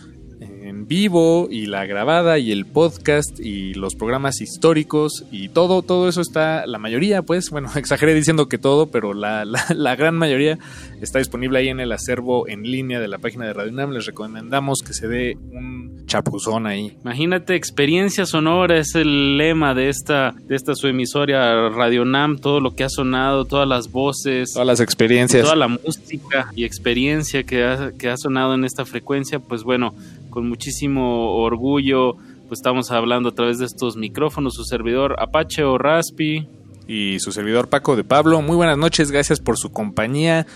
en 0.78 0.88
vivo 0.88 1.47
y 1.49 1.65
la 1.65 1.86
grabada 1.86 2.38
y 2.38 2.51
el 2.51 2.65
podcast 2.65 3.39
y 3.39 3.73
los 3.73 3.95
programas 3.95 4.41
históricos 4.41 5.25
y 5.32 5.49
todo, 5.49 5.82
todo 5.82 6.07
eso 6.07 6.21
está, 6.21 6.67
la 6.67 6.78
mayoría 6.78 7.23
pues, 7.23 7.49
bueno, 7.49 7.69
exageré 7.75 8.13
diciendo 8.13 8.47
que 8.47 8.57
todo, 8.57 8.88
pero 8.88 9.13
la, 9.13 9.43
la, 9.45 9.95
gran 9.95 10.15
mayoría 10.15 10.59
está 11.01 11.19
disponible 11.19 11.57
ahí 11.59 11.69
en 11.69 11.80
el 11.80 11.91
acervo 11.91 12.47
en 12.47 12.63
línea 12.63 12.99
de 12.99 13.07
la 13.07 13.17
página 13.17 13.45
de 13.45 13.53
Radio 13.53 13.71
UNAM. 13.71 13.91
Les 13.91 14.05
recomendamos 14.05 14.82
que 14.86 14.93
se 14.93 15.07
dé 15.07 15.38
un 15.51 16.05
chapuzón 16.05 16.67
ahí. 16.67 16.95
Imagínate, 17.03 17.55
experiencia 17.55 18.25
sonora 18.25 18.78
es 18.78 18.95
el 18.95 19.38
lema 19.38 19.73
de 19.73 19.89
esta, 19.89 20.36
de 20.47 20.55
esta 20.55 20.75
su 20.75 20.88
emisoria 20.88 21.69
Radio 21.69 22.03
UNAM, 22.03 22.38
todo 22.38 22.59
lo 22.59 22.75
que 22.75 22.84
ha 22.84 22.89
sonado, 22.89 23.45
todas 23.45 23.67
las 23.67 23.91
voces, 23.91 24.53
todas 24.53 24.67
las 24.67 24.80
experiencias, 24.80 25.43
toda 25.43 25.55
la 25.55 25.67
música 25.67 26.51
y 26.55 26.65
experiencia 26.65 27.43
que 27.43 27.63
ha, 27.63 27.91
que 27.97 28.09
ha 28.09 28.17
sonado 28.17 28.53
en 28.53 28.63
esta 28.63 28.86
frecuencia, 28.86 29.39
pues 29.39 29.63
bueno, 29.63 29.93
con 30.30 30.47
muchísimo 30.47 31.36
orgullo, 31.36 32.15
pues 32.47 32.59
estamos 32.59 32.91
hablando 32.91 33.30
a 33.30 33.36
través 33.36 33.59
de 33.59 33.65
estos 33.65 33.97
micrófonos, 33.97 34.55
su 34.55 34.63
servidor 34.63 35.15
Apache 35.19 35.63
o 35.63 35.78
Raspi. 35.78 36.47
Y 36.88 37.19
su 37.19 37.32
servidor 37.32 37.67
Paco 37.67 37.95
de 37.95 38.03
Pablo. 38.03 38.41
Muy 38.41 38.55
buenas 38.55 38.78
noches, 38.78 39.11
gracias 39.11 39.39
por 39.39 39.57
su 39.57 39.71
compañía. 39.71 40.47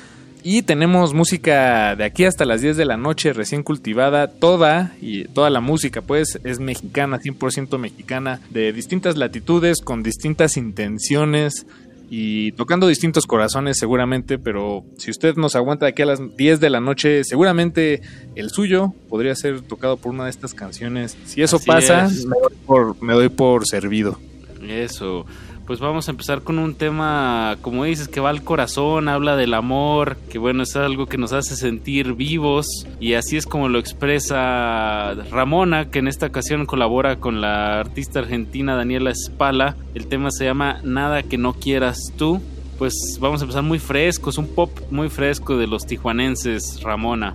Y 0.43 0.63
tenemos 0.63 1.13
música 1.13 1.95
de 1.95 2.03
aquí 2.03 2.25
hasta 2.25 2.45
las 2.45 2.61
10 2.61 2.75
de 2.75 2.85
la 2.85 2.97
noche, 2.97 3.31
recién 3.31 3.61
cultivada, 3.61 4.27
toda, 4.27 4.95
y 4.99 5.25
toda 5.25 5.51
la 5.51 5.61
música 5.61 6.01
pues 6.01 6.39
es 6.43 6.59
mexicana, 6.59 7.19
100% 7.19 7.77
mexicana, 7.77 8.39
de 8.49 8.73
distintas 8.73 9.17
latitudes, 9.17 9.81
con 9.81 10.01
distintas 10.01 10.57
intenciones, 10.57 11.67
y 12.13 12.51
tocando 12.51 12.87
distintos 12.87 13.25
corazones 13.25 13.77
seguramente, 13.79 14.37
pero 14.37 14.83
si 14.97 15.11
usted 15.11 15.37
nos 15.37 15.55
aguanta 15.55 15.85
de 15.85 15.91
aquí 15.91 16.01
a 16.01 16.05
las 16.05 16.19
10 16.35 16.59
de 16.59 16.69
la 16.69 16.81
noche, 16.81 17.23
seguramente 17.23 18.01
el 18.35 18.49
suyo 18.49 18.93
podría 19.07 19.33
ser 19.33 19.61
tocado 19.61 19.95
por 19.95 20.11
una 20.11 20.25
de 20.25 20.29
estas 20.29 20.53
canciones. 20.53 21.17
Si 21.23 21.41
eso 21.41 21.57
pasa, 21.65 22.09
me 22.09 22.35
doy, 22.37 22.57
por, 22.65 23.01
me 23.01 23.13
doy 23.13 23.29
por 23.29 23.65
servido. 23.65 24.19
Eso 24.61 25.25
pues 25.71 25.79
vamos 25.79 26.09
a 26.09 26.11
empezar 26.11 26.41
con 26.41 26.59
un 26.59 26.75
tema, 26.75 27.55
como 27.61 27.85
dices, 27.85 28.09
que 28.09 28.19
va 28.19 28.29
al 28.29 28.43
corazón, 28.43 29.07
habla 29.07 29.37
del 29.37 29.53
amor, 29.53 30.17
que 30.29 30.37
bueno, 30.37 30.63
es 30.63 30.75
algo 30.75 31.05
que 31.05 31.17
nos 31.17 31.31
hace 31.31 31.55
sentir 31.55 32.11
vivos 32.11 32.67
y 32.99 33.13
así 33.13 33.37
es 33.37 33.45
como 33.45 33.69
lo 33.69 33.79
expresa 33.79 35.13
Ramona, 35.31 35.89
que 35.89 35.99
en 35.99 36.09
esta 36.09 36.25
ocasión 36.25 36.65
colabora 36.65 37.21
con 37.21 37.39
la 37.39 37.79
artista 37.79 38.19
argentina 38.19 38.75
Daniela 38.75 39.13
Spala. 39.15 39.77
El 39.95 40.07
tema 40.07 40.29
se 40.31 40.43
llama 40.43 40.81
Nada 40.83 41.23
que 41.23 41.37
no 41.37 41.53
quieras 41.53 42.11
tú. 42.17 42.41
Pues 42.77 42.93
vamos 43.21 43.39
a 43.39 43.45
empezar 43.45 43.63
muy 43.63 43.79
fresco, 43.79 44.29
es 44.29 44.37
un 44.37 44.53
pop 44.53 44.77
muy 44.89 45.07
fresco 45.07 45.55
de 45.55 45.67
los 45.67 45.85
tijuanenses, 45.85 46.81
Ramona. 46.83 47.33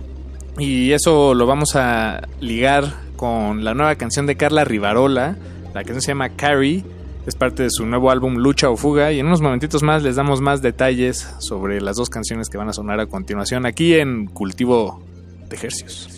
Y 0.59 0.91
eso 0.91 1.33
lo 1.33 1.47
vamos 1.47 1.75
a 1.75 2.27
ligar 2.39 2.83
con 3.15 3.63
la 3.63 3.73
nueva 3.73 3.95
canción 3.95 4.27
de 4.27 4.35
Carla 4.35 4.63
Rivarola, 4.63 5.37
la 5.73 5.83
canción 5.83 6.01
se 6.03 6.11
llama 6.11 6.29
Carrie 6.29 6.83
es 7.27 7.35
parte 7.35 7.63
de 7.63 7.69
su 7.69 7.85
nuevo 7.85 8.09
álbum 8.09 8.37
Lucha 8.37 8.69
o 8.69 8.77
Fuga 8.77 9.11
y 9.11 9.19
en 9.19 9.25
unos 9.25 9.41
momentitos 9.41 9.83
más 9.83 10.01
les 10.01 10.15
damos 10.15 10.39
más 10.39 10.61
detalles 10.61 11.29
sobre 11.39 11.81
las 11.81 11.97
dos 11.97 12.09
canciones 12.09 12.47
que 12.47 12.57
van 12.57 12.69
a 12.69 12.73
sonar 12.73 13.01
a 13.01 13.05
continuación 13.05 13.65
aquí 13.65 13.95
en 13.95 14.27
Cultivo 14.27 15.03
de 15.49 15.55
Ejercicios. 15.57 16.16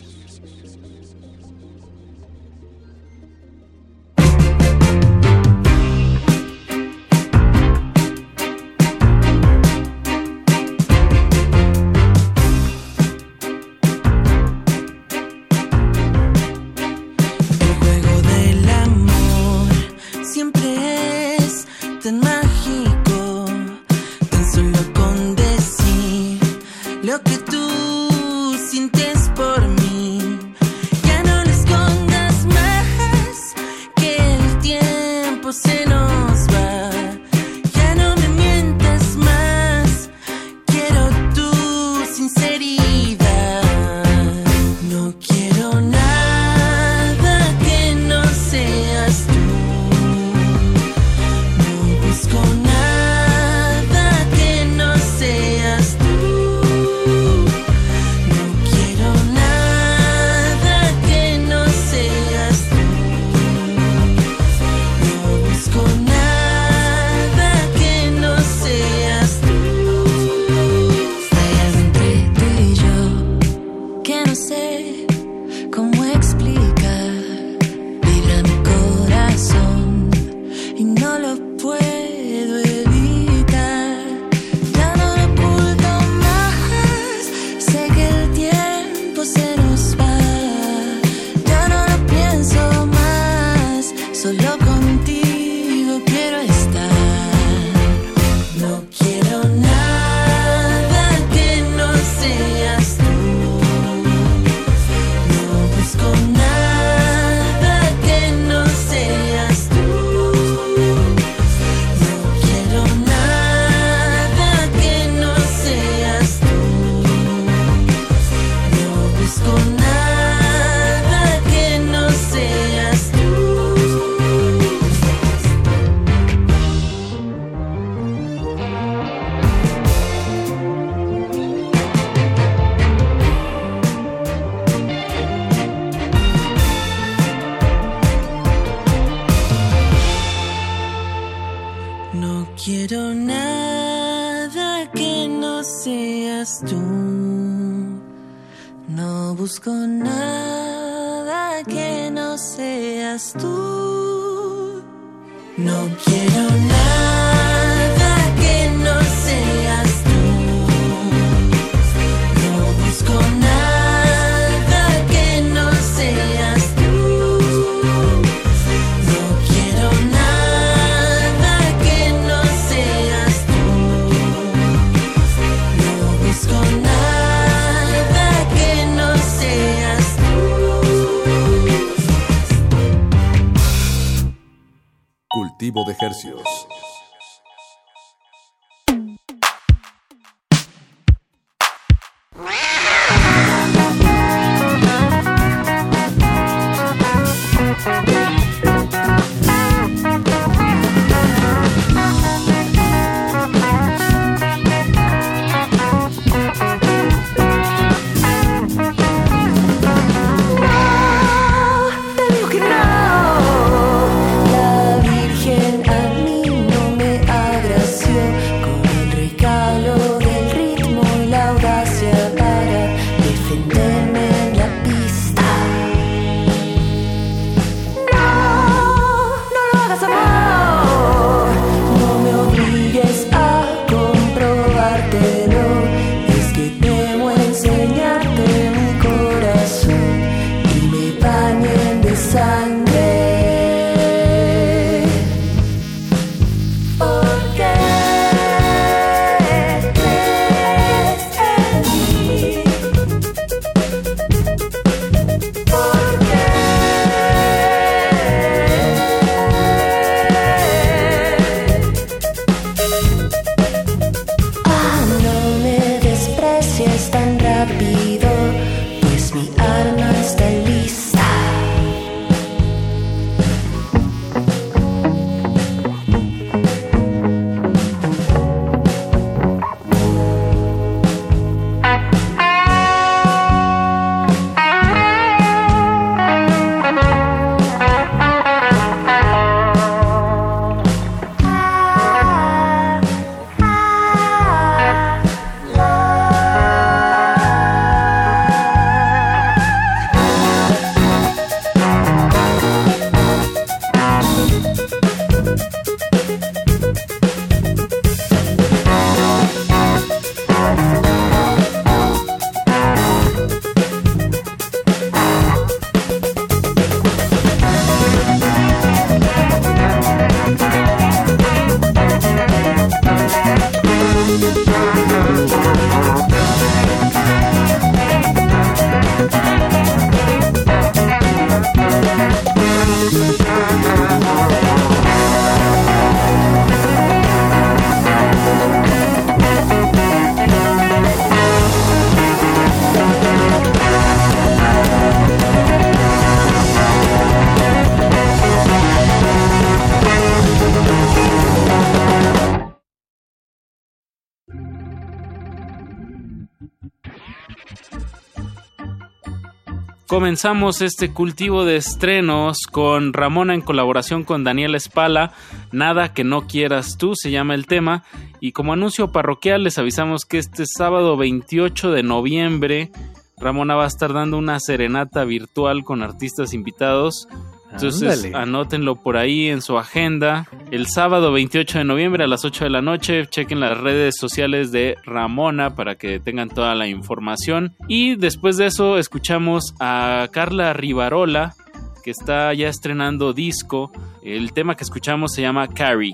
Comenzamos 360.19 360.81
este 360.81 361.13
cultivo 361.13 361.63
de 361.63 361.77
estrenos 361.77 362.67
con 362.69 363.13
Ramona 363.13 363.53
en 363.53 363.61
colaboración 363.61 364.25
con 364.25 364.43
Daniel 364.43 364.75
Espala. 364.75 365.31
Nada 365.71 366.13
que 366.13 366.25
no 366.25 366.45
quieras 366.45 366.97
tú 366.97 367.13
se 367.15 367.31
llama 367.31 367.55
el 367.55 367.67
tema. 367.67 368.03
Y 368.41 368.51
como 368.51 368.73
anuncio 368.73 369.13
parroquial 369.13 369.63
les 369.63 369.77
avisamos 369.77 370.25
que 370.25 370.37
este 370.37 370.65
sábado 370.65 371.15
28 371.15 371.91
de 371.91 372.03
noviembre 372.03 372.91
Ramona 373.37 373.75
va 373.75 373.85
a 373.85 373.87
estar 373.87 374.11
dando 374.11 374.37
una 374.37 374.59
serenata 374.59 375.23
virtual 375.23 375.85
con 375.85 376.03
artistas 376.03 376.53
invitados. 376.53 377.29
Entonces 377.71 378.25
Ándale. 378.25 378.43
anótenlo 378.43 378.97
por 378.97 379.15
ahí 379.15 379.47
en 379.47 379.61
su 379.61 379.77
agenda. 379.77 380.49
El 380.71 380.85
sábado 380.85 381.31
28 381.31 381.79
de 381.79 381.83
noviembre 381.83 382.23
a 382.23 382.27
las 382.27 382.45
8 382.45 382.65
de 382.65 382.69
la 382.69 382.83
noche. 382.83 383.25
Chequen 383.25 383.59
las 383.59 383.75
redes 383.75 384.15
sociales 384.19 384.71
de 384.71 384.97
Ramona 385.03 385.75
para 385.75 385.95
que 385.95 386.19
tengan 386.19 386.49
toda 386.49 386.75
la 386.75 386.87
información. 386.87 387.75
Y 387.87 388.15
después 388.15 388.57
de 388.57 388.67
eso 388.67 388.99
escuchamos 388.99 389.73
a 389.79 390.27
Carla 390.31 390.73
Rivarola 390.73 391.55
que 392.03 392.11
está 392.11 392.53
ya 392.53 392.67
estrenando 392.67 393.33
disco. 393.33 393.91
El 394.23 394.53
tema 394.53 394.75
que 394.75 394.83
escuchamos 394.83 395.33
se 395.33 395.41
llama 395.41 395.67
Carrie. 395.67 396.13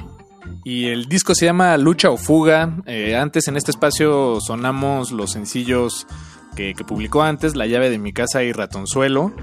Y 0.64 0.86
el 0.86 1.08
disco 1.08 1.36
se 1.36 1.46
llama 1.46 1.76
Lucha 1.78 2.10
o 2.10 2.16
Fuga. 2.16 2.78
Eh, 2.86 3.18
antes 3.18 3.50
en 3.50 3.58
este 3.58 3.72
espacio 3.72 4.40
sonamos 4.40 5.12
los 5.12 5.34
sencillos 5.34 6.08
que, 6.56 6.74
que 6.74 6.86
publicó 6.86 7.24
antes, 7.24 7.58
La 7.58 7.68
llave 7.68 7.90
de 7.90 7.98
mi 7.98 8.14
casa 8.14 8.42
y 8.42 8.54
Ratonzuelo. 8.54 9.34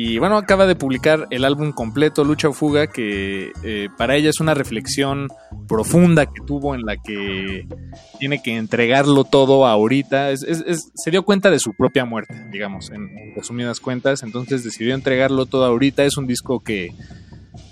Y 0.00 0.18
bueno, 0.18 0.36
acaba 0.36 0.66
de 0.68 0.76
publicar 0.76 1.26
el 1.30 1.44
álbum 1.44 1.72
completo, 1.72 2.22
Lucha 2.22 2.48
o 2.48 2.52
Fuga, 2.52 2.86
que 2.86 3.50
eh, 3.64 3.88
para 3.98 4.14
ella 4.14 4.30
es 4.30 4.38
una 4.38 4.54
reflexión 4.54 5.26
profunda 5.66 6.26
que 6.26 6.40
tuvo 6.46 6.76
en 6.76 6.82
la 6.82 6.96
que 6.98 7.66
tiene 8.20 8.40
que 8.40 8.54
entregarlo 8.56 9.24
todo 9.24 9.66
ahorita. 9.66 10.30
Es- 10.30 10.46
se 10.94 11.10
dio 11.10 11.24
cuenta 11.24 11.50
de 11.50 11.58
su 11.58 11.72
propia 11.74 12.04
muerte, 12.04 12.46
digamos, 12.52 12.90
en, 12.92 13.08
resumidas 13.34 13.80
cuentas. 13.80 14.22
Entonces 14.22 14.62
decidió 14.62 14.94
entregarlo 14.94 15.46
todo 15.46 15.64
ahorita. 15.64 16.04
Es 16.04 16.16
un 16.16 16.28
disco 16.28 16.60
que, 16.60 16.90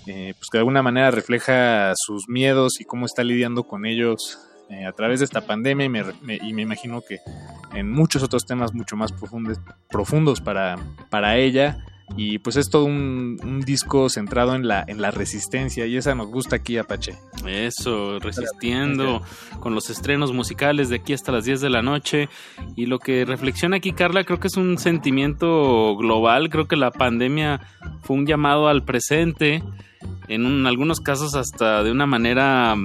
eh, 0.08 0.34
pues 0.36 0.48
que 0.50 0.58
de 0.58 0.62
alguna 0.62 0.82
manera 0.82 1.12
refleja 1.12 1.92
sus 1.94 2.28
miedos 2.28 2.80
y 2.80 2.84
cómo 2.86 3.06
está 3.06 3.22
lidiando 3.22 3.62
con 3.62 3.86
ellos 3.86 4.40
eh, 4.68 4.84
a 4.84 4.90
través 4.90 5.20
de 5.20 5.26
esta 5.26 5.42
pandemia 5.42 5.86
y 5.86 5.88
me, 5.90 6.02
me- 6.22 6.40
y 6.42 6.52
me 6.54 6.62
imagino 6.62 7.02
que 7.08 7.18
en 7.72 7.88
muchos 7.88 8.24
otros 8.24 8.46
temas 8.46 8.74
mucho 8.74 8.96
más 8.96 9.12
profundos, 9.12 9.60
profundos 9.88 10.40
para, 10.40 10.76
para 11.08 11.36
ella. 11.36 11.84
Y 12.16 12.38
pues 12.38 12.56
es 12.56 12.70
todo 12.70 12.84
un, 12.84 13.36
un 13.42 13.60
disco 13.62 14.08
centrado 14.08 14.54
en 14.54 14.68
la, 14.68 14.84
en 14.86 15.02
la 15.02 15.10
resistencia 15.10 15.86
y 15.86 15.96
esa 15.96 16.14
nos 16.14 16.28
gusta 16.28 16.56
aquí 16.56 16.78
Apache. 16.78 17.16
Eso, 17.46 18.18
resistiendo 18.20 19.22
con 19.60 19.74
los 19.74 19.90
estrenos 19.90 20.32
musicales 20.32 20.88
de 20.88 20.96
aquí 20.96 21.12
hasta 21.14 21.32
las 21.32 21.44
10 21.44 21.60
de 21.60 21.70
la 21.70 21.82
noche. 21.82 22.28
Y 22.76 22.86
lo 22.86 23.00
que 23.00 23.24
reflexiona 23.24 23.78
aquí 23.78 23.92
Carla 23.92 24.22
creo 24.24 24.38
que 24.38 24.46
es 24.46 24.56
un 24.56 24.78
sentimiento 24.78 25.96
global, 25.96 26.48
creo 26.48 26.68
que 26.68 26.76
la 26.76 26.90
pandemia 26.92 27.60
fue 28.02 28.16
un 28.16 28.26
llamado 28.26 28.68
al 28.68 28.84
presente, 28.84 29.62
en 30.28 30.46
un- 30.46 30.66
algunos 30.66 31.00
casos 31.00 31.34
hasta 31.34 31.82
de 31.82 31.90
una 31.90 32.06
manera 32.06 32.76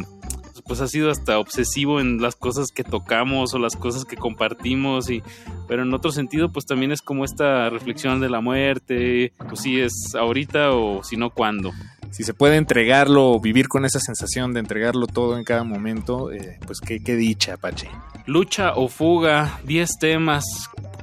pues 0.71 0.79
ha 0.79 0.87
sido 0.87 1.11
hasta 1.11 1.37
obsesivo 1.37 1.99
en 1.99 2.21
las 2.21 2.37
cosas 2.37 2.67
que 2.73 2.85
tocamos 2.85 3.53
o 3.53 3.59
las 3.59 3.75
cosas 3.75 4.05
que 4.05 4.15
compartimos 4.15 5.09
y 5.09 5.21
pero 5.67 5.83
en 5.83 5.93
otro 5.93 6.13
sentido 6.13 6.49
pues 6.49 6.65
también 6.65 6.93
es 6.93 7.01
como 7.01 7.25
esta 7.25 7.69
reflexión 7.69 8.21
de 8.21 8.29
la 8.29 8.39
muerte 8.39 9.33
pues 9.49 9.59
si 9.59 9.81
es 9.81 9.91
ahorita 10.17 10.71
o 10.71 11.03
si 11.03 11.17
no 11.17 11.29
cuándo 11.29 11.73
Si 12.11 12.23
se 12.23 12.33
puede 12.33 12.55
entregarlo 12.55 13.31
o 13.31 13.41
vivir 13.41 13.67
con 13.67 13.83
esa 13.83 13.99
sensación 13.99 14.53
de 14.53 14.61
entregarlo 14.61 15.07
todo 15.07 15.37
en 15.37 15.43
cada 15.43 15.65
momento, 15.65 16.31
eh, 16.31 16.57
pues 16.65 16.79
qué, 16.79 17.03
qué 17.03 17.17
dicha 17.17 17.55
Apache. 17.55 17.89
Lucha 18.25 18.71
o 18.75 18.87
fuga, 18.87 19.59
10 19.65 19.99
temas 19.99 20.45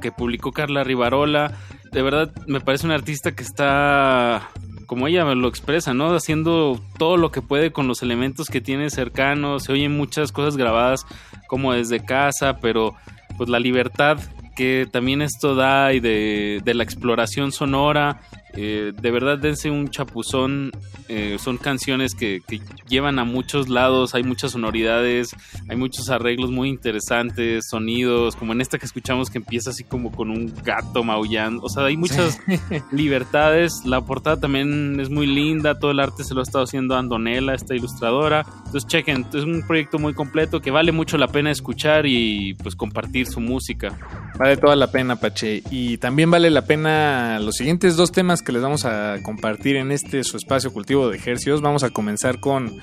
que 0.01 0.13
publicó 0.13 0.51
Carla 0.51 0.83
Rivarola. 0.83 1.53
De 1.93 2.01
verdad, 2.01 2.33
me 2.47 2.61
parece 2.61 2.87
un 2.87 2.93
artista 2.93 3.33
que 3.33 3.43
está, 3.43 4.49
como 4.89 5.07
ella 5.07 5.23
lo 5.35 5.49
expresa, 5.49 5.93
¿no? 5.93 6.15
Haciendo 6.15 6.81
todo 6.97 7.19
lo 7.19 7.31
que 7.31 7.43
puede 7.43 7.73
con 7.73 7.87
los 7.87 8.03
elementos 8.03 8.49
que 8.49 8.63
tiene 8.63 8.89
cercanos. 8.89 9.65
Se 9.65 9.73
oyen 9.73 9.95
muchas 9.95 10.33
cosas 10.33 10.57
grabadas 10.57 11.07
como 11.47 11.75
desde 11.75 12.03
casa, 12.03 12.57
pero 12.57 12.95
pues 13.37 13.51
la 13.51 13.61
libertad 13.61 14.19
que 14.57 14.89
también 14.91 15.21
esto 15.21 15.55
da 15.55 15.93
y 15.93 16.01
de, 16.01 16.63
de 16.65 16.73
la 16.73 16.85
exploración 16.85 17.53
sonora. 17.53 18.23
Eh, 18.55 18.93
de 19.01 19.11
verdad, 19.11 19.39
dense 19.39 19.71
un 19.71 19.89
chapuzón. 19.91 20.73
Eh, 21.09 21.37
son 21.39 21.57
canciones 21.57 22.15
que, 22.15 22.43
que 22.47 22.61
llevan 22.89 23.19
a 23.19 23.25
muchos 23.25 23.69
lados, 23.69 24.15
hay 24.15 24.23
muchas 24.23 24.53
sonoridades, 24.53 25.35
hay 25.69 25.77
muchos 25.77 26.11
arreglos 26.11 26.51
muy 26.51 26.69
interesantes, 26.69 27.67
sonidos, 27.71 28.37
como 28.37 28.53
en 28.53 28.61
esta 28.61 28.79
que 28.79 28.85
escuchamos 28.85 29.31
que 29.31 29.39
empieza 29.39 29.71
así 29.71 29.85
como 29.85 30.13
con 30.13 30.31
un 30.31 30.53
gato 30.65 31.03
maullando. 31.03 31.63
O 31.63 31.69
sea, 31.69 31.85
hay 31.85 31.97
muchas 31.97 32.41
libertades. 32.93 33.73
La 33.85 34.01
portada 34.03 34.39
también 34.39 35.01
es 35.01 35.11
muy 35.11 35.27
linda, 35.27 35.79
todo 35.79 35.91
el 35.91 36.01
arte 36.01 36.25
se 36.25 36.35
lo 36.35 36.41
ha 36.41 36.43
estado 36.43 36.65
haciendo 36.65 36.97
Andonela, 36.97 37.55
esta 37.55 37.75
ilustradora. 37.75 38.45
Entonces, 38.67 38.87
chequen, 38.87 39.27
es 39.33 39.45
un 39.45 39.65
proyecto 39.67 39.99
muy 39.99 40.15
completo 40.15 40.61
que 40.61 40.71
vale 40.71 40.93
mucho 40.93 41.17
la 41.17 41.29
pena 41.29 41.51
escuchar 41.51 42.07
y 42.07 42.55
pues 42.55 42.77
compartir 42.77 43.27
su 43.27 43.41
música. 43.41 43.97
Vale 44.39 44.57
toda 44.57 44.77
la 44.77 44.91
pena, 44.91 45.17
Pache. 45.17 45.63
Y 45.71 45.99
también 45.99 46.31
vale 46.31 46.51
la 46.51 46.63
pena 46.63 47.41
los 47.41 47.57
siguientes 47.57 47.97
dos 47.97 48.13
temas 48.13 48.38
que 48.43 48.53
les 48.53 48.63
vamos 48.63 48.85
a 48.85 49.17
compartir 49.23 49.77
en 49.77 49.93
este 49.93 50.25
su 50.25 50.37
espacio 50.37 50.73
cultivo 50.73 51.09
de 51.09 51.17
ejercicios. 51.17 51.61
Vamos 51.61 51.83
a 51.83 51.91
comenzar 51.91 52.41
con 52.41 52.79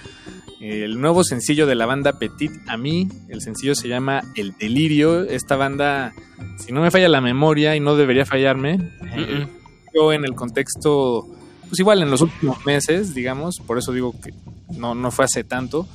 el 0.62 1.00
nuevo 1.00 1.24
sencillo 1.24 1.68
de 1.68 1.76
la 1.76 1.86
banda 1.86 2.20
Petit 2.20 2.52
a 2.68 2.78
mí. 2.78 3.08
El 3.30 3.42
sencillo 3.42 3.76
se 3.76 3.88
llama 3.88 4.22
El 4.36 4.56
Delirio. 4.58 5.24
Esta 5.24 5.56
banda, 5.56 6.14
si 6.58 6.72
no 6.72 6.82
me 6.82 6.92
falla 6.92 7.10
la 7.10 7.22
memoria 7.22 7.76
y 7.76 7.80
no 7.80 7.96
debería 7.96 8.26
fallarme, 8.26 8.80
eh, 9.16 9.48
yo 9.94 10.14
en 10.14 10.26
el 10.26 10.34
contexto, 10.34 11.28
pues 11.68 11.80
igual 11.80 12.02
en 12.02 12.10
los 12.10 12.22
últimos 12.22 12.66
meses, 12.66 13.14
digamos, 13.14 13.60
por 13.66 13.78
eso 13.78 13.92
digo 13.92 14.14
que 14.22 14.34
no, 14.78 14.96
no 14.96 15.12
fue 15.12 15.26
hace 15.26 15.44
tanto. 15.44 15.88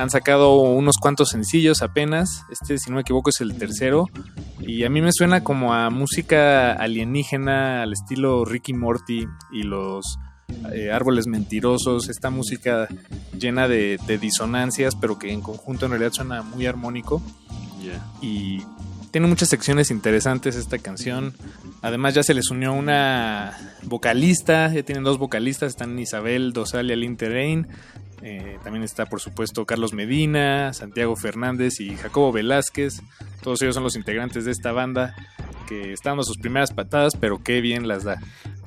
Han 0.00 0.10
sacado 0.10 0.58
unos 0.60 0.96
cuantos 0.96 1.28
sencillos 1.28 1.82
apenas. 1.82 2.44
Este, 2.50 2.78
si 2.78 2.88
no 2.88 2.96
me 2.96 3.02
equivoco, 3.02 3.28
es 3.28 3.40
el 3.42 3.54
tercero. 3.54 4.06
Y 4.60 4.84
a 4.84 4.90
mí 4.90 5.02
me 5.02 5.12
suena 5.12 5.44
como 5.44 5.74
a 5.74 5.90
música 5.90 6.72
alienígena 6.72 7.82
al 7.82 7.92
estilo 7.92 8.44
Ricky 8.46 8.72
Morty 8.72 9.26
y 9.52 9.62
los 9.62 10.18
eh, 10.72 10.90
árboles 10.90 11.26
mentirosos. 11.26 12.08
Esta 12.08 12.30
música 12.30 12.88
llena 13.38 13.68
de, 13.68 13.98
de 14.06 14.16
disonancias, 14.16 14.94
pero 14.96 15.18
que 15.18 15.32
en 15.32 15.42
conjunto 15.42 15.84
en 15.84 15.92
realidad 15.92 16.12
suena 16.12 16.42
muy 16.42 16.66
armónico. 16.66 17.22
Y 18.22 18.62
tiene 19.10 19.26
muchas 19.26 19.48
secciones 19.48 19.90
interesantes 19.90 20.56
esta 20.56 20.78
canción. 20.78 21.34
Además 21.82 22.14
ya 22.14 22.22
se 22.22 22.34
les 22.34 22.50
unió 22.50 22.72
una 22.72 23.76
vocalista, 23.82 24.72
ya 24.72 24.82
tienen 24.82 25.04
dos 25.04 25.18
vocalistas, 25.18 25.70
están 25.70 25.98
Isabel 25.98 26.52
Dosal 26.52 26.90
y 26.90 26.92
Aline 26.92 27.16
Terrain. 27.16 27.68
Eh, 28.22 28.58
también 28.62 28.84
está 28.84 29.06
por 29.06 29.20
supuesto 29.20 29.64
Carlos 29.64 29.92
Medina, 29.92 30.72
Santiago 30.72 31.16
Fernández 31.16 31.80
y 31.80 31.96
Jacobo 31.96 32.32
Velázquez. 32.32 33.02
Todos 33.42 33.62
ellos 33.62 33.74
son 33.74 33.84
los 33.84 33.96
integrantes 33.96 34.44
de 34.44 34.52
esta 34.52 34.72
banda 34.72 35.14
que 35.66 35.92
están 35.92 36.12
dando 36.12 36.24
sus 36.24 36.36
primeras 36.36 36.72
patadas, 36.72 37.16
pero 37.16 37.42
qué 37.42 37.60
bien 37.60 37.88
las 37.88 38.04
da. 38.04 38.18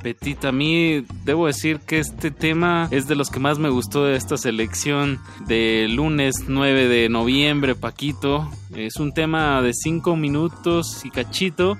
Petit, 0.01 0.43
a 0.45 0.51
mí 0.51 1.05
debo 1.23 1.47
decir 1.47 1.80
que 1.80 1.99
este 1.99 2.31
tema 2.31 2.88
es 2.91 3.07
de 3.07 3.15
los 3.15 3.30
que 3.30 3.39
más 3.39 3.59
me 3.59 3.69
gustó 3.69 4.05
de 4.05 4.15
esta 4.15 4.38
selección 4.38 5.19
de 5.47 5.88
lunes 5.89 6.45
9 6.47 6.88
de 6.88 7.09
noviembre, 7.09 7.75
Paquito. 7.75 8.49
Es 8.75 8.97
un 8.97 9.13
tema 9.13 9.61
de 9.61 9.73
5 9.73 10.15
minutos 10.15 11.05
y 11.05 11.09
cachito 11.09 11.77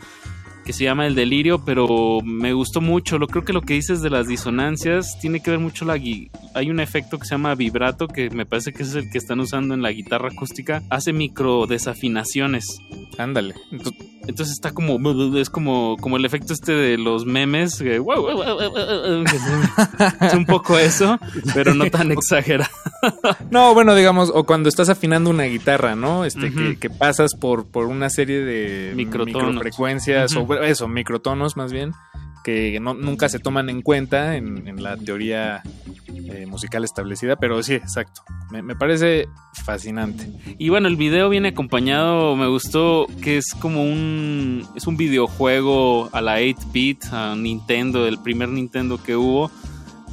que 0.66 0.74
se 0.74 0.84
llama 0.84 1.08
El 1.08 1.16
Delirio, 1.16 1.64
pero 1.66 2.20
me 2.24 2.54
gustó 2.54 2.82
mucho. 2.82 3.18
Lo 3.18 3.28
creo 3.28 3.44
que 3.44 3.54
lo 3.54 3.62
que 3.62 3.74
dices 3.74 4.02
de 4.02 4.10
las 4.10 4.28
disonancias 4.28 5.18
tiene 5.20 5.42
que 5.42 5.52
ver 5.52 5.60
mucho 5.60 5.86
la 5.86 5.94
hay 5.94 6.70
un 6.70 6.80
efecto 6.80 7.20
que 7.20 7.26
se 7.26 7.32
llama 7.32 7.56
vibrato 7.56 8.08
que 8.08 8.30
me 8.30 8.46
parece 8.46 8.74
que 8.74 8.84
es 8.84 8.96
el 8.96 9.10
que 9.10 9.18
están 9.18 9.40
usando 9.40 9.74
en 9.74 9.82
la 9.82 9.92
guitarra 9.92 10.30
acústica. 10.30 10.82
Hace 10.90 11.14
micro 11.14 11.68
desafinaciones. 11.68 12.80
Ándale. 13.18 13.56
Entonces 13.72 14.02
está 14.28 14.72
como 14.72 15.00
es 15.38 15.50
como 15.50 15.98
como 16.00 16.18
el 16.18 16.26
efecto 16.26 16.54
este 16.54 16.72
de 16.72 16.98
los 16.98 17.26
memes, 17.26 17.80
que 17.80 17.96
es 20.22 20.34
un 20.34 20.46
poco 20.46 20.78
eso, 20.78 21.20
pero 21.54 21.74
no 21.74 21.90
tan 21.90 22.12
exagerado. 22.14 22.72
No, 23.52 23.74
bueno, 23.74 23.96
digamos, 23.96 24.32
o 24.34 24.46
cuando 24.46 24.70
estás 24.70 24.90
afinando 24.90 25.30
una 25.30 25.44
guitarra, 25.44 25.96
¿no? 25.96 26.26
Este, 26.26 26.52
que, 26.52 26.78
que 26.78 26.90
pasas 26.90 27.36
por, 27.36 27.66
por 27.68 27.88
una 27.88 28.10
serie 28.10 28.42
de 28.42 28.94
Microtonos. 28.96 29.56
microfrecuencias, 29.56 30.36
o 30.36 30.54
eso, 30.64 30.88
microtonos 30.88 31.58
más 31.58 31.72
bien, 31.74 31.94
que 32.44 32.80
no, 32.80 32.94
nunca 32.94 33.30
se 33.30 33.40
toman 33.40 33.70
en 33.70 33.82
cuenta 33.82 34.36
en, 34.36 34.82
la 34.82 34.98
teoría 34.98 35.62
eh, 36.30 36.46
musical 36.46 36.84
establecida, 36.84 37.36
pero 37.36 37.62
sí, 37.64 37.76
exacto. 37.76 38.22
Me, 38.52 38.62
me 38.62 38.76
parece 38.76 39.28
fascinante. 39.64 40.28
Y 40.58 40.70
bueno, 40.70 40.88
el 40.88 40.96
video 40.96 41.30
viene 41.30 41.50
acompañado, 41.50 42.36
me 42.36 42.48
gustó 42.48 43.08
que 43.22 43.38
es 43.38 43.54
como 43.54 43.84
un 43.84 44.68
es 44.76 44.88
un 44.88 44.98
videojuego 44.98 46.10
a 46.12 46.22
la 46.22 46.40
8-bit, 46.40 47.06
a 47.12 47.36
Nintendo, 47.36 48.08
el 48.08 48.20
primer 48.20 48.50
Nintendo 48.50 49.02
que 49.02 49.16
hubo. 49.16 49.52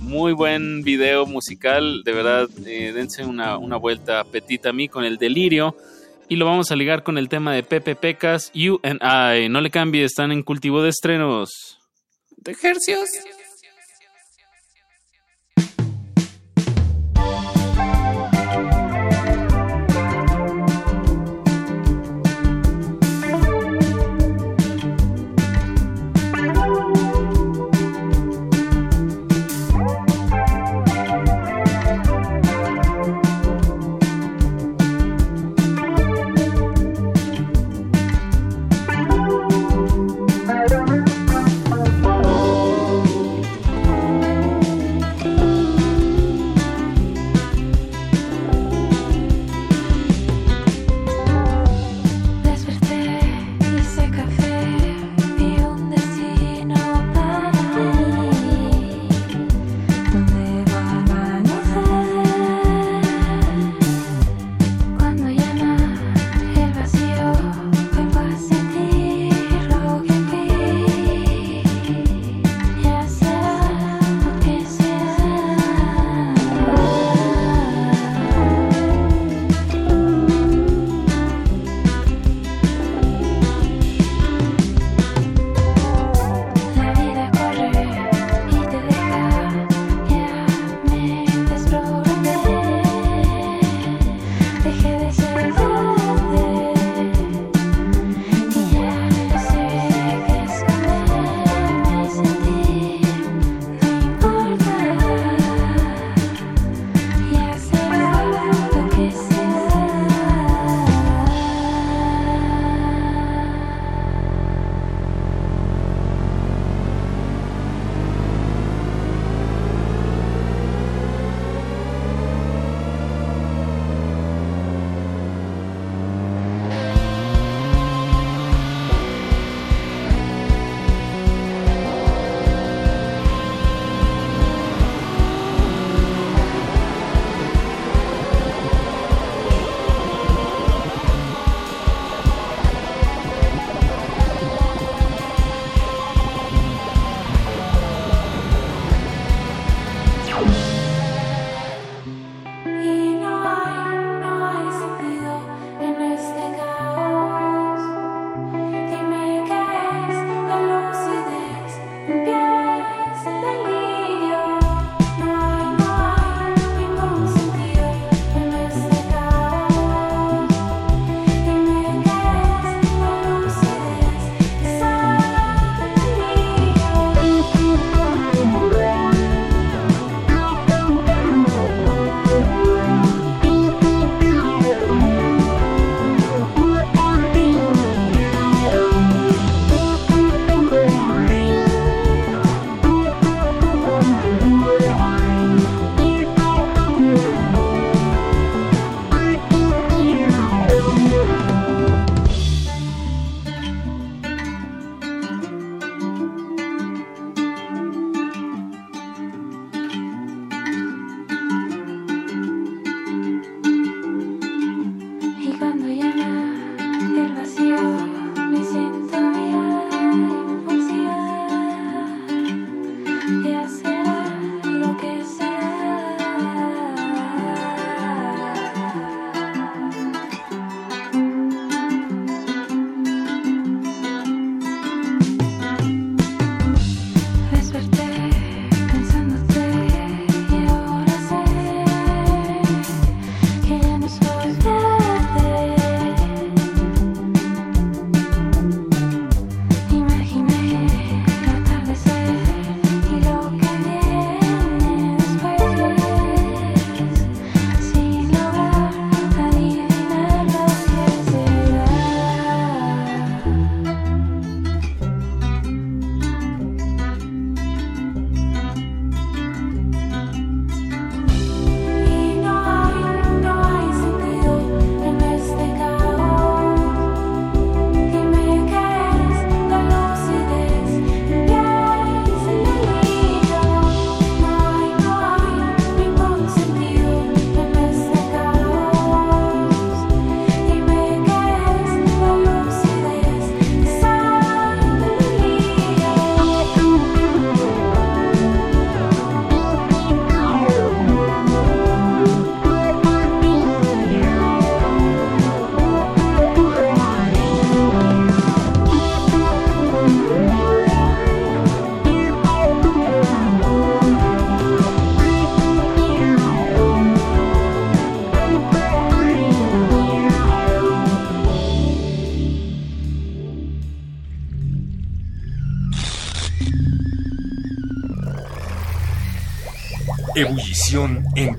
Muy 0.01 0.32
buen 0.32 0.82
video 0.82 1.27
musical, 1.27 2.02
de 2.05 2.12
verdad, 2.12 2.48
eh, 2.65 2.93
dense 2.94 3.24
una, 3.24 3.59
una 3.59 3.77
vuelta 3.77 4.24
petita 4.24 4.70
a 4.70 4.73
mí 4.73 4.89
con 4.89 5.05
el 5.05 5.19
delirio. 5.19 5.77
Y 6.28 6.36
lo 6.36 6.47
vamos 6.47 6.70
a 6.70 6.77
ligar 6.77 7.02
con 7.02 7.19
el 7.19 7.28
tema 7.28 7.52
de 7.52 7.65
Pepe 7.65 7.97
Pecas, 7.97 8.52
You 8.55 8.81
and 8.85 9.01
I. 9.02 9.48
No 9.48 9.61
le 9.61 9.70
cambie, 9.70 10.05
están 10.05 10.31
en 10.31 10.44
cultivo 10.44 10.81
de 10.81 10.89
estrenos. 10.89 11.80
De 12.42 12.52
ejercicios. 12.52 13.08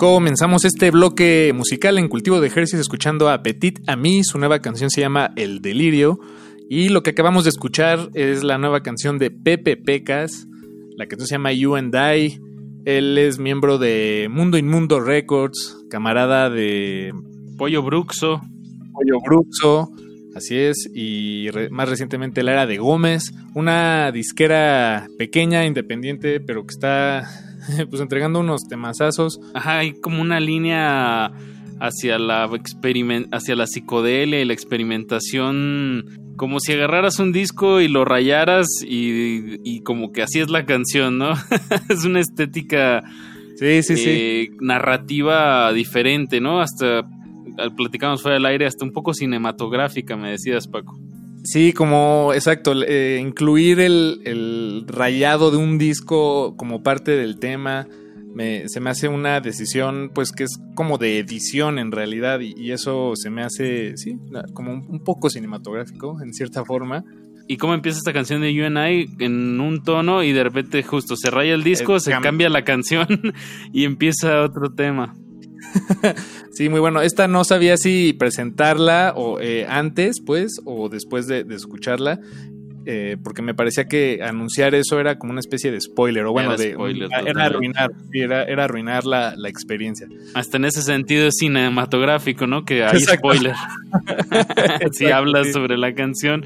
Comenzamos 0.00 0.64
este 0.64 0.90
bloque 0.90 1.52
musical 1.54 1.98
en 1.98 2.08
cultivo 2.08 2.40
de 2.40 2.46
ejercicios 2.46 2.80
escuchando 2.80 3.28
a 3.28 3.42
Petit 3.42 3.80
Ami. 3.86 4.24
Su 4.24 4.38
nueva 4.38 4.60
canción 4.60 4.88
se 4.88 5.02
llama 5.02 5.30
El 5.36 5.60
Delirio. 5.60 6.18
Y 6.70 6.88
lo 6.88 7.02
que 7.02 7.10
acabamos 7.10 7.44
de 7.44 7.50
escuchar 7.50 8.08
es 8.14 8.42
la 8.42 8.56
nueva 8.56 8.82
canción 8.82 9.18
de 9.18 9.30
Pepe 9.30 9.76
Pecas. 9.76 10.46
La 10.96 11.04
canción 11.04 11.26
se 11.26 11.34
llama 11.34 11.52
You 11.52 11.76
and 11.76 11.94
I. 11.94 12.40
Él 12.86 13.18
es 13.18 13.38
miembro 13.38 13.76
de 13.76 14.28
Mundo 14.30 14.56
Inmundo 14.56 15.00
Records, 15.00 15.76
camarada 15.90 16.48
de 16.48 17.12
Pollo 17.58 17.82
Bruxo. 17.82 18.40
Pollo 18.94 19.20
Bruxo, 19.22 19.90
así 20.34 20.56
es, 20.56 20.88
y 20.94 21.50
re- 21.50 21.68
más 21.68 21.90
recientemente 21.90 22.42
la 22.42 22.52
era 22.52 22.66
de 22.66 22.78
Gómez, 22.78 23.34
una 23.54 24.10
disquera 24.12 25.08
pequeña, 25.18 25.66
independiente, 25.66 26.40
pero 26.40 26.64
que 26.64 26.72
está 26.72 27.28
pues 27.90 28.00
entregando 28.02 28.40
unos 28.40 28.62
temazazos. 28.68 29.40
Ajá, 29.54 29.78
hay 29.78 29.92
como 30.00 30.20
una 30.22 30.40
línea 30.40 31.30
hacia 31.80 32.18
la 32.18 32.48
hacia 33.32 33.56
la 33.56 33.66
psicodelia 33.66 34.40
y 34.40 34.44
la 34.44 34.52
experimentación, 34.52 36.04
como 36.36 36.60
si 36.60 36.72
agarraras 36.72 37.18
un 37.18 37.32
disco 37.32 37.80
y 37.80 37.88
lo 37.88 38.04
rayaras 38.04 38.66
y, 38.86 39.56
y 39.64 39.80
como 39.82 40.12
que 40.12 40.22
así 40.22 40.40
es 40.40 40.50
la 40.50 40.64
canción, 40.66 41.18
¿no? 41.18 41.32
es 41.88 42.04
una 42.04 42.20
estética 42.20 43.02
sí, 43.56 43.82
sí, 43.82 43.94
eh, 44.06 44.50
narrativa 44.60 45.72
diferente, 45.72 46.40
¿no? 46.40 46.60
Hasta 46.60 47.00
al- 47.58 47.74
platicamos 47.76 48.22
fuera 48.22 48.34
del 48.34 48.46
aire, 48.46 48.66
hasta 48.66 48.84
un 48.84 48.92
poco 48.92 49.14
cinematográfica, 49.14 50.16
me 50.16 50.30
decías, 50.32 50.66
Paco. 50.68 50.98
Sí, 51.44 51.72
como, 51.72 52.32
exacto, 52.34 52.72
eh, 52.86 53.18
incluir 53.20 53.80
el, 53.80 54.20
el 54.24 54.84
rayado 54.86 55.50
de 55.50 55.56
un 55.56 55.78
disco 55.78 56.54
como 56.56 56.82
parte 56.82 57.12
del 57.12 57.38
tema, 57.38 57.86
me- 58.34 58.68
se 58.68 58.78
me 58.80 58.90
hace 58.90 59.08
una 59.08 59.40
decisión 59.40 60.10
pues 60.14 60.32
que 60.32 60.44
es 60.44 60.58
como 60.74 60.98
de 60.98 61.18
edición 61.18 61.78
en 61.78 61.90
realidad 61.92 62.40
y, 62.40 62.54
y 62.56 62.72
eso 62.72 63.12
se 63.16 63.30
me 63.30 63.42
hace, 63.42 63.96
sí, 63.96 64.18
como 64.54 64.72
un, 64.72 64.86
un 64.88 65.00
poco 65.02 65.30
cinematográfico 65.30 66.20
en 66.22 66.32
cierta 66.34 66.64
forma. 66.64 67.04
¿Y 67.48 67.56
cómo 67.56 67.74
empieza 67.74 67.98
esta 67.98 68.12
canción 68.12 68.42
de 68.42 68.50
UNI 68.64 69.06
en 69.18 69.60
un 69.60 69.82
tono 69.82 70.22
y 70.22 70.32
de 70.32 70.44
repente 70.44 70.84
justo 70.84 71.16
se 71.16 71.30
raya 71.30 71.52
el 71.54 71.64
disco, 71.64 71.96
Eh, 71.96 72.00
se 72.00 72.12
cam- 72.12 72.22
cambia 72.22 72.48
la 72.48 72.62
canción 72.62 73.08
y 73.72 73.84
empieza 73.84 74.42
otro 74.42 74.70
tema? 74.72 75.16
Sí, 76.52 76.68
muy 76.68 76.80
bueno. 76.80 77.00
Esta 77.00 77.28
no 77.28 77.44
sabía 77.44 77.76
si 77.76 78.12
presentarla 78.12 79.14
o 79.16 79.40
eh, 79.40 79.66
antes, 79.68 80.20
pues, 80.24 80.60
o 80.64 80.88
después 80.88 81.26
de, 81.26 81.44
de 81.44 81.54
escucharla. 81.54 82.20
eh, 82.86 83.16
porque 83.22 83.40
me 83.42 83.54
parecía 83.54 83.84
que 83.86 84.20
anunciar 84.22 84.74
eso 84.74 84.98
era 84.98 85.18
como 85.18 85.30
una 85.32 85.40
especie 85.40 85.70
de 85.70 85.80
spoiler, 85.80 86.24
o 86.26 86.32
bueno, 86.32 86.54
Era 86.54 86.62
de 86.62 86.72
spoiler, 86.72 87.08
era 87.26 87.44
arruinar, 87.44 87.90
era, 88.12 88.42
era 88.44 88.64
arruinar 88.64 89.04
la, 89.06 89.34
la 89.36 89.48
experiencia. 89.48 90.08
Hasta 90.34 90.56
en 90.56 90.64
ese 90.64 90.82
sentido 90.82 91.26
es 91.28 91.36
cinematográfico, 91.38 92.46
¿no? 92.46 92.64
Que 92.64 92.84
hay 92.84 92.98
Exacto. 92.98 93.28
spoiler. 93.32 93.54
si 94.92 95.06
hablas 95.10 95.52
sobre 95.52 95.76
la 95.78 95.94
canción. 95.94 96.44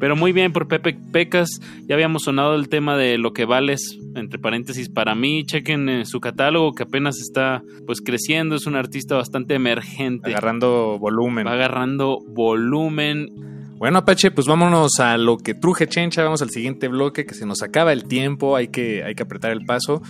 Pero 0.00 0.16
muy 0.16 0.32
bien 0.32 0.52
por 0.52 0.66
Pepe 0.66 0.96
Pecas. 1.12 1.60
Ya 1.86 1.94
habíamos 1.94 2.22
sonado 2.22 2.56
el 2.56 2.70
tema 2.70 2.96
de 2.96 3.18
lo 3.18 3.34
que 3.34 3.44
vales, 3.44 3.98
entre 4.16 4.38
paréntesis, 4.38 4.88
para 4.88 5.14
mí. 5.14 5.44
Chequen 5.44 5.88
eh, 5.90 6.06
su 6.06 6.20
catálogo 6.20 6.72
que 6.72 6.84
apenas 6.84 7.20
está 7.20 7.62
pues 7.86 8.00
creciendo. 8.00 8.56
Es 8.56 8.66
un 8.66 8.76
artista 8.76 9.16
bastante 9.16 9.54
emergente. 9.54 10.30
Agarrando 10.30 10.98
volumen. 10.98 11.46
Va 11.46 11.52
agarrando 11.52 12.18
volumen. 12.26 13.28
Bueno, 13.76 13.98
Apache, 13.98 14.30
pues 14.30 14.46
vámonos 14.46 15.00
a 15.00 15.18
lo 15.18 15.36
que 15.36 15.52
truje 15.54 15.86
chencha. 15.86 16.24
Vamos 16.24 16.40
al 16.40 16.50
siguiente 16.50 16.88
bloque 16.88 17.26
que 17.26 17.34
se 17.34 17.44
nos 17.44 17.62
acaba 17.62 17.92
el 17.92 18.04
tiempo. 18.04 18.56
Hay 18.56 18.68
que, 18.68 19.04
hay 19.04 19.14
que 19.14 19.22
apretar 19.22 19.52
el 19.52 19.66
paso. 19.66 20.02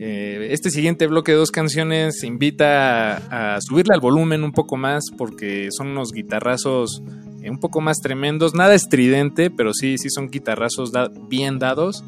Eh, 0.00 0.48
este 0.52 0.70
siguiente 0.70 1.06
bloque 1.08 1.32
de 1.32 1.38
dos 1.38 1.50
canciones 1.50 2.22
invita 2.22 3.16
a, 3.56 3.60
subirle 3.60 3.94
al 3.94 4.00
volumen 4.00 4.44
un 4.44 4.52
poco 4.52 4.76
más 4.76 5.04
porque 5.16 5.70
son 5.72 5.88
unos 5.88 6.12
guitarrazos 6.12 7.02
eh, 7.42 7.50
un 7.50 7.58
poco 7.58 7.80
más 7.80 7.98
tremendos, 8.00 8.54
nada 8.54 8.74
estridente, 8.74 9.50
pero 9.50 9.72
sí, 9.74 9.98
sí 9.98 10.08
son 10.10 10.30
guitarrazos 10.30 10.92
bien 11.28 11.58
dados. 11.58 12.04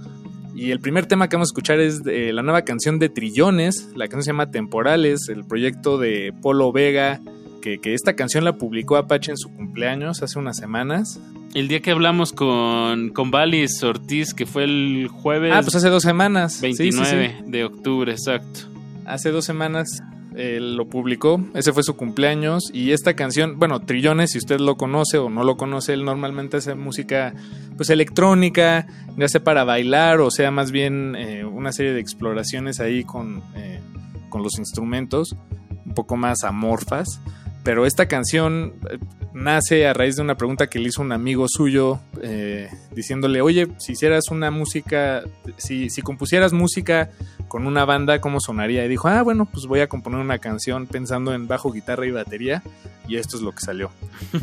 Y 0.55 0.73
el 0.73 0.81
primer 0.81 1.07
tema 1.07 1.29
que 1.29 1.37
vamos 1.37 1.49
a 1.49 1.53
escuchar 1.53 1.81
es 1.81 2.03
la 2.05 2.43
nueva 2.43 2.62
canción 2.62 2.99
de 2.99 3.09
Trillones, 3.09 3.89
la 3.95 4.09
canción 4.09 4.25
se 4.25 4.31
llama 4.31 4.51
Temporales, 4.51 5.29
el 5.29 5.45
proyecto 5.45 5.97
de 5.97 6.35
Polo 6.43 6.73
Vega, 6.73 7.21
que, 7.61 7.78
que 7.78 7.95
esta 7.95 8.15
canción 8.15 8.45
la 8.45 8.57
publicó 8.57 8.97
Apache 8.97 9.32
en 9.32 9.39
su 9.39 9.51
cumpleaños 9.51 10.23
hace 10.23 10.39
unas 10.39 10.57
semanas. 10.57 11.20
El 11.55 11.69
día 11.69 11.81
que 11.81 11.91
hablamos 11.91 12.32
con, 12.32 13.11
con 13.11 13.31
Valis 13.31 13.82
Ortiz, 13.82 14.35
que 14.35 14.47
fue 14.47 14.65
el 14.65 15.09
jueves 15.09 15.53
Ah, 15.55 15.61
pues 15.62 15.74
hace 15.74 15.89
dos 15.89 16.03
semanas. 16.03 16.55
Sí, 16.55 16.74
sí, 16.74 16.93
sí. 16.93 16.99
29 16.99 17.45
de 17.47 17.65
octubre, 17.65 18.12
exacto. 18.12 18.61
Hace 19.05 19.31
dos 19.31 19.45
semanas 19.45 20.01
eh, 20.37 20.59
lo 20.61 20.89
publicó, 20.89 21.45
ese 21.55 21.73
fue 21.73 21.82
su 21.82 21.97
cumpleaños 21.97 22.70
y 22.73 22.93
esta 22.93 23.15
canción, 23.15 23.59
bueno, 23.59 23.81
Trillones, 23.81 24.31
si 24.31 24.39
usted 24.39 24.61
lo 24.61 24.77
conoce 24.77 25.19
o 25.19 25.28
no 25.28 25.43
lo 25.43 25.57
conoce, 25.57 25.93
él 25.93 26.05
normalmente 26.05 26.59
hace 26.59 26.77
música 26.77 27.35
pues 27.77 27.91
electrónica, 27.91 28.87
ya 29.16 29.28
sea 29.28 29.43
para 29.43 29.65
bailar 29.65 30.20
o 30.20 30.31
sea 30.31 30.53
más 30.53 30.70
bien 30.70 31.16
eh, 31.16 31.45
una 31.45 31.73
serie 31.73 31.93
de 31.93 32.01
exploraciones 32.01 32.78
ahí 32.78 33.03
con, 33.03 33.43
eh, 33.57 33.81
con 34.28 34.45
los 34.45 34.57
instrumentos, 34.59 35.37
un 35.85 35.95
poco 35.95 36.16
más 36.16 36.45
amorfas. 36.45 37.20
Pero 37.62 37.87
esta 37.87 38.07
canción 38.07 38.74
eh, 38.91 38.99
nace 39.32 39.87
a 39.87 39.93
raíz 39.93 40.16
de 40.16 40.23
una 40.23 40.37
pregunta 40.37 40.69
que 40.69 40.78
le 40.78 40.89
hizo 40.89 41.03
un 41.03 41.12
amigo 41.12 41.47
suyo 41.49 42.01
eh, 42.23 42.70
diciéndole, 42.93 43.43
oye, 43.43 43.69
si 43.78 43.93
hicieras 43.93 44.31
una 44.31 44.51
música, 44.51 45.23
si, 45.57 45.91
si 45.91 46.03
compusieras 46.03 46.53
música 46.53 47.11
con 47.49 47.66
una 47.66 47.85
banda, 47.85 48.20
¿cómo 48.20 48.41
sonaría? 48.41 48.85
Y 48.85 48.89
dijo, 48.89 49.09
ah, 49.09 49.23
bueno, 49.23 49.45
pues 49.45 49.66
voy 49.66 49.81
a 49.81 49.89
componer 49.89 50.20
una 50.20 50.39
canción 50.39 50.87
pensando 50.87 51.35
en 51.35 51.49
bajo, 51.49 51.73
guitarra 51.73 52.07
y 52.07 52.12
batería. 52.12 52.62
Y 53.09 53.16
esto 53.16 53.37
es 53.37 53.43
lo 53.43 53.51
que 53.51 53.61
salió. 53.61 53.91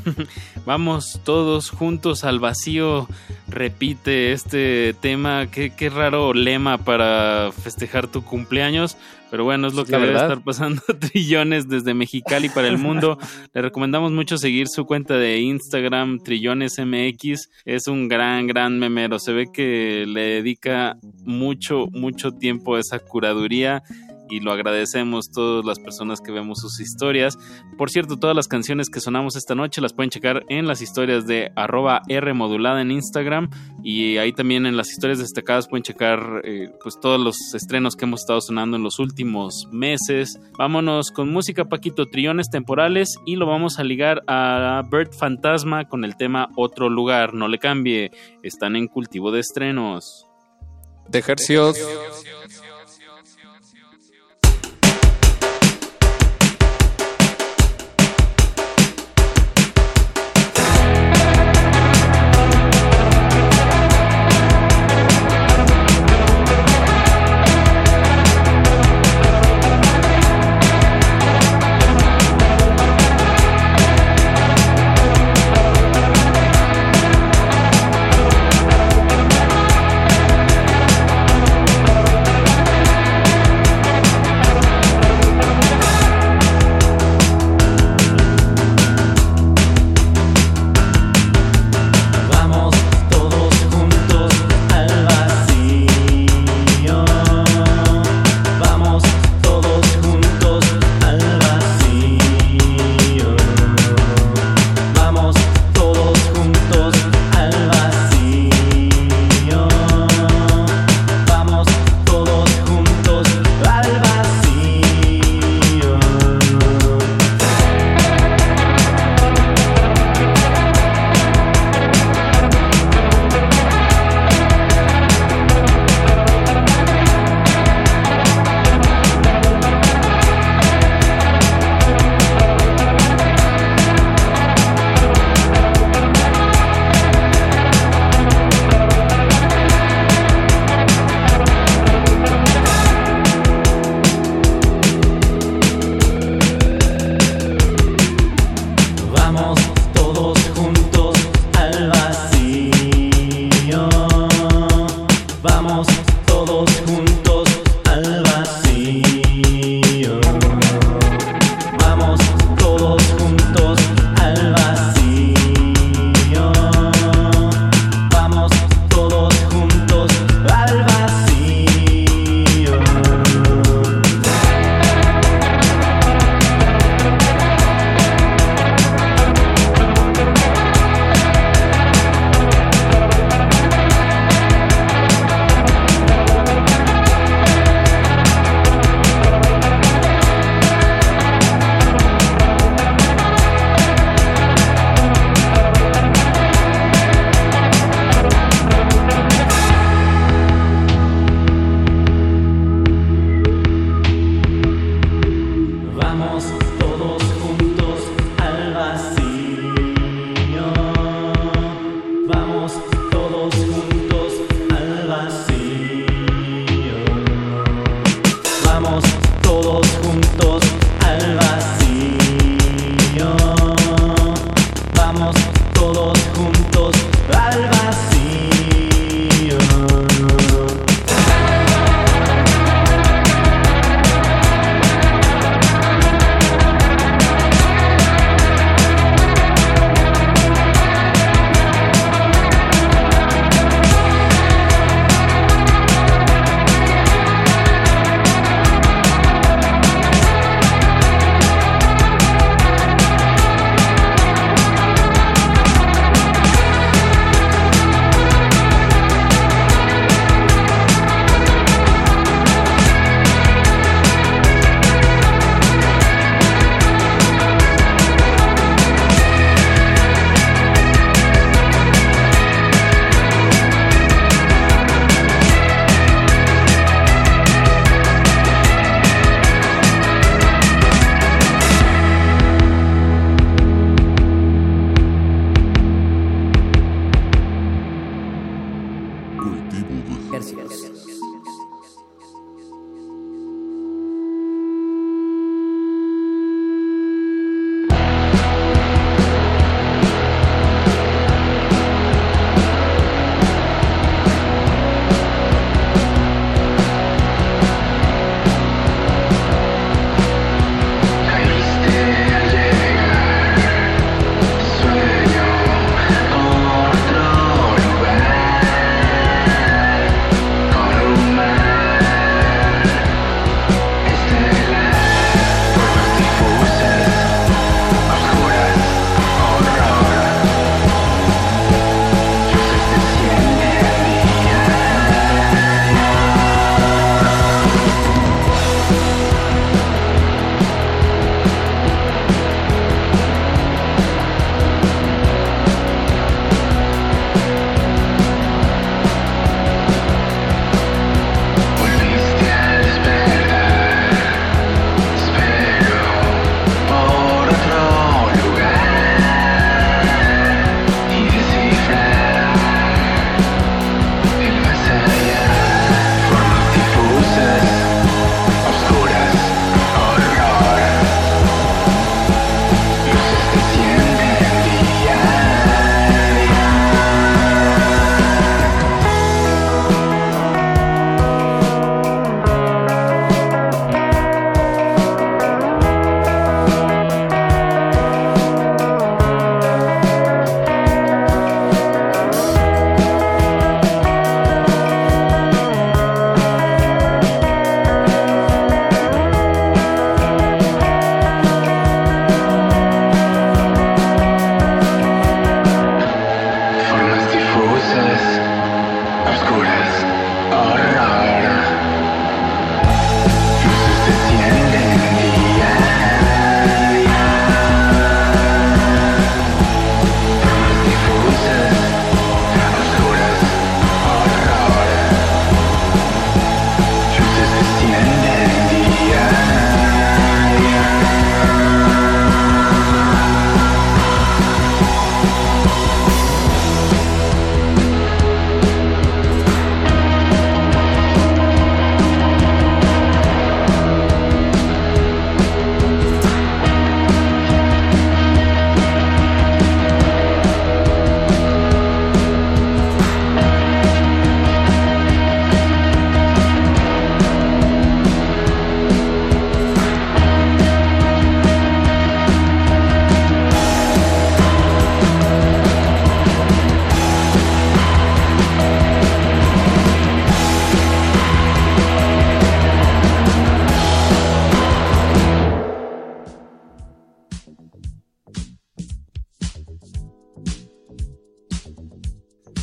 Vamos 0.66 1.22
todos 1.24 1.70
juntos 1.70 2.26
al 2.26 2.40
vacío. 2.40 3.08
Repite 3.48 4.34
este 4.34 4.94
tema. 5.00 5.48
Qué, 5.50 5.70
qué 5.70 5.90
raro 5.90 6.34
lema 6.34 6.78
para 6.78 7.52
festejar 7.54 8.08
tu 8.08 8.26
cumpleaños. 8.26 8.98
Pero 9.30 9.44
bueno, 9.44 9.68
es 9.68 9.74
lo 9.74 9.86
que 9.86 9.92
debe 9.92 10.14
estar 10.14 10.44
pasando 10.44 10.82
Trillones 11.00 11.68
desde 11.68 11.94
Mexicali 11.94 12.50
para 12.50 12.68
el 12.68 12.78
mundo. 12.78 13.18
Le 13.54 13.62
recomendamos 13.62 14.12
mucho 14.12 14.38
seguir 14.38 14.68
su 14.68 14.86
cuenta 14.86 15.18
de 15.18 15.40
Instagram, 15.40 16.20
Trillones 16.20 16.78
MX. 16.80 17.50
Es 17.66 17.88
un 17.88 18.08
gran, 18.08 18.48
gran 18.48 18.80
memero. 18.80 19.20
Se 19.20 19.34
ve 19.34 19.48
que 19.52 20.06
le 20.08 20.22
dedica 20.36 20.98
mucho, 21.24 21.88
mucho 21.92 22.32
tiempo 22.32 22.76
a 22.76 22.80
esa 22.80 23.00
curaduría 23.00 23.84
y 24.30 24.40
lo 24.40 24.52
agradecemos 24.52 25.32
todas 25.32 25.66
las 25.66 25.80
personas 25.80 26.22
que 26.22 26.32
vemos 26.32 26.60
sus 26.60 26.80
historias. 26.80 27.38
Por 27.78 27.90
cierto, 27.90 28.18
todas 28.18 28.36
las 28.36 28.48
canciones 28.48 28.90
que 28.90 29.00
sonamos 29.00 29.36
esta 29.36 29.56
noche 29.56 29.82
las 29.82 29.94
pueden 29.94 30.10
checar 30.10 30.44
en 30.50 30.68
las 30.68 30.82
historias 30.82 31.28
de 31.28 31.52
arroba 31.56 32.02
R 32.08 32.34
modulada 32.34 32.82
en 32.82 32.92
Instagram 32.92 33.50
y 33.84 34.18
ahí 34.18 34.34
también 34.34 34.66
en 34.66 34.78
las 34.78 34.92
historias 34.92 35.20
destacadas 35.20 35.68
pueden 35.68 35.84
checar 35.84 36.42
eh, 36.44 36.70
pues 36.82 37.00
todos 37.00 37.20
los 37.20 37.54
estrenos 37.54 37.96
que 37.96 38.06
hemos 38.06 38.22
estado 38.22 38.42
sonando 38.42 38.78
en 38.78 38.84
los 38.84 39.00
últimos 39.00 39.68
meses. 39.72 40.40
Vámonos 40.58 41.12
con 41.12 41.32
música 41.32 41.66
Paquito 41.66 42.06
Trillones 42.06 42.50
temporales 42.50 43.16
y 43.26 43.36
lo 43.36 43.46
vamos 43.46 43.80
a 43.80 43.84
ligar 43.84 44.24
a 44.28 44.84
Bird 44.92 45.14
Fantasma 45.14 45.88
con 45.88 46.04
el 46.04 46.16
tema 46.16 46.50
Otro 46.56 46.90
lugar, 46.90 47.34
no 47.34 47.48
le 47.48 47.60
cambie, 47.60 48.12
están 48.44 48.76
en 48.76 48.88
cultivo 48.88 49.32
de 49.32 49.40
estrenos. 49.40 50.28
De. 51.10 51.24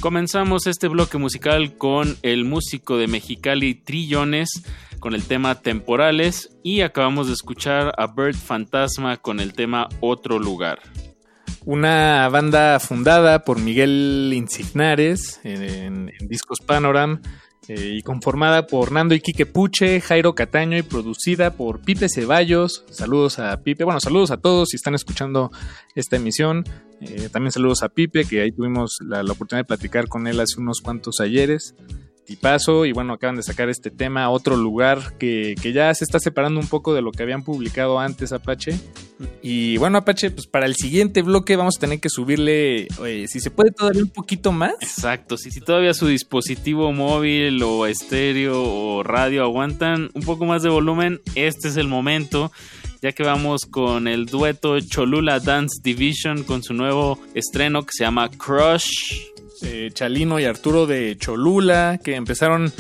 Comenzamos 0.05 0.67
este 0.67 0.89
bloque 0.89 1.17
musical 1.17 1.79
con 1.79 2.19
el 2.21 2.45
músico 2.45 2.99
de 2.99 3.07
Mexicali 3.07 3.75
Trillones 3.75 4.63
con 5.01 5.15
el 5.15 5.25
tema 5.25 5.63
Temporales 5.63 6.55
y 6.63 6.83
acabamos 6.83 7.29
de 7.29 7.33
escuchar 7.33 7.95
a 7.97 8.09
Bird 8.09 8.37
Fantasma 8.37 9.17
con 9.17 9.41
el 9.41 9.55
tema 9.55 9.89
Otro 10.01 10.39
Lugar. 10.39 10.81
Una 11.65 12.29
banda 12.29 12.79
fundada 12.81 13.45
por 13.45 13.59
Miguel 13.59 14.31
Insignares 14.35 15.41
en, 15.43 16.11
en 16.11 16.29
Discos 16.29 16.61
Panoram 16.61 17.23
y 17.69 18.03
conformada 18.03 18.67
por 18.67 18.93
Nando 18.93 19.15
y 19.15 19.21
Quique 19.21 19.47
Puche, 19.47 20.01
Jairo 20.01 20.35
Cataño 20.35 20.77
y 20.77 20.83
producida 20.83 21.53
por 21.53 21.81
Pipe 21.81 22.09
Ceballos. 22.09 22.85
Saludos 22.91 23.39
a 23.39 23.57
Pipe, 23.63 23.85
bueno, 23.85 24.01
saludos 24.01 24.31
a 24.31 24.37
todos 24.37 24.71
si 24.71 24.77
están 24.77 24.95
escuchando 24.95 25.51
esta 25.95 26.17
emisión. 26.17 26.65
Eh, 27.01 27.29
también 27.31 27.53
saludos 27.53 27.83
a 27.83 27.89
Pipe, 27.89 28.25
que 28.25 28.43
ahí 28.43 28.53
tuvimos 28.53 28.99
la, 29.01 29.23
la 29.23 29.33
oportunidad 29.33 29.65
de 29.65 29.69
platicar 29.69 30.09
con 30.09 30.27
él 30.27 30.41
hace 30.41 30.61
unos 30.61 30.81
cuantos 30.81 31.21
ayeres. 31.21 31.75
Tipazo, 32.25 32.87
y 32.87 32.93
bueno, 32.93 33.13
acaban 33.13 33.37
de 33.37 33.43
sacar 33.43 33.69
este 33.69 33.91
tema, 33.91 34.31
otro 34.31 34.57
lugar 34.57 35.17
que, 35.19 35.55
que 35.61 35.73
ya 35.73 35.95
se 35.95 36.05
está 36.05 36.19
separando 36.19 36.59
un 36.59 36.69
poco 36.69 36.95
de 36.95 37.03
lo 37.03 37.13
que 37.13 37.23
habían 37.23 37.45
publicado 37.45 37.99
antes 37.99 38.33
Apache. 38.33 38.79
Y 39.43 39.77
bueno, 39.77 39.99
Apache, 39.99 40.31
pues 40.31 40.47
para 40.47 40.67
el 40.67 40.75
siguiente 40.75 41.23
bloque 41.23 41.57
vamos 41.57 41.77
a 41.77 41.81
tener 41.81 42.01
que 42.01 42.09
subirle, 42.09 42.89
eh, 43.05 43.27
si 43.29 43.41
se 43.41 43.51
puede, 43.51 43.71
todavía 43.71 44.03
un 44.03 44.11
poquito 44.11 44.53
más. 44.53 44.75
Exacto, 44.81 45.37
si, 45.37 45.51
si 45.51 45.61
todavía 45.61 45.95
su 45.95 46.07
dispositivo 46.07 46.93
móvil 46.93 47.63
o 47.63 47.87
estéreo 47.87 48.63
o 48.63 49.03
radio 49.03 49.43
aguantan 49.43 50.11
un 50.15 50.23
poco 50.23 50.47
más 50.47 50.63
de 50.63 50.71
volumen, 50.71 51.21
este 51.35 51.69
es 51.69 51.77
el 51.77 51.89
momento. 51.89 52.51
Ya 53.03 53.13
que 53.13 53.23
vamos 53.23 53.67
con 53.71 54.09
el 54.09 54.25
dueto 54.25 54.81
Cholula 54.81 55.39
Dance 55.39 55.79
Division 55.83 56.43
con 56.43 56.63
su 56.63 56.73
nuevo 56.73 57.21
estreno 57.35 57.83
que 57.83 57.91
se 57.93 58.05
llama 58.05 58.31
Crush. 58.31 59.34
Eh, 59.63 59.91
Chalino 59.93 60.41
y 60.41 60.45
Arturo 60.45 60.87
de 60.87 61.17
Cholula, 61.19 62.01
que 62.03 62.17
empezaron 62.17 62.73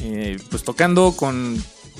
eh, 0.00 0.38
pues 0.50 0.62
tocando 0.62 1.14
con 1.16 1.56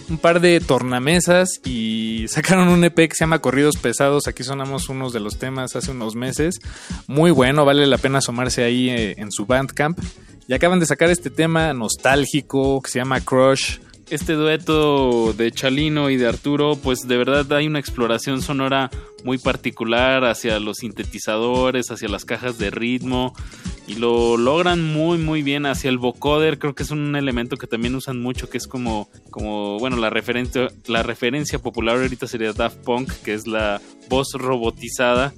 un 0.08 0.18
par 0.18 0.40
de 0.40 0.60
tornamesas 0.60 1.60
y 1.64 2.26
sacaron 2.28 2.68
un 2.68 2.84
EP 2.84 2.94
que 2.94 3.14
se 3.14 3.20
llama 3.20 3.40
Corridos 3.40 3.76
Pesados. 3.76 4.26
Aquí 4.26 4.44
sonamos 4.44 4.88
unos 4.88 5.12
de 5.12 5.20
los 5.20 5.38
temas 5.38 5.76
hace 5.76 5.90
unos 5.90 6.14
meses. 6.14 6.60
Muy 7.06 7.30
bueno, 7.30 7.64
vale 7.64 7.86
la 7.86 7.98
pena 7.98 8.18
asomarse 8.18 8.64
ahí 8.64 8.90
eh, 8.90 9.14
en 9.18 9.32
su 9.32 9.46
Bandcamp. 9.46 9.98
Y 10.48 10.54
acaban 10.54 10.80
de 10.80 10.86
sacar 10.86 11.08
este 11.08 11.30
tema 11.30 11.72
nostálgico 11.72 12.82
que 12.82 12.90
se 12.90 12.98
llama 12.98 13.20
Crush. 13.20 13.78
Este 14.10 14.34
dueto 14.34 15.32
de 15.32 15.50
Chalino 15.52 16.10
y 16.10 16.16
de 16.16 16.26
Arturo, 16.28 16.76
pues 16.76 17.08
de 17.08 17.16
verdad 17.16 17.50
hay 17.54 17.66
una 17.66 17.78
exploración 17.78 18.42
sonora 18.42 18.90
muy 19.24 19.38
particular 19.38 20.24
hacia 20.24 20.58
los 20.60 20.78
sintetizadores, 20.78 21.90
hacia 21.90 22.08
las 22.08 22.26
cajas 22.26 22.58
de 22.58 22.70
ritmo 22.70 23.32
y 23.86 23.96
lo 23.96 24.36
logran 24.36 24.84
muy 24.84 25.18
muy 25.18 25.42
bien 25.42 25.66
hacia 25.66 25.90
el 25.90 25.98
vocoder, 25.98 26.58
creo 26.58 26.74
que 26.74 26.82
es 26.82 26.90
un 26.90 27.16
elemento 27.16 27.56
que 27.56 27.66
también 27.66 27.94
usan 27.94 28.20
mucho 28.20 28.48
que 28.48 28.58
es 28.58 28.66
como 28.66 29.08
como 29.30 29.78
bueno, 29.78 29.96
la 29.96 30.10
referencia 30.10 30.68
la 30.86 31.02
referencia 31.02 31.58
popular 31.58 31.96
ahorita 31.96 32.26
sería 32.26 32.52
Daft 32.52 32.78
Punk, 32.78 33.10
que 33.24 33.34
es 33.34 33.46
la 33.46 33.80
voz 34.08 34.28
robotizada. 34.34 35.32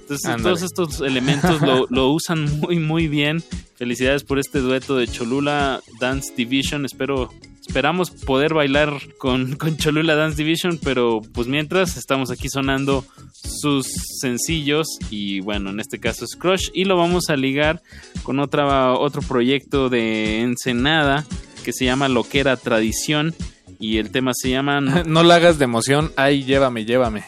Entonces 0.00 0.42
todos 0.42 0.62
estos 0.62 1.00
elementos 1.02 1.60
lo, 1.60 1.86
lo 1.90 2.08
usan 2.08 2.60
muy 2.60 2.78
muy 2.78 3.06
bien. 3.06 3.44
Felicidades 3.76 4.24
por 4.24 4.38
este 4.38 4.58
dueto 4.58 4.96
de 4.96 5.06
Cholula 5.06 5.80
Dance 6.00 6.34
Division. 6.36 6.84
Espero, 6.84 7.30
esperamos 7.70 8.10
poder 8.10 8.52
bailar 8.52 8.92
con, 9.18 9.54
con 9.62 9.76
Cholula 9.76 10.16
Dance 10.16 10.36
Division, 10.42 10.80
pero 10.82 11.22
pues 11.32 11.46
mientras 11.46 11.96
estamos 11.96 12.32
aquí 12.32 12.48
sonando 12.48 13.04
sus 13.32 13.86
sencillos 14.20 14.88
y 15.08 15.38
bueno, 15.38 15.70
en 15.70 15.78
este 15.78 16.00
caso 16.00 16.24
es 16.24 16.34
Crush 16.34 16.70
y 16.74 16.84
lo 16.84 16.96
vamos 16.96 17.30
a 17.30 17.36
ligar 17.36 17.80
con 18.24 18.40
otra, 18.40 18.92
otro 18.94 19.22
proyecto 19.22 19.88
de 19.88 20.40
Ensenada 20.40 21.24
que 21.64 21.72
se 21.72 21.84
llama 21.84 22.08
Loquera 22.08 22.56
Tradición 22.56 23.36
y 23.78 23.98
el 23.98 24.10
tema 24.10 24.32
se 24.34 24.50
llama 24.50 24.80
No 25.06 25.22
la 25.22 25.36
hagas 25.36 25.58
de 25.60 25.64
emoción, 25.66 26.10
ay, 26.16 26.42
llévame, 26.42 26.84
llévame. 26.84 27.22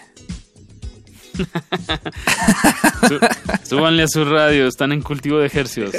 Sú- 3.08 3.20
Súbanle 3.62 4.02
a 4.02 4.08
su 4.08 4.24
radio, 4.24 4.66
están 4.66 4.90
en 4.92 5.02
cultivo 5.02 5.38
de 5.38 5.46
ejercicios. 5.46 5.92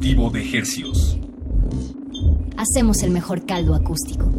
De 0.00 0.56
hercios. 0.56 1.18
Hacemos 2.56 3.02
el 3.02 3.10
mejor 3.10 3.44
caldo 3.44 3.74
acústico. 3.74 4.30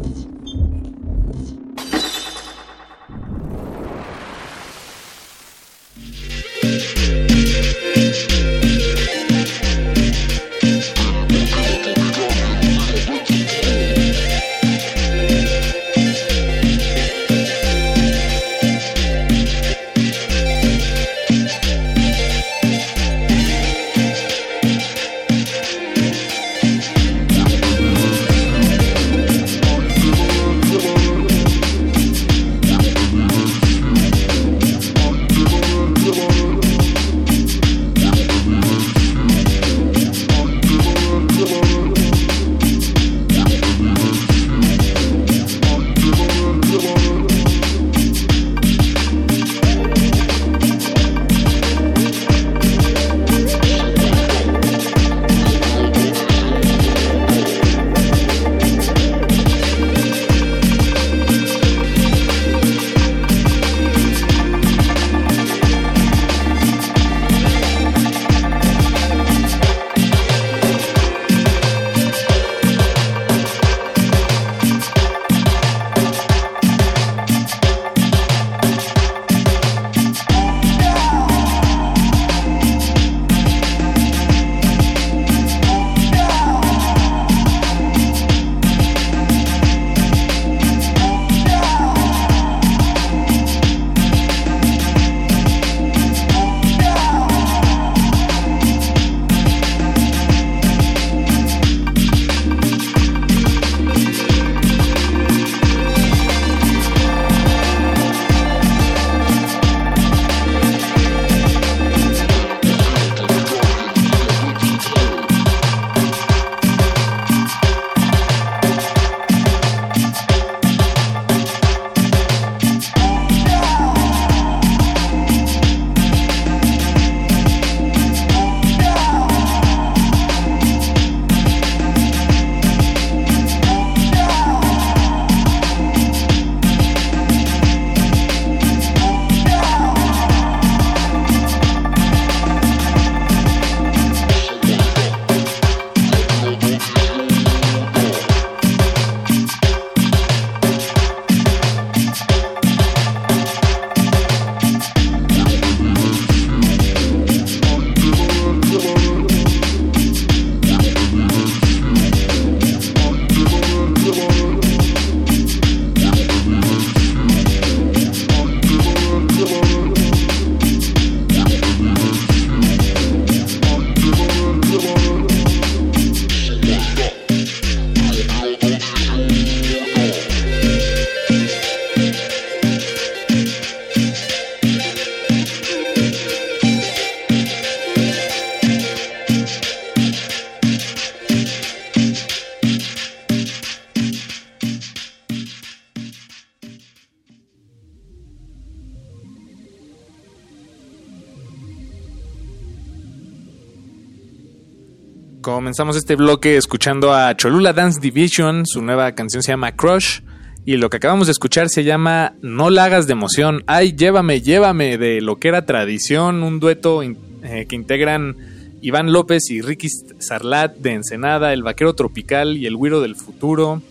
Comenzamos 205.60 205.94
este 205.94 206.16
bloque 206.16 206.56
escuchando 206.56 207.12
a 207.12 207.36
Cholula 207.36 207.74
Dance 207.74 208.00
Division, 208.00 208.64
su 208.64 208.80
nueva 208.80 209.12
canción 209.12 209.42
se 209.42 209.52
llama 209.52 209.76
Crush. 209.76 210.20
Y 210.64 210.78
lo 210.78 210.88
que 210.88 210.96
acabamos 210.96 211.26
de 211.26 211.32
escuchar 211.32 211.68
se 211.68 211.84
llama 211.84 212.32
No 212.40 212.70
la 212.70 212.84
hagas 212.84 213.06
de 213.06 213.12
emoción. 213.12 213.62
Ay, 213.66 213.92
llévame, 213.92 214.40
llévame, 214.40 214.96
de 214.96 215.20
lo 215.20 215.36
que 215.36 215.48
era 215.48 215.66
tradición, 215.66 216.42
un 216.42 216.60
dueto 216.60 217.02
eh, 217.02 217.66
que 217.68 217.76
integran 217.76 218.38
Iván 218.80 219.12
López 219.12 219.50
y 219.50 219.60
Ricky 219.60 219.88
Sarlat 220.18 220.76
de 220.76 220.94
Ensenada, 220.94 221.52
el 221.52 221.62
vaquero 221.62 221.92
tropical 221.92 222.56
y 222.56 222.64
el 222.64 222.74
güiro 222.74 223.02
del 223.02 223.14
futuro. 223.14 223.82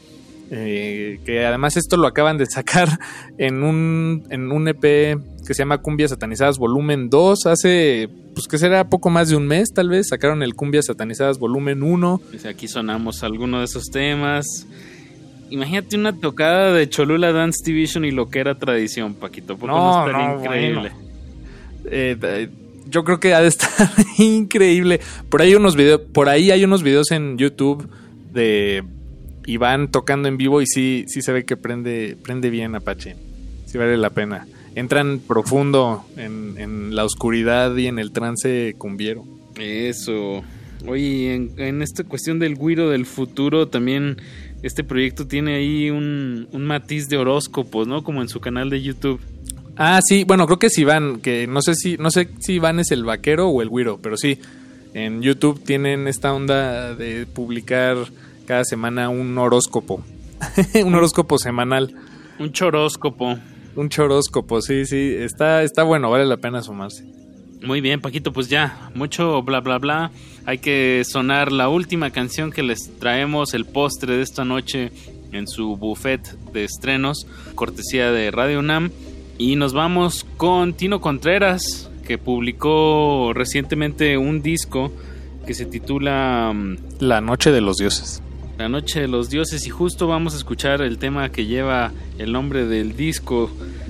eh, 0.49 1.19
que 1.23 1.45
además 1.45 1.77
esto 1.77 1.97
lo 1.97 2.07
acaban 2.07 2.39
de 2.39 2.47
sacar 2.47 2.99
en 3.37 3.61
un, 3.61 4.23
en 4.31 4.51
un 4.51 4.67
EP 4.69 4.81
que 4.81 5.53
se 5.53 5.61
llama 5.61 5.83
Cumbias 5.83 6.09
Satanizadas 6.09 6.57
Volumen 6.57 7.11
2. 7.11 7.45
Hace, 7.45 8.09
pues 8.33 8.47
que 8.47 8.57
será 8.57 8.89
poco 8.89 9.09
más 9.09 9.29
de 9.29 9.35
un 9.35 9.47
mes 9.47 9.73
tal 9.73 9.89
vez, 9.89 10.07
sacaron 10.09 10.43
el 10.43 10.55
Cumbias 10.55 10.85
Satanizadas 10.85 11.39
Volumen 11.39 11.83
1. 11.83 12.21
Pues 12.29 12.45
aquí 12.45 12.67
sonamos 12.67 13.23
alguno 13.23 13.59
de 13.59 13.65
esos 13.65 13.85
temas. 13.91 14.45
Imagínate 15.49 15.95
una 15.95 16.13
tocada 16.15 16.71
de 16.73 16.87
Cholula 16.89 17.31
Dance 17.31 17.63
Division 17.65 18.05
y 18.05 18.11
lo 18.11 18.29
que 18.29 18.39
era 18.39 18.55
tradición, 18.55 19.15
Paquito. 19.15 19.57
¿Por 19.57 19.69
qué 19.69 19.75
no, 19.75 20.07
No, 20.07 20.11
no, 20.13 20.39
increíble? 20.43 20.91
bueno. 20.91 21.09
Eh, 21.85 22.17
eh, 22.21 22.49
yo 22.87 23.03
creo 23.03 23.19
que 23.19 23.33
ha 23.33 23.41
de 23.41 23.47
estar 23.47 23.69
increíble. 24.17 24.99
Por 25.29 25.41
ahí 25.41 25.55
unos 25.55 25.75
videos, 25.75 26.01
por 26.13 26.29
ahí 26.29 26.51
hay 26.51 26.63
unos 26.63 26.83
videos 26.83 27.11
en 27.11 27.37
YouTube 27.37 27.89
de 28.31 28.83
Iván 29.45 29.89
tocando 29.89 30.27
en 30.27 30.37
vivo 30.37 30.61
y 30.61 30.67
sí, 30.67 31.05
sí 31.07 31.21
se 31.21 31.31
ve 31.31 31.45
que 31.45 31.57
prende, 31.57 32.17
prende 32.23 32.49
bien 32.49 32.75
Apache. 32.75 33.15
Sí 33.65 33.77
vale 33.77 33.97
la 33.97 34.09
pena. 34.11 34.47
Entran 34.79 35.19
profundo 35.19 36.05
en, 36.15 36.55
en 36.57 36.95
la 36.95 37.03
oscuridad 37.03 37.75
y 37.75 37.87
en 37.87 37.99
el 37.99 38.11
trance 38.11 38.75
cumbiero. 38.77 39.25
Eso. 39.59 40.41
Oye, 40.87 41.35
en, 41.35 41.51
en 41.57 41.81
esta 41.81 42.05
cuestión 42.05 42.39
del 42.39 42.55
guiro 42.55 42.89
del 42.89 43.05
futuro, 43.05 43.67
también 43.67 44.21
este 44.63 44.85
proyecto 44.85 45.27
tiene 45.27 45.55
ahí 45.55 45.89
un, 45.89 46.47
un 46.53 46.65
matiz 46.65 47.09
de 47.09 47.17
horóscopos, 47.17 47.87
¿no? 47.87 48.05
Como 48.05 48.21
en 48.21 48.29
su 48.29 48.39
canal 48.39 48.69
de 48.69 48.81
YouTube. 48.81 49.19
Ah, 49.75 49.99
sí, 50.01 50.23
bueno, 50.23 50.45
creo 50.45 50.59
que 50.59 50.67
es 50.67 50.77
Iván, 50.77 51.19
que 51.19 51.45
no 51.45 51.61
sé 51.61 51.75
si, 51.75 51.97
no 51.97 52.09
sé 52.09 52.29
si 52.39 52.53
Iván 52.53 52.79
es 52.79 52.91
el 52.91 53.03
vaquero 53.03 53.49
o 53.49 53.61
el 53.61 53.67
güiro, 53.67 53.99
pero 54.01 54.15
sí, 54.15 54.39
en 54.93 55.21
YouTube 55.21 55.61
tienen 55.61 56.07
esta 56.07 56.33
onda 56.33 56.95
de 56.95 57.25
publicar 57.25 57.97
cada 58.45 58.63
semana 58.63 59.09
un 59.09 59.37
horóscopo, 59.37 60.03
un 60.85 60.95
horóscopo 60.95 61.37
semanal. 61.37 61.93
Un 62.39 62.53
choróscopo. 62.53 63.37
Un 63.75 63.89
choróscopo, 63.89 64.61
sí, 64.61 64.85
sí, 64.85 65.15
está, 65.17 65.63
está 65.63 65.83
bueno, 65.83 66.09
vale 66.09 66.25
la 66.25 66.37
pena 66.37 66.61
sumarse. 66.61 67.05
Muy 67.61 67.81
bien, 67.81 67.99
Paquito, 67.99 68.31
pues 68.31 68.47
ya, 68.47 68.89
mucho 68.95 69.41
bla 69.43 69.59
bla 69.59 69.79
bla. 69.79 70.11
Hay 70.45 70.59
que 70.59 71.03
sonar 71.05 71.51
la 71.51 71.69
última 71.69 72.09
canción 72.09 72.51
que 72.51 72.63
les 72.63 72.89
traemos, 72.99 73.53
el 73.53 73.65
postre 73.65 74.15
de 74.15 74.23
esta 74.23 74.45
noche 74.45 74.91
en 75.31 75.47
su 75.47 75.75
buffet 75.75 76.21
de 76.53 76.63
estrenos, 76.63 77.27
cortesía 77.55 78.11
de 78.11 78.31
Radio 78.31 78.59
UNAM. 78.59 78.91
Y 79.37 79.55
nos 79.55 79.73
vamos 79.73 80.25
con 80.37 80.73
Tino 80.73 81.01
Contreras, 81.01 81.89
que 82.05 82.17
publicó 82.17 83.33
recientemente 83.33 84.17
un 84.17 84.41
disco 84.41 84.91
que 85.45 85.53
se 85.53 85.65
titula 85.65 86.51
mm, 86.53 86.77
La 86.99 87.21
Noche 87.21 87.51
de 87.51 87.61
los 87.61 87.77
Dioses. 87.77 88.21
La 88.59 88.67
Noche 88.67 88.99
de 88.99 89.07
los 89.07 89.29
Dioses 89.29 89.65
y 89.65 89.69
justo 89.69 90.07
vamos 90.07 90.33
a 90.33 90.37
escuchar 90.37 90.81
el 90.81 90.97
tema 90.97 91.29
que 91.29 91.45
lleva 91.45 91.93
el 92.17 92.33
nombre 92.33 92.67
del 92.67 92.97
disco. 92.97 93.49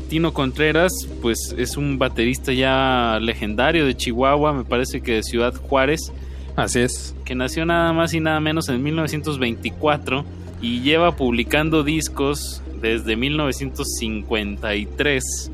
Tino 0.09 0.31
Contreras, 0.31 0.91
pues 1.23 1.55
es 1.57 1.75
un 1.75 1.97
baterista 1.97 2.53
ya 2.53 3.17
legendario 3.19 3.87
de 3.87 3.97
Chihuahua, 3.97 4.53
me 4.53 4.65
parece 4.65 5.01
que 5.01 5.13
de 5.13 5.23
Ciudad 5.23 5.55
Juárez, 5.55 6.13
Así 6.55 6.81
es. 6.81 7.15
que 7.25 7.33
nació 7.33 7.65
nada 7.65 7.93
más 7.93 8.13
y 8.13 8.19
nada 8.19 8.39
menos 8.41 8.69
en 8.69 8.83
1924 8.83 10.23
y 10.61 10.81
lleva 10.81 11.15
publicando 11.15 11.83
discos 11.83 12.61
desde 12.79 13.15
1953. 13.15 15.51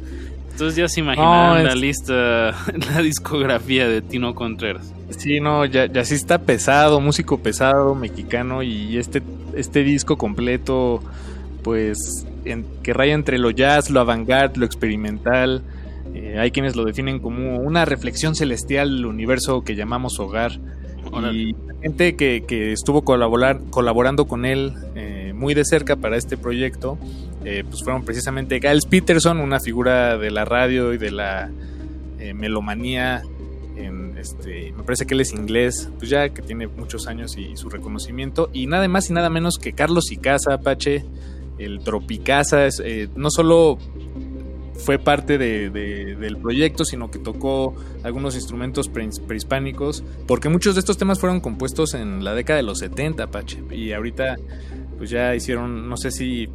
Entonces 0.56 0.78
ya 0.78 0.88
se 0.88 1.02
imaginarán 1.02 1.58
No, 1.58 1.64
la 1.64 1.74
es- 1.74 1.80
lista, 1.82 2.14
la 2.96 3.02
discografía 3.02 3.90
de 3.90 4.02
Tino 4.02 4.34
Contreras. 4.36 4.94
Sí, 5.18 5.42
no, 5.42 5.66
ya, 5.66 5.86
ya 5.88 6.06
sí 6.06 6.16
está 6.16 6.40
pesado, 6.40 7.02
músico 7.02 7.40
pesado, 7.40 7.94
mexicano, 7.94 8.64
y 8.64 8.98
este, 8.98 9.22
este 9.56 9.84
disco 9.84 10.18
completo, 10.18 11.02
pues, 11.62 12.26
en- 12.46 12.66
que 12.84 12.94
raya 12.94 13.14
entre 13.14 13.38
lo 13.38 13.50
jazz, 13.52 13.90
lo 13.90 14.00
avant-garde, 14.00 14.58
lo 14.60 14.66
experimental. 14.66 15.62
eh, 16.14 16.38
hay 16.40 16.52
quienes 16.52 16.78
lo 16.78 16.86
definen 16.86 17.20
como 17.20 17.58
una 17.58 17.84
reflexión 17.84 18.36
celestial 18.36 18.90
del 18.96 19.06
universo 19.06 19.64
que 19.66 19.76
llamamos 19.76 20.18
hogar. 20.20 20.54
Y 21.34 21.52
la 21.52 21.74
gente 21.82 22.16
que, 22.16 22.46
que 22.48 22.72
estuvo 22.72 23.04
colaborar, 23.04 23.60
colaborando 23.70 24.26
con 24.26 24.46
él 24.46 24.74
eh, 24.96 25.15
muy 25.36 25.54
de 25.54 25.64
cerca 25.66 25.96
para 25.96 26.18
este 26.18 26.38
proyecto, 26.38 26.98
eh, 27.44 27.64
pues 27.70 27.84
fueron 27.84 28.04
precisamente 28.04 28.60
Giles 28.60 28.86
Peterson, 28.86 29.40
una 29.40 29.60
figura 29.60 30.18
de 30.18 30.32
la 30.32 30.46
radio 30.46 30.94
y 30.94 30.98
de 30.98 31.12
la 31.12 31.52
eh, 32.20 32.34
melomanía 32.34 33.22
en 33.76 34.18
este, 34.18 34.72
me 34.76 34.84
parece 34.84 35.06
que 35.06 35.14
él 35.14 35.22
es 35.22 35.34
inglés, 35.34 35.90
pues 35.98 36.10
ya 36.10 36.30
que 36.30 36.42
tiene 36.42 36.68
muchos 36.68 37.08
años 37.08 37.38
y, 37.38 37.56
su 37.58 37.70
reconocimiento. 37.70 38.50
Y 38.54 38.68
nada 38.68 38.88
más 38.88 39.10
y 39.10 39.14
nada 39.14 39.30
menos 39.30 39.58
que 39.58 39.74
Carlos 39.74 40.12
Icaza, 40.12 40.54
Apache, 40.54 41.06
el 41.58 41.80
Tropicasa, 41.80 42.66
es, 42.66 42.82
eh, 42.84 43.10
no 43.16 43.30
solo 43.30 43.78
fue 44.78 44.98
parte 45.00 45.38
de- 45.38 45.70
de- 45.70 46.16
del 46.16 46.38
proyecto, 46.38 46.86
sino 46.86 47.10
que 47.12 47.20
tocó 47.20 47.76
algunos 48.04 48.36
instrumentos 48.36 48.88
pre- 48.90 49.10
prehispánicos, 49.28 50.04
porque 50.28 50.50
muchos 50.50 50.76
de 50.76 50.80
estos 50.80 50.98
temas 50.98 51.20
fueron 51.20 51.40
compuestos 51.40 51.94
en 51.94 52.24
la 52.24 52.34
década 52.34 52.58
de 52.58 52.64
los 52.64 52.80
70, 52.80 53.24
Apache. 53.24 53.64
Y 53.72 53.92
ahorita, 53.94 54.36
pues 54.98 55.10
ya 55.10 55.36
hicieron, 55.36 55.88
no 55.90 55.98
sé 55.98 56.12
si 56.12 56.50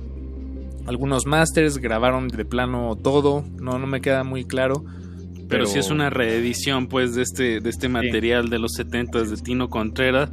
algunos 0.87 1.27
masters, 1.27 1.79
grabaron 1.79 2.29
de 2.29 2.45
plano 2.45 2.97
todo, 3.03 3.45
no, 3.61 3.79
no 3.79 3.87
me 3.87 4.01
queda 4.01 4.25
muy 4.25 4.45
claro. 4.45 4.85
Pero, 5.49 5.67
sí 5.67 5.79
es 5.81 5.91
una 5.91 6.11
reedición, 6.11 6.87
pues, 6.87 7.15
de 7.17 7.23
este, 7.23 7.61
de 7.61 7.71
este 7.71 7.89
material 7.89 8.51
de 8.51 8.61
los 8.61 8.73
70 8.75 9.23
de 9.25 9.37
Tino 9.37 9.69
Contreras. 9.69 10.31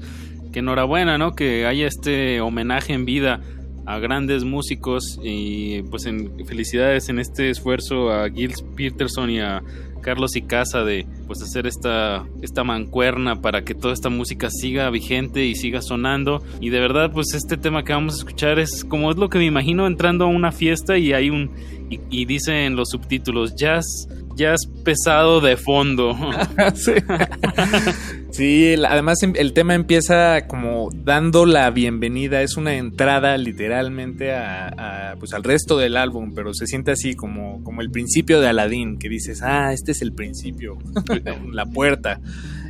Que 0.53 0.59
enhorabuena, 0.59 1.18
¿no? 1.18 1.34
Que 1.34 1.65
haya 1.65 1.88
este 1.88 2.39
homenaje 2.39 2.93
en 2.93 3.05
vida 3.05 3.41
a 3.88 3.99
grandes 3.99 4.43
músicos 4.43 5.18
y 5.23 5.81
pues 5.84 6.05
en 6.05 6.45
felicidades 6.45 7.07
en 7.07 7.19
este 7.19 7.49
esfuerzo 7.49 8.11
a 8.11 8.30
Gils 8.30 8.61
Peterson 8.76 9.30
y 9.30 9.39
a 9.39 9.64
Carlos 10.01 10.35
Icaza 10.35 10.84
de 10.84 11.07
pues 11.26 11.41
hacer 11.41 11.68
esta 11.68 12.26
esta 12.41 12.65
mancuerna 12.65 13.41
para 13.41 13.64
que 13.64 13.73
toda 13.73 13.93
esta 13.93 14.09
música 14.09 14.49
siga 14.49 14.89
vigente 14.89 15.45
y 15.45 15.55
siga 15.55 15.81
sonando 15.81 16.43
y 16.59 16.69
de 16.69 16.81
verdad 16.81 17.11
pues 17.14 17.34
este 17.34 17.55
tema 17.55 17.84
que 17.84 17.93
vamos 17.93 18.15
a 18.15 18.18
escuchar 18.18 18.59
es 18.59 18.84
como 18.84 19.09
es 19.09 19.15
lo 19.15 19.30
que 19.30 19.38
me 19.38 19.45
imagino 19.45 19.88
entrando 19.88 20.26
a 20.26 20.27
una 20.27 20.51
fiesta 20.51 20.97
y 20.97 21.14
hay 21.14 21.30
un 21.30 21.51
y, 21.89 22.01
y 22.09 22.26
dice 22.26 22.65
en 22.65 22.76
los 22.76 22.89
subtítulos 22.89 23.55
jazz 23.55 24.09
jazz 24.35 24.68
pesado 24.84 25.39
de 25.39 25.55
fondo 25.55 26.14
sí. 26.76 26.91
Sí, 28.31 28.67
el- 28.73 28.85
además 28.85 29.23
em- 29.23 29.33
el 29.35 29.53
tema 29.53 29.73
empieza 29.73 30.47
como 30.47 30.89
dando 30.93 31.45
la 31.45 31.69
bienvenida, 31.71 32.41
es 32.41 32.57
una 32.57 32.75
entrada 32.75 33.37
literalmente 33.37 34.33
a, 34.33 35.11
a, 35.11 35.15
pues 35.15 35.33
al 35.33 35.43
resto 35.43 35.77
del 35.77 35.97
álbum, 35.97 36.33
pero 36.35 36.53
se 36.53 36.67
siente 36.67 36.91
así 36.91 37.15
como, 37.15 37.63
como 37.63 37.81
el 37.81 37.89
principio 37.89 38.39
de 38.41 38.47
Aladdin, 38.49 38.99
que 38.99 39.09
dices, 39.09 39.41
ah, 39.41 39.71
este 39.73 39.91
es 39.93 40.01
el 40.01 40.11
principio, 40.13 40.77
la 41.51 41.65
puerta. 41.65 42.19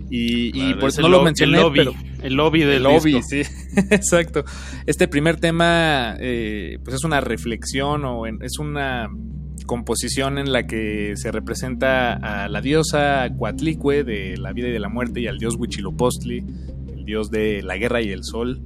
Y, 0.10 0.48
y 0.48 0.52
Claro, 0.52 0.80
por 0.80 0.90
es 0.90 0.94
eso 0.96 1.02
no 1.02 1.10
lo 1.10 1.18
lo- 1.18 1.24
mencioné, 1.24 1.58
el 1.58 1.64
lobby, 1.64 1.78
pero 1.80 1.94
el 2.24 2.34
lobby 2.36 2.60
del 2.62 2.70
el 2.78 2.84
lobby, 2.84 3.14
disco. 3.16 3.28
sí, 3.30 3.42
exacto. 3.92 4.46
Este 4.86 5.08
primer 5.10 5.38
tema, 5.38 6.16
eh, 6.20 6.78
pues 6.84 6.96
es 6.96 7.04
una 7.04 7.20
reflexión 7.20 8.06
o 8.06 8.26
en- 8.26 8.42
es 8.42 8.58
una 8.60 9.10
composición 9.68 10.40
en 10.40 10.52
la 10.52 10.66
que 10.66 11.14
se 11.16 11.32
representa 11.32 12.14
a 12.14 12.50
la 12.50 12.62
diosa 12.62 13.30
Coatlicue 13.38 14.04
de 14.04 14.38
la 14.38 14.54
vida 14.54 14.70
y 14.70 14.72
de 14.72 14.80
la 14.80 14.90
muerte 14.90 15.22
y 15.22 15.28
al 15.28 15.38
dios 15.38 15.56
Huitzilopochtli, 15.56 16.44
el 16.96 17.06
dios 17.06 17.30
de 17.30 17.62
la 17.62 17.78
guerra 17.78 18.02
y 18.02 18.10
el 18.10 18.24
sol. 18.24 18.64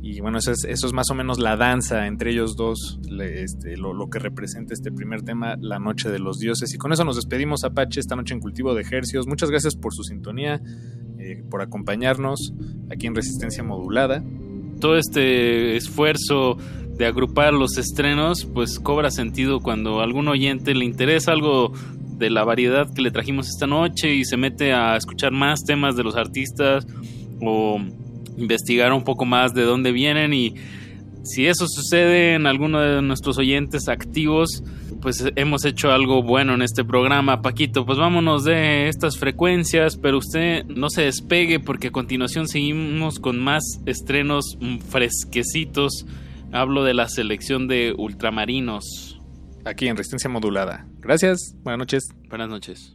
Y 0.00 0.20
bueno, 0.20 0.38
eso 0.38 0.52
es, 0.52 0.64
eso 0.64 0.86
es 0.86 0.92
más 0.92 1.10
o 1.10 1.14
menos 1.14 1.40
la 1.40 1.56
danza 1.56 2.06
entre 2.06 2.30
ellos 2.30 2.56
dos, 2.56 3.00
este, 3.20 3.76
lo, 3.78 4.08
que 4.10 4.18
representa 4.18 4.74
este 4.74 4.92
primer 4.92 5.22
tema, 5.22 5.56
la 5.58 5.78
noche 5.78 6.10
de 6.10 6.18
los 6.18 6.38
dioses. 6.38 6.72
Y 6.74 6.78
con 6.78 6.92
eso 6.92 7.04
nos 7.04 7.16
despedimos, 7.16 7.64
Apache, 7.64 8.00
esta 8.00 8.14
noche 8.14 8.34
en 8.34 8.40
Cultivo 8.40 8.74
de 8.74 8.82
Ejercios. 8.82 9.26
Muchas 9.26 9.50
gracias 9.50 9.74
por 9.74 9.94
su 9.94 10.04
sintonía, 10.04 10.60
eh, 11.18 11.42
por 11.50 11.62
acompañarnos 11.62 12.52
aquí 12.92 13.06
en 13.06 13.14
Resistencia 13.14 13.64
Modulada. 13.64 14.22
todo 14.78 14.98
este 14.98 15.76
esfuerzo 15.76 16.58
de 16.96 17.06
agrupar 17.06 17.52
los 17.52 17.76
estrenos, 17.78 18.44
pues 18.44 18.78
cobra 18.78 19.10
sentido 19.10 19.60
cuando 19.60 20.00
a 20.00 20.04
algún 20.04 20.28
oyente 20.28 20.74
le 20.74 20.84
interesa 20.84 21.32
algo 21.32 21.72
de 22.18 22.30
la 22.30 22.44
variedad 22.44 22.92
que 22.94 23.02
le 23.02 23.10
trajimos 23.10 23.48
esta 23.48 23.66
noche 23.66 24.14
y 24.14 24.24
se 24.24 24.36
mete 24.36 24.72
a 24.72 24.96
escuchar 24.96 25.32
más 25.32 25.64
temas 25.64 25.96
de 25.96 26.04
los 26.04 26.16
artistas 26.16 26.86
o 27.40 27.80
investigar 28.36 28.92
un 28.92 29.04
poco 29.04 29.24
más 29.24 29.54
de 29.54 29.62
dónde 29.62 29.92
vienen 29.92 30.32
y 30.32 30.54
si 31.24 31.46
eso 31.46 31.66
sucede 31.66 32.34
en 32.34 32.46
alguno 32.46 32.80
de 32.80 33.00
nuestros 33.00 33.38
oyentes 33.38 33.88
activos, 33.88 34.62
pues 35.00 35.24
hemos 35.36 35.64
hecho 35.64 35.90
algo 35.90 36.22
bueno 36.22 36.52
en 36.52 36.60
este 36.60 36.84
programa. 36.84 37.40
Paquito, 37.40 37.86
pues 37.86 37.98
vámonos 37.98 38.44
de 38.44 38.88
estas 38.88 39.16
frecuencias, 39.16 39.96
pero 39.96 40.18
usted 40.18 40.66
no 40.66 40.90
se 40.90 41.02
despegue 41.02 41.60
porque 41.60 41.88
a 41.88 41.92
continuación 41.92 42.46
seguimos 42.46 43.20
con 43.20 43.42
más 43.42 43.80
estrenos 43.86 44.58
fresquecitos. 44.90 46.04
Hablo 46.54 46.84
de 46.84 46.94
la 46.94 47.08
selección 47.08 47.66
de 47.66 47.94
ultramarinos. 47.98 49.18
Aquí 49.64 49.88
en 49.88 49.96
Resistencia 49.96 50.30
Modulada. 50.30 50.86
Gracias, 51.00 51.56
buenas 51.64 51.80
noches. 51.80 52.04
Buenas 52.28 52.48
noches. 52.48 52.94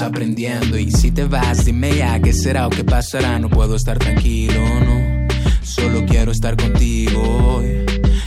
Aprendiendo. 0.00 0.78
Y 0.78 0.90
si 0.90 1.10
te 1.10 1.24
vas, 1.24 1.64
dime 1.64 1.96
ya 1.96 2.20
qué 2.20 2.32
será 2.32 2.66
o 2.66 2.70
qué 2.70 2.84
pasará. 2.84 3.38
No 3.38 3.48
puedo 3.48 3.76
estar 3.76 3.98
tranquilo, 3.98 4.60
no. 4.80 5.26
Solo 5.62 6.04
quiero 6.06 6.32
estar 6.32 6.56
contigo 6.56 7.20
hoy. 7.56 7.84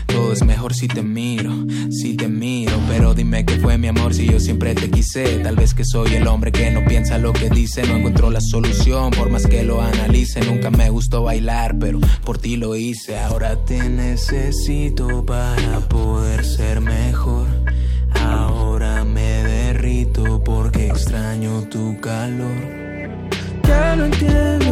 Todo 0.08 0.34
es 0.34 0.44
mejor 0.44 0.74
si 0.74 0.88
te 0.88 1.02
miro, 1.02 1.54
si 1.90 2.16
te 2.16 2.28
miro. 2.28 2.74
Pero 2.88 3.14
dime 3.14 3.46
que 3.46 3.58
fue 3.60 3.78
mi 3.78 3.88
amor 3.88 4.14
si 4.14 4.28
yo 4.28 4.40
siempre 4.40 4.76
te 4.76 4.90
quise. 4.90 5.40
Tal 5.40 5.56
vez 5.56 5.74
que 5.74 5.86
soy 5.86 6.16
el 6.16 6.28
hombre 6.28 6.52
que 6.52 6.70
no 6.72 6.84
piensa 6.86 7.18
lo 7.18 7.34
que 7.34 7.50
dice. 7.50 7.84
No 7.88 7.98
encuentro 7.98 8.30
la 8.30 8.42
solución 8.42 9.12
por 9.12 9.30
más 9.30 9.48
que 9.48 9.64
lo 9.64 9.82
analice. 9.82 10.42
Nunca 10.42 10.70
me 10.70 10.90
gustó 10.90 11.24
bailar, 11.24 11.78
pero 11.80 12.00
por 12.26 12.38
ti 12.38 12.58
lo 12.58 12.76
hice. 12.76 13.18
Ahora 13.18 13.56
te 13.66 13.90
necesito 13.90 15.26
para 15.26 15.80
poder 15.88 16.46
ser 16.46 16.82
mejor. 16.82 17.39
Extraño 21.40 21.62
tu 21.70 21.98
calor. 22.02 22.58
Ya 23.64 23.96
no 23.96 24.06
entiendo 24.06 24.69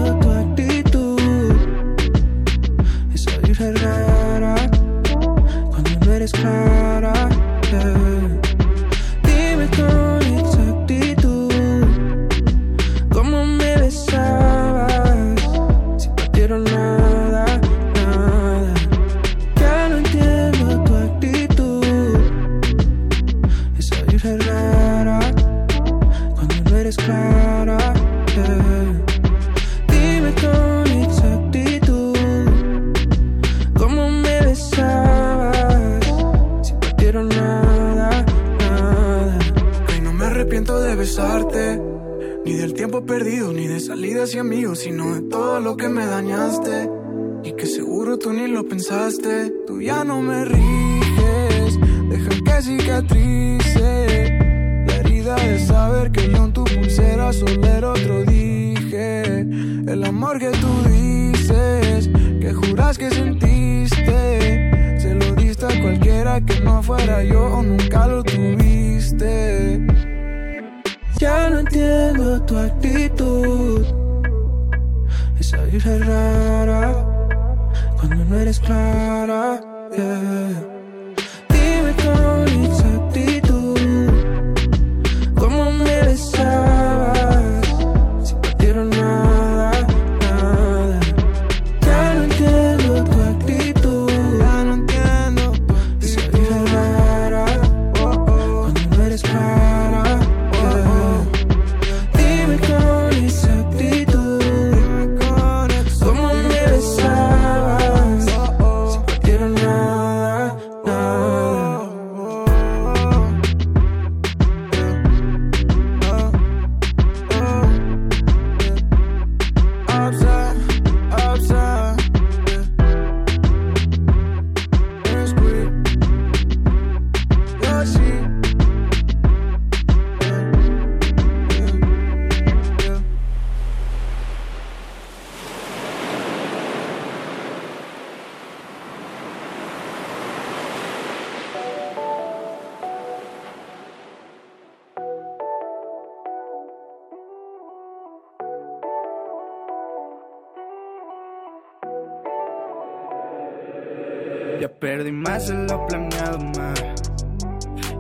más 155.38 155.50
lo 155.50 155.86
planeado, 155.86 156.40
ma. 156.40 156.74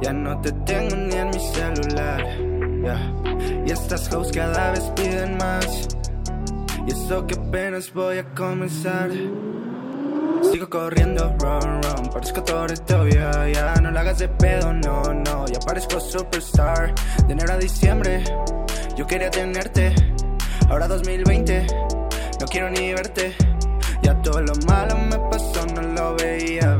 Ya 0.01 0.11
no 0.11 0.41
te 0.41 0.51
tengo 0.51 0.95
ni 0.95 1.15
en 1.15 1.27
mi 1.29 1.39
celular. 1.39 2.23
ya. 2.83 3.13
Y 3.65 3.71
estas 3.71 4.11
hoes 4.11 4.31
cada 4.31 4.71
vez 4.71 4.83
piden 4.95 5.37
más. 5.37 5.87
Y 6.87 6.91
eso 6.91 7.27
que 7.27 7.35
apenas 7.35 7.93
voy 7.93 8.17
a 8.17 8.23
comenzar. 8.33 9.11
Sigo 10.51 10.69
corriendo, 10.69 11.35
run, 11.39 11.81
run. 11.83 12.09
Parezco 12.11 12.43
Toretto, 12.43 13.07
ya, 13.07 13.47
ya. 13.49 13.75
No 13.81 13.91
la 13.91 14.01
hagas 14.01 14.17
de 14.17 14.29
pedo, 14.29 14.73
no, 14.73 15.13
no. 15.13 15.45
Ya 15.47 15.59
parezco 15.59 15.99
superstar. 15.99 16.95
De 17.27 17.33
enero 17.33 17.53
a 17.53 17.57
diciembre, 17.57 18.23
yo 18.95 19.05
quería 19.05 19.29
tenerte. 19.29 19.93
Ahora 20.69 20.87
2020, 20.87 21.67
no 22.39 22.47
quiero 22.47 22.69
ni 22.71 22.93
verte. 22.93 23.35
Ya 24.01 24.19
todo 24.21 24.41
lo 24.41 24.53
malo 24.65 24.97
me 24.97 25.19
pasó, 25.29 25.65
no 25.75 25.81
lo 25.81 26.15
veía 26.15 26.76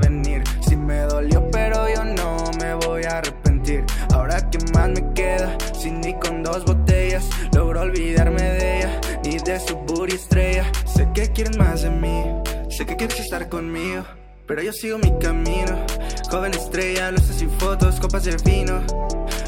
olvidarme 7.88 8.42
de 8.42 8.78
ella, 8.78 9.02
ni 9.24 9.38
de 9.38 9.60
su 9.60 9.76
booty 9.76 10.16
estrella. 10.16 10.72
Sé 10.86 11.08
que 11.14 11.32
quieren 11.32 11.58
más 11.58 11.82
de 11.82 11.90
mí, 11.90 12.24
sé 12.70 12.86
que 12.86 12.96
quieres 12.96 13.20
estar 13.20 13.50
conmigo. 13.50 14.04
Pero 14.46 14.62
yo 14.62 14.72
sigo 14.72 14.98
mi 14.98 15.12
camino, 15.20 15.86
joven 16.30 16.54
estrella, 16.54 17.12
luces 17.12 17.42
y 17.42 17.48
fotos, 17.48 18.00
copas 18.00 18.24
de 18.24 18.38
vino. 18.46 18.82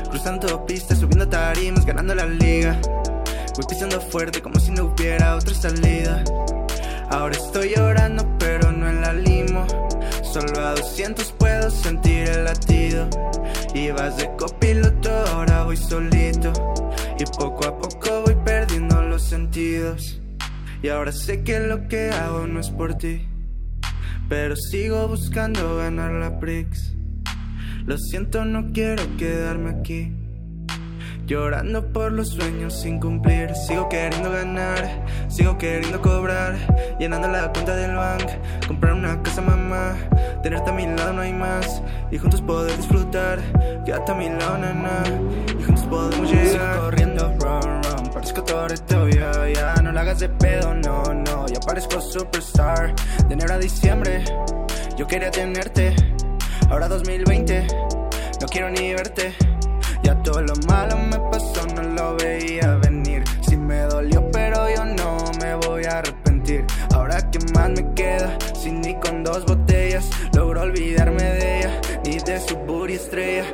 Cruzando 0.09 0.65
pistas, 0.65 0.99
subiendo 0.99 1.27
tarimas, 1.27 1.85
ganando 1.85 2.15
la 2.15 2.25
liga. 2.25 2.79
Voy 3.55 3.65
pisando 3.67 4.01
fuerte 4.01 4.41
como 4.41 4.59
si 4.59 4.71
no 4.71 4.85
hubiera 4.85 5.35
otra 5.35 5.53
salida. 5.53 6.23
Ahora 7.09 7.35
estoy 7.35 7.73
llorando, 7.75 8.25
pero 8.37 8.71
no 8.71 8.89
en 8.89 9.01
la 9.01 9.13
limo. 9.13 9.65
Solo 10.21 10.59
a 10.59 10.75
200 10.75 11.31
puedo 11.33 11.69
sentir 11.71 12.29
el 12.29 12.45
latido. 12.45 13.07
Ibas 13.73 14.17
de 14.17 14.29
copiloto, 14.35 15.09
ahora 15.33 15.63
voy 15.63 15.77
solito. 15.77 16.51
Y 17.17 17.25
poco 17.37 17.65
a 17.67 17.77
poco 17.77 18.18
Y 20.81 20.87
ahora 20.89 21.11
sé 21.11 21.43
que 21.43 21.59
lo 21.59 21.87
que 21.87 22.09
hago 22.09 22.47
no 22.47 22.59
es 22.59 22.69
por 22.71 22.95
ti. 22.95 23.27
Pero 24.27 24.55
sigo 24.55 25.07
buscando 25.07 25.77
ganar 25.77 26.13
la 26.13 26.39
Prix. 26.39 26.95
Lo 27.85 27.97
siento, 27.97 28.43
no 28.45 28.71
quiero 28.71 29.03
quedarme 29.17 29.69
aquí. 29.69 30.18
Llorando 31.29 31.85
por 31.93 32.11
los 32.11 32.29
sueños 32.29 32.73
sin 32.73 32.99
cumplir. 32.99 33.53
Sigo 33.53 33.87
queriendo 33.87 34.31
ganar, 34.31 35.05
sigo 35.27 35.59
queriendo 35.59 36.01
cobrar. 36.01 36.55
Llenando 36.99 37.27
la 37.27 37.53
cuenta 37.53 37.75
del 37.75 37.95
banco, 37.95 38.31
comprar 38.67 38.93
una 38.93 39.21
casa, 39.21 39.39
mamá. 39.39 39.93
Tenerte 40.41 40.71
a 40.71 40.73
mi 40.73 40.87
lado 40.87 41.13
no 41.13 41.21
hay 41.21 41.31
más. 41.31 41.83
Y 42.09 42.17
juntos 42.17 42.41
poder 42.41 42.75
disfrutar. 42.75 43.37
Quédate 43.85 44.11
a 44.11 44.15
mi 44.15 44.27
lado, 44.27 44.57
nana. 44.57 45.03
Y 45.59 45.61
juntos 45.61 45.85
podemos 45.85 46.31
llegar. 46.31 46.47
Sigo 46.47 46.81
corriendo, 46.81 47.37
run, 47.39 47.83
run. 47.83 48.11
Parezco 48.11 48.43
Toretto, 48.43 49.07
ya, 49.09 49.31
ya. 49.49 49.75
No 49.83 49.91
la 49.91 50.01
hagas 50.01 50.17
de 50.21 50.29
pedo, 50.29 50.73
no, 50.73 51.13
no. 51.13 51.45
Ya 51.45 51.59
parezco 51.59 52.01
superstar. 52.01 52.95
De 53.27 53.35
enero 53.35 53.53
a 53.53 53.59
diciembre, 53.59 54.23
yo 54.97 55.05
quería 55.05 55.29
tenerte. 55.29 55.95
Ahora 56.71 56.87
2020, 56.87 57.67
no 58.41 58.47
quiero 58.47 58.71
ni 58.71 58.95
verte. 58.95 59.35
Ya 60.03 60.15
todo 60.23 60.41
lo 60.41 60.53
malo 60.67 60.97
me 60.97 61.17
pasó, 61.31 61.65
no 61.75 61.83
lo 61.83 62.15
veía 62.17 62.75
venir. 62.77 63.23
Sí 63.47 63.57
me 63.57 63.81
dolió, 63.81 64.29
pero 64.31 64.69
yo 64.75 64.85
no 64.85 65.17
me 65.39 65.55
voy 65.55 65.85
a 65.85 65.99
arrepentir. 65.99 66.65
Ahora 66.93 67.29
que 67.29 67.39
más 67.53 67.69
me 67.69 67.93
queda, 67.93 68.37
si 68.53 68.71
ni 68.71 68.95
con 68.95 69.23
dos 69.23 69.45
botellas 69.45 70.09
logro 70.35 70.61
olvidarme 70.61 71.23
de 71.23 71.59
ella, 71.59 71.81
ni 72.05 72.19
de 72.19 72.39
su 72.39 72.55
booty 72.57 72.93
estrella. 72.93 73.45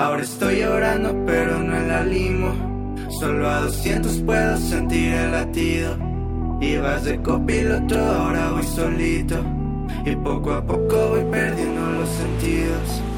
Ahora 0.00 0.22
estoy 0.22 0.60
llorando, 0.60 1.14
pero 1.26 1.58
no 1.58 1.76
en 1.76 1.88
la 1.88 2.02
limo. 2.02 2.54
Solo 3.20 3.46
a 3.50 3.60
200 3.60 4.22
puedo 4.22 4.56
sentir 4.56 5.12
el 5.12 5.32
latido. 5.32 5.94
Ibas 6.58 7.04
de 7.04 7.20
copiloto, 7.20 7.98
ahora 7.98 8.50
voy 8.52 8.62
solito. 8.62 9.44
Y 10.06 10.16
poco 10.16 10.54
a 10.54 10.64
poco 10.64 11.10
voy 11.10 11.24
perdiendo 11.30 11.82
los 11.82 12.08
sentidos. 12.08 13.09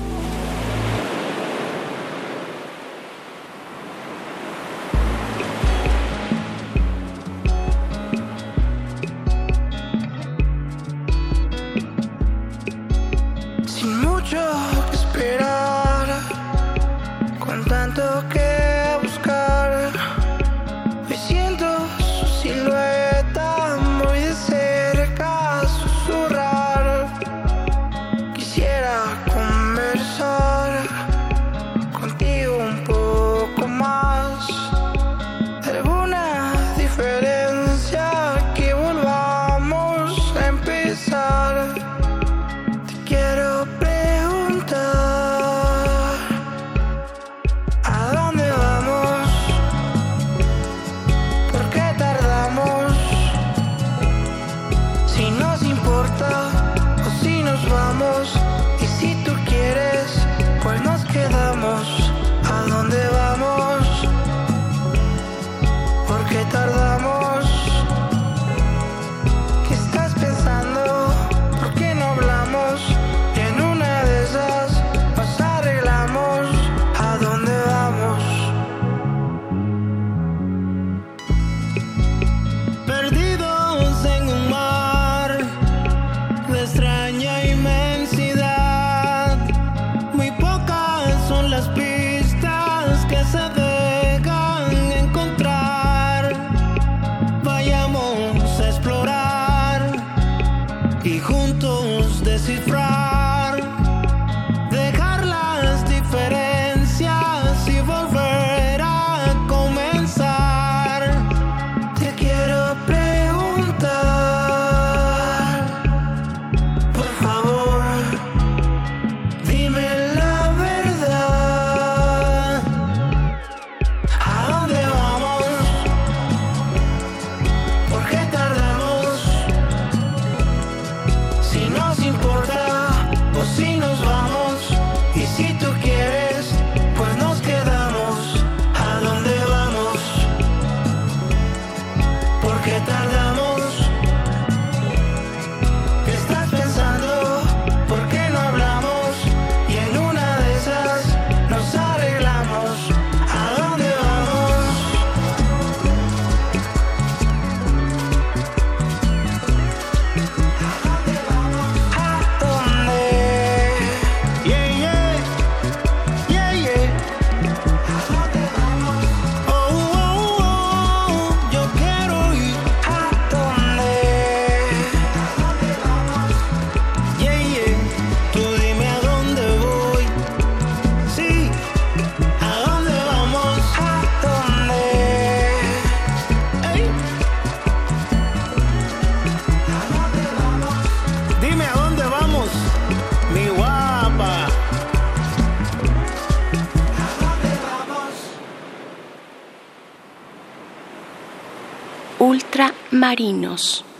Ultramarinos. 203.12 203.91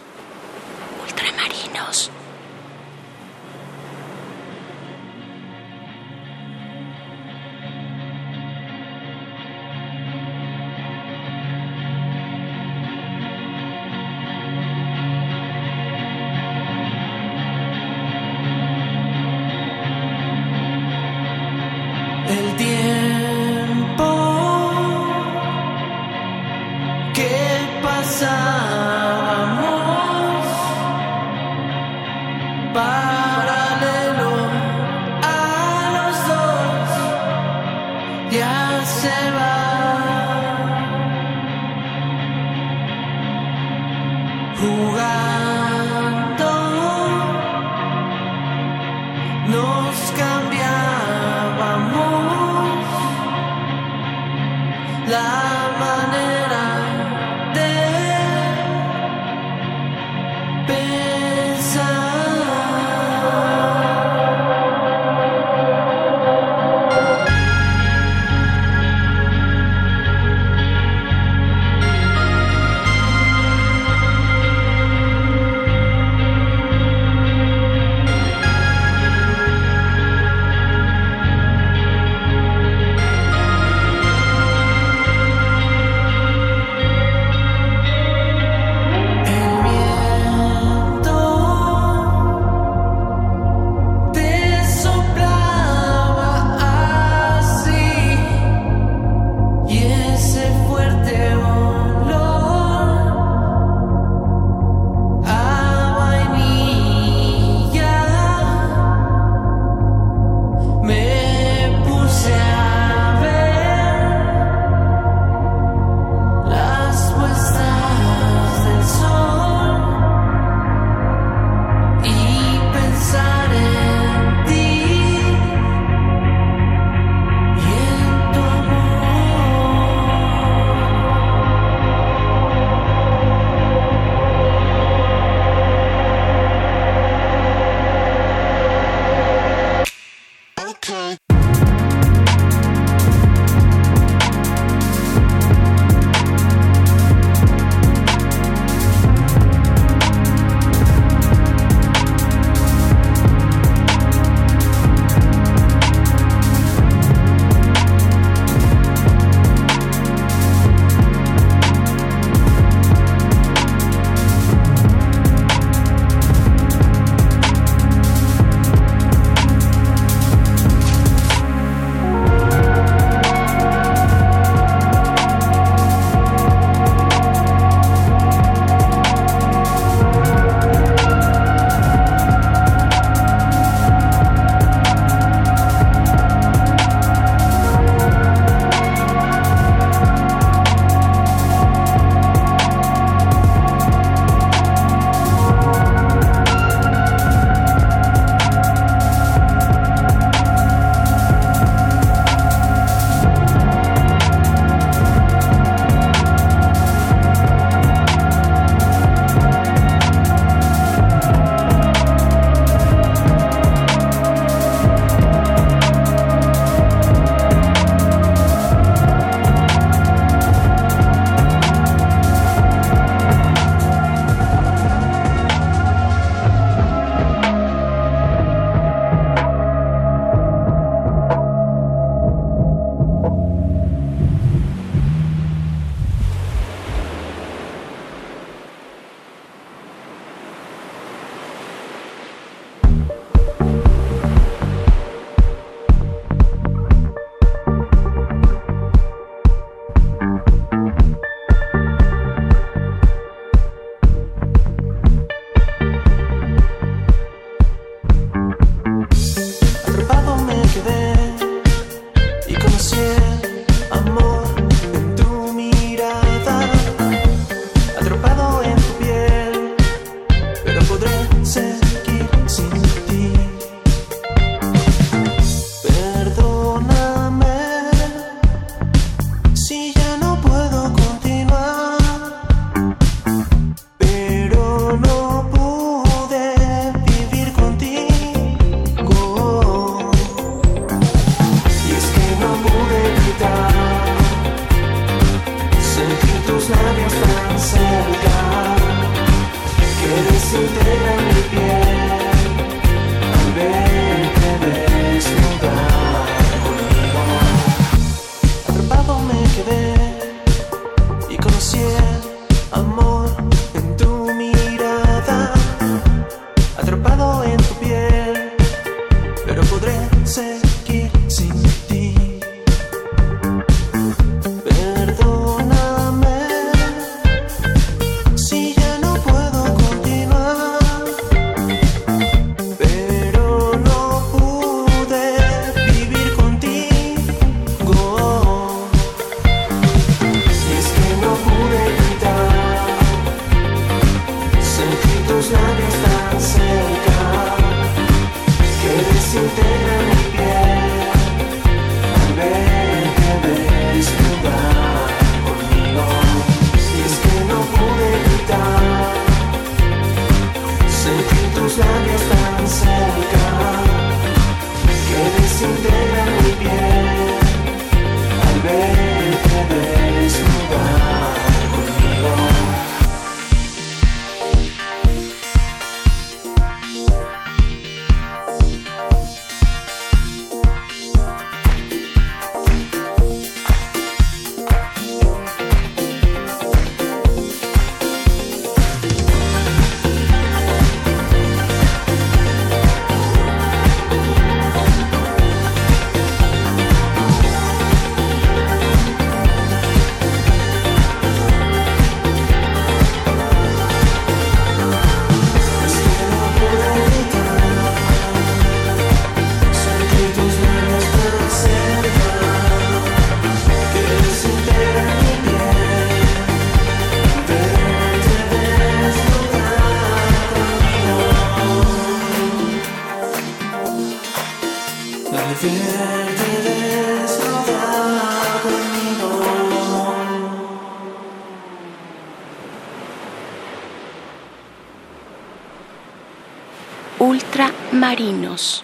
Ultramarinos. 438.53 438.82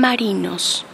marinos. 0.00 0.87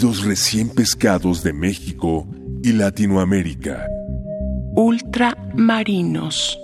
Recién 0.00 0.68
pescados 0.68 1.42
de 1.42 1.52
México 1.52 2.24
y 2.62 2.70
Latinoamérica. 2.70 3.84
Ultramarinos. 4.76 6.56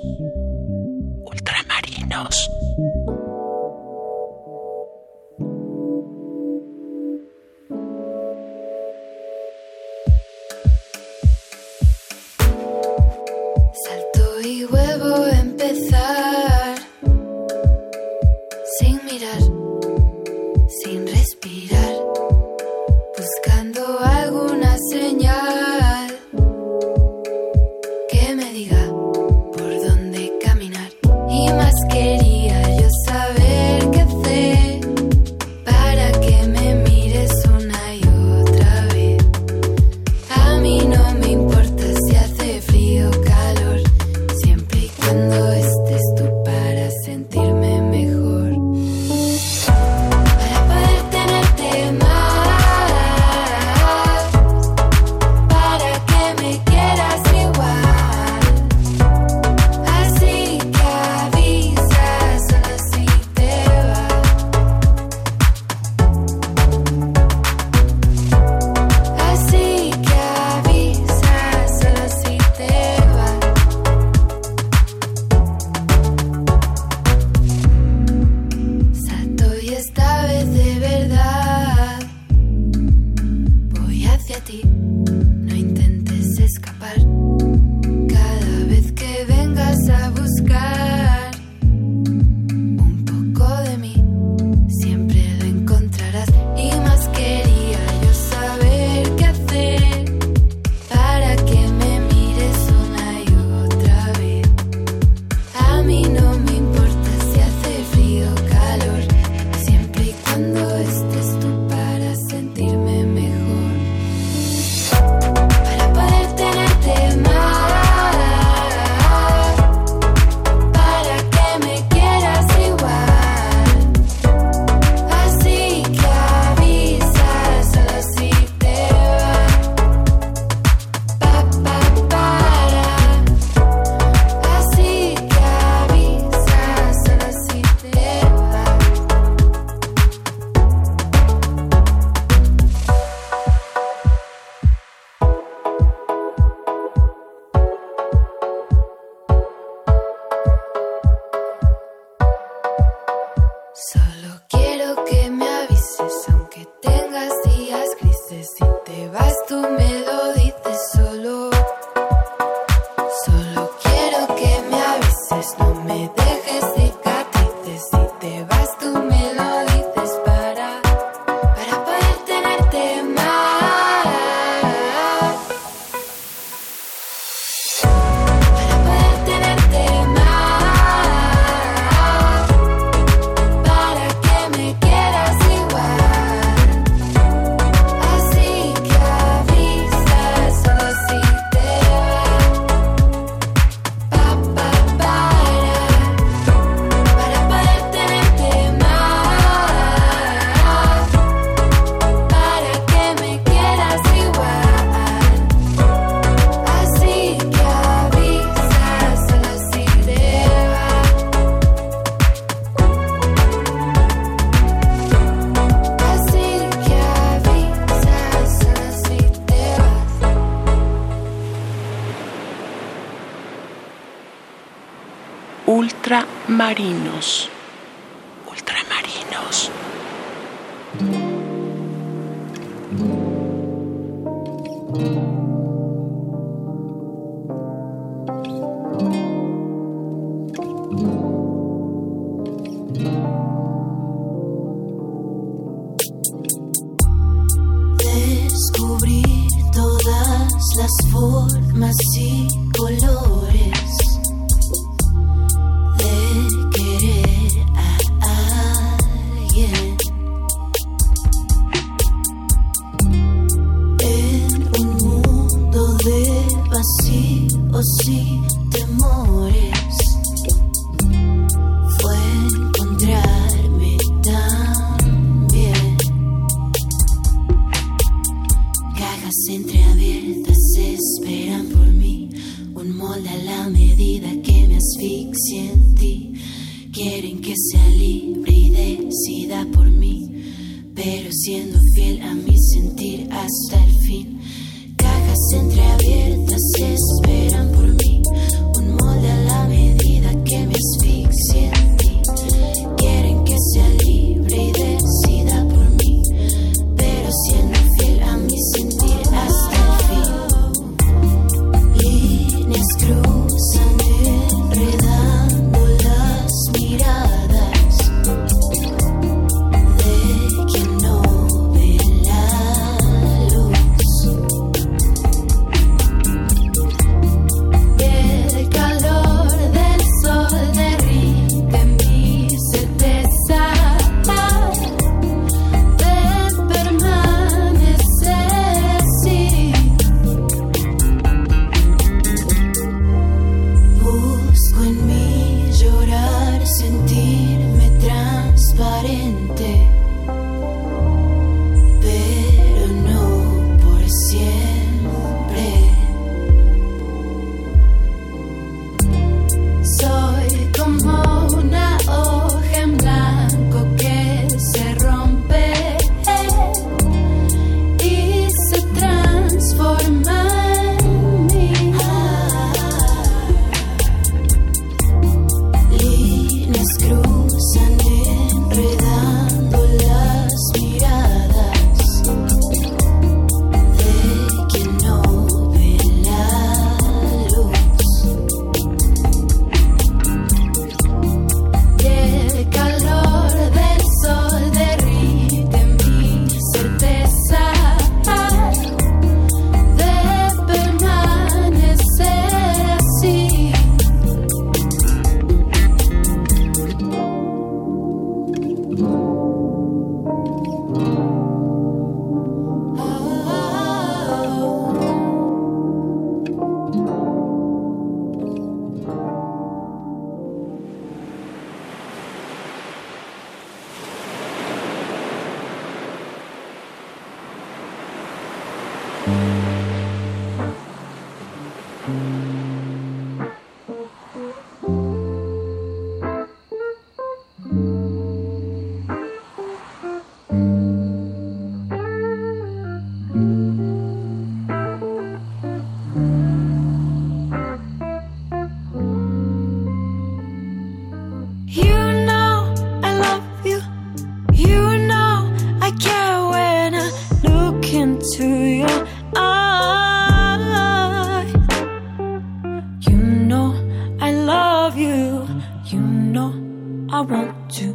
to 467.74 467.92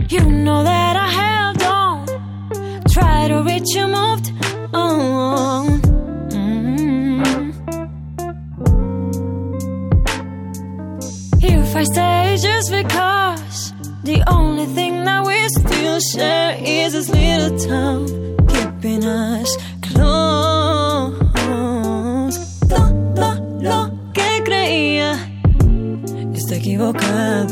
You 0.08 0.20
know 0.30 0.64
that 0.64 0.96
I 0.96 1.08
held 1.20 1.62
on, 1.62 2.06
Try 2.88 3.28
to 3.28 3.42
reach 3.42 3.74
you, 3.76 3.86
moved 3.88 4.32
on. 4.72 5.80
Mm 6.32 7.22
-hmm. 7.22 7.52
If 11.42 11.76
I 11.76 11.84
stay 11.84 12.36
just 12.48 12.68
because 12.80 13.60
the 14.04 14.18
only 14.36 14.66
thing 14.76 15.04
that 15.04 15.26
we 15.26 15.38
still 15.60 16.00
share 16.12 16.52
is 16.80 16.92
this 16.92 17.08
little 17.08 17.54
town 17.68 18.06
keeping 18.52 19.04
us 19.04 19.50
equivocado. 26.90 27.51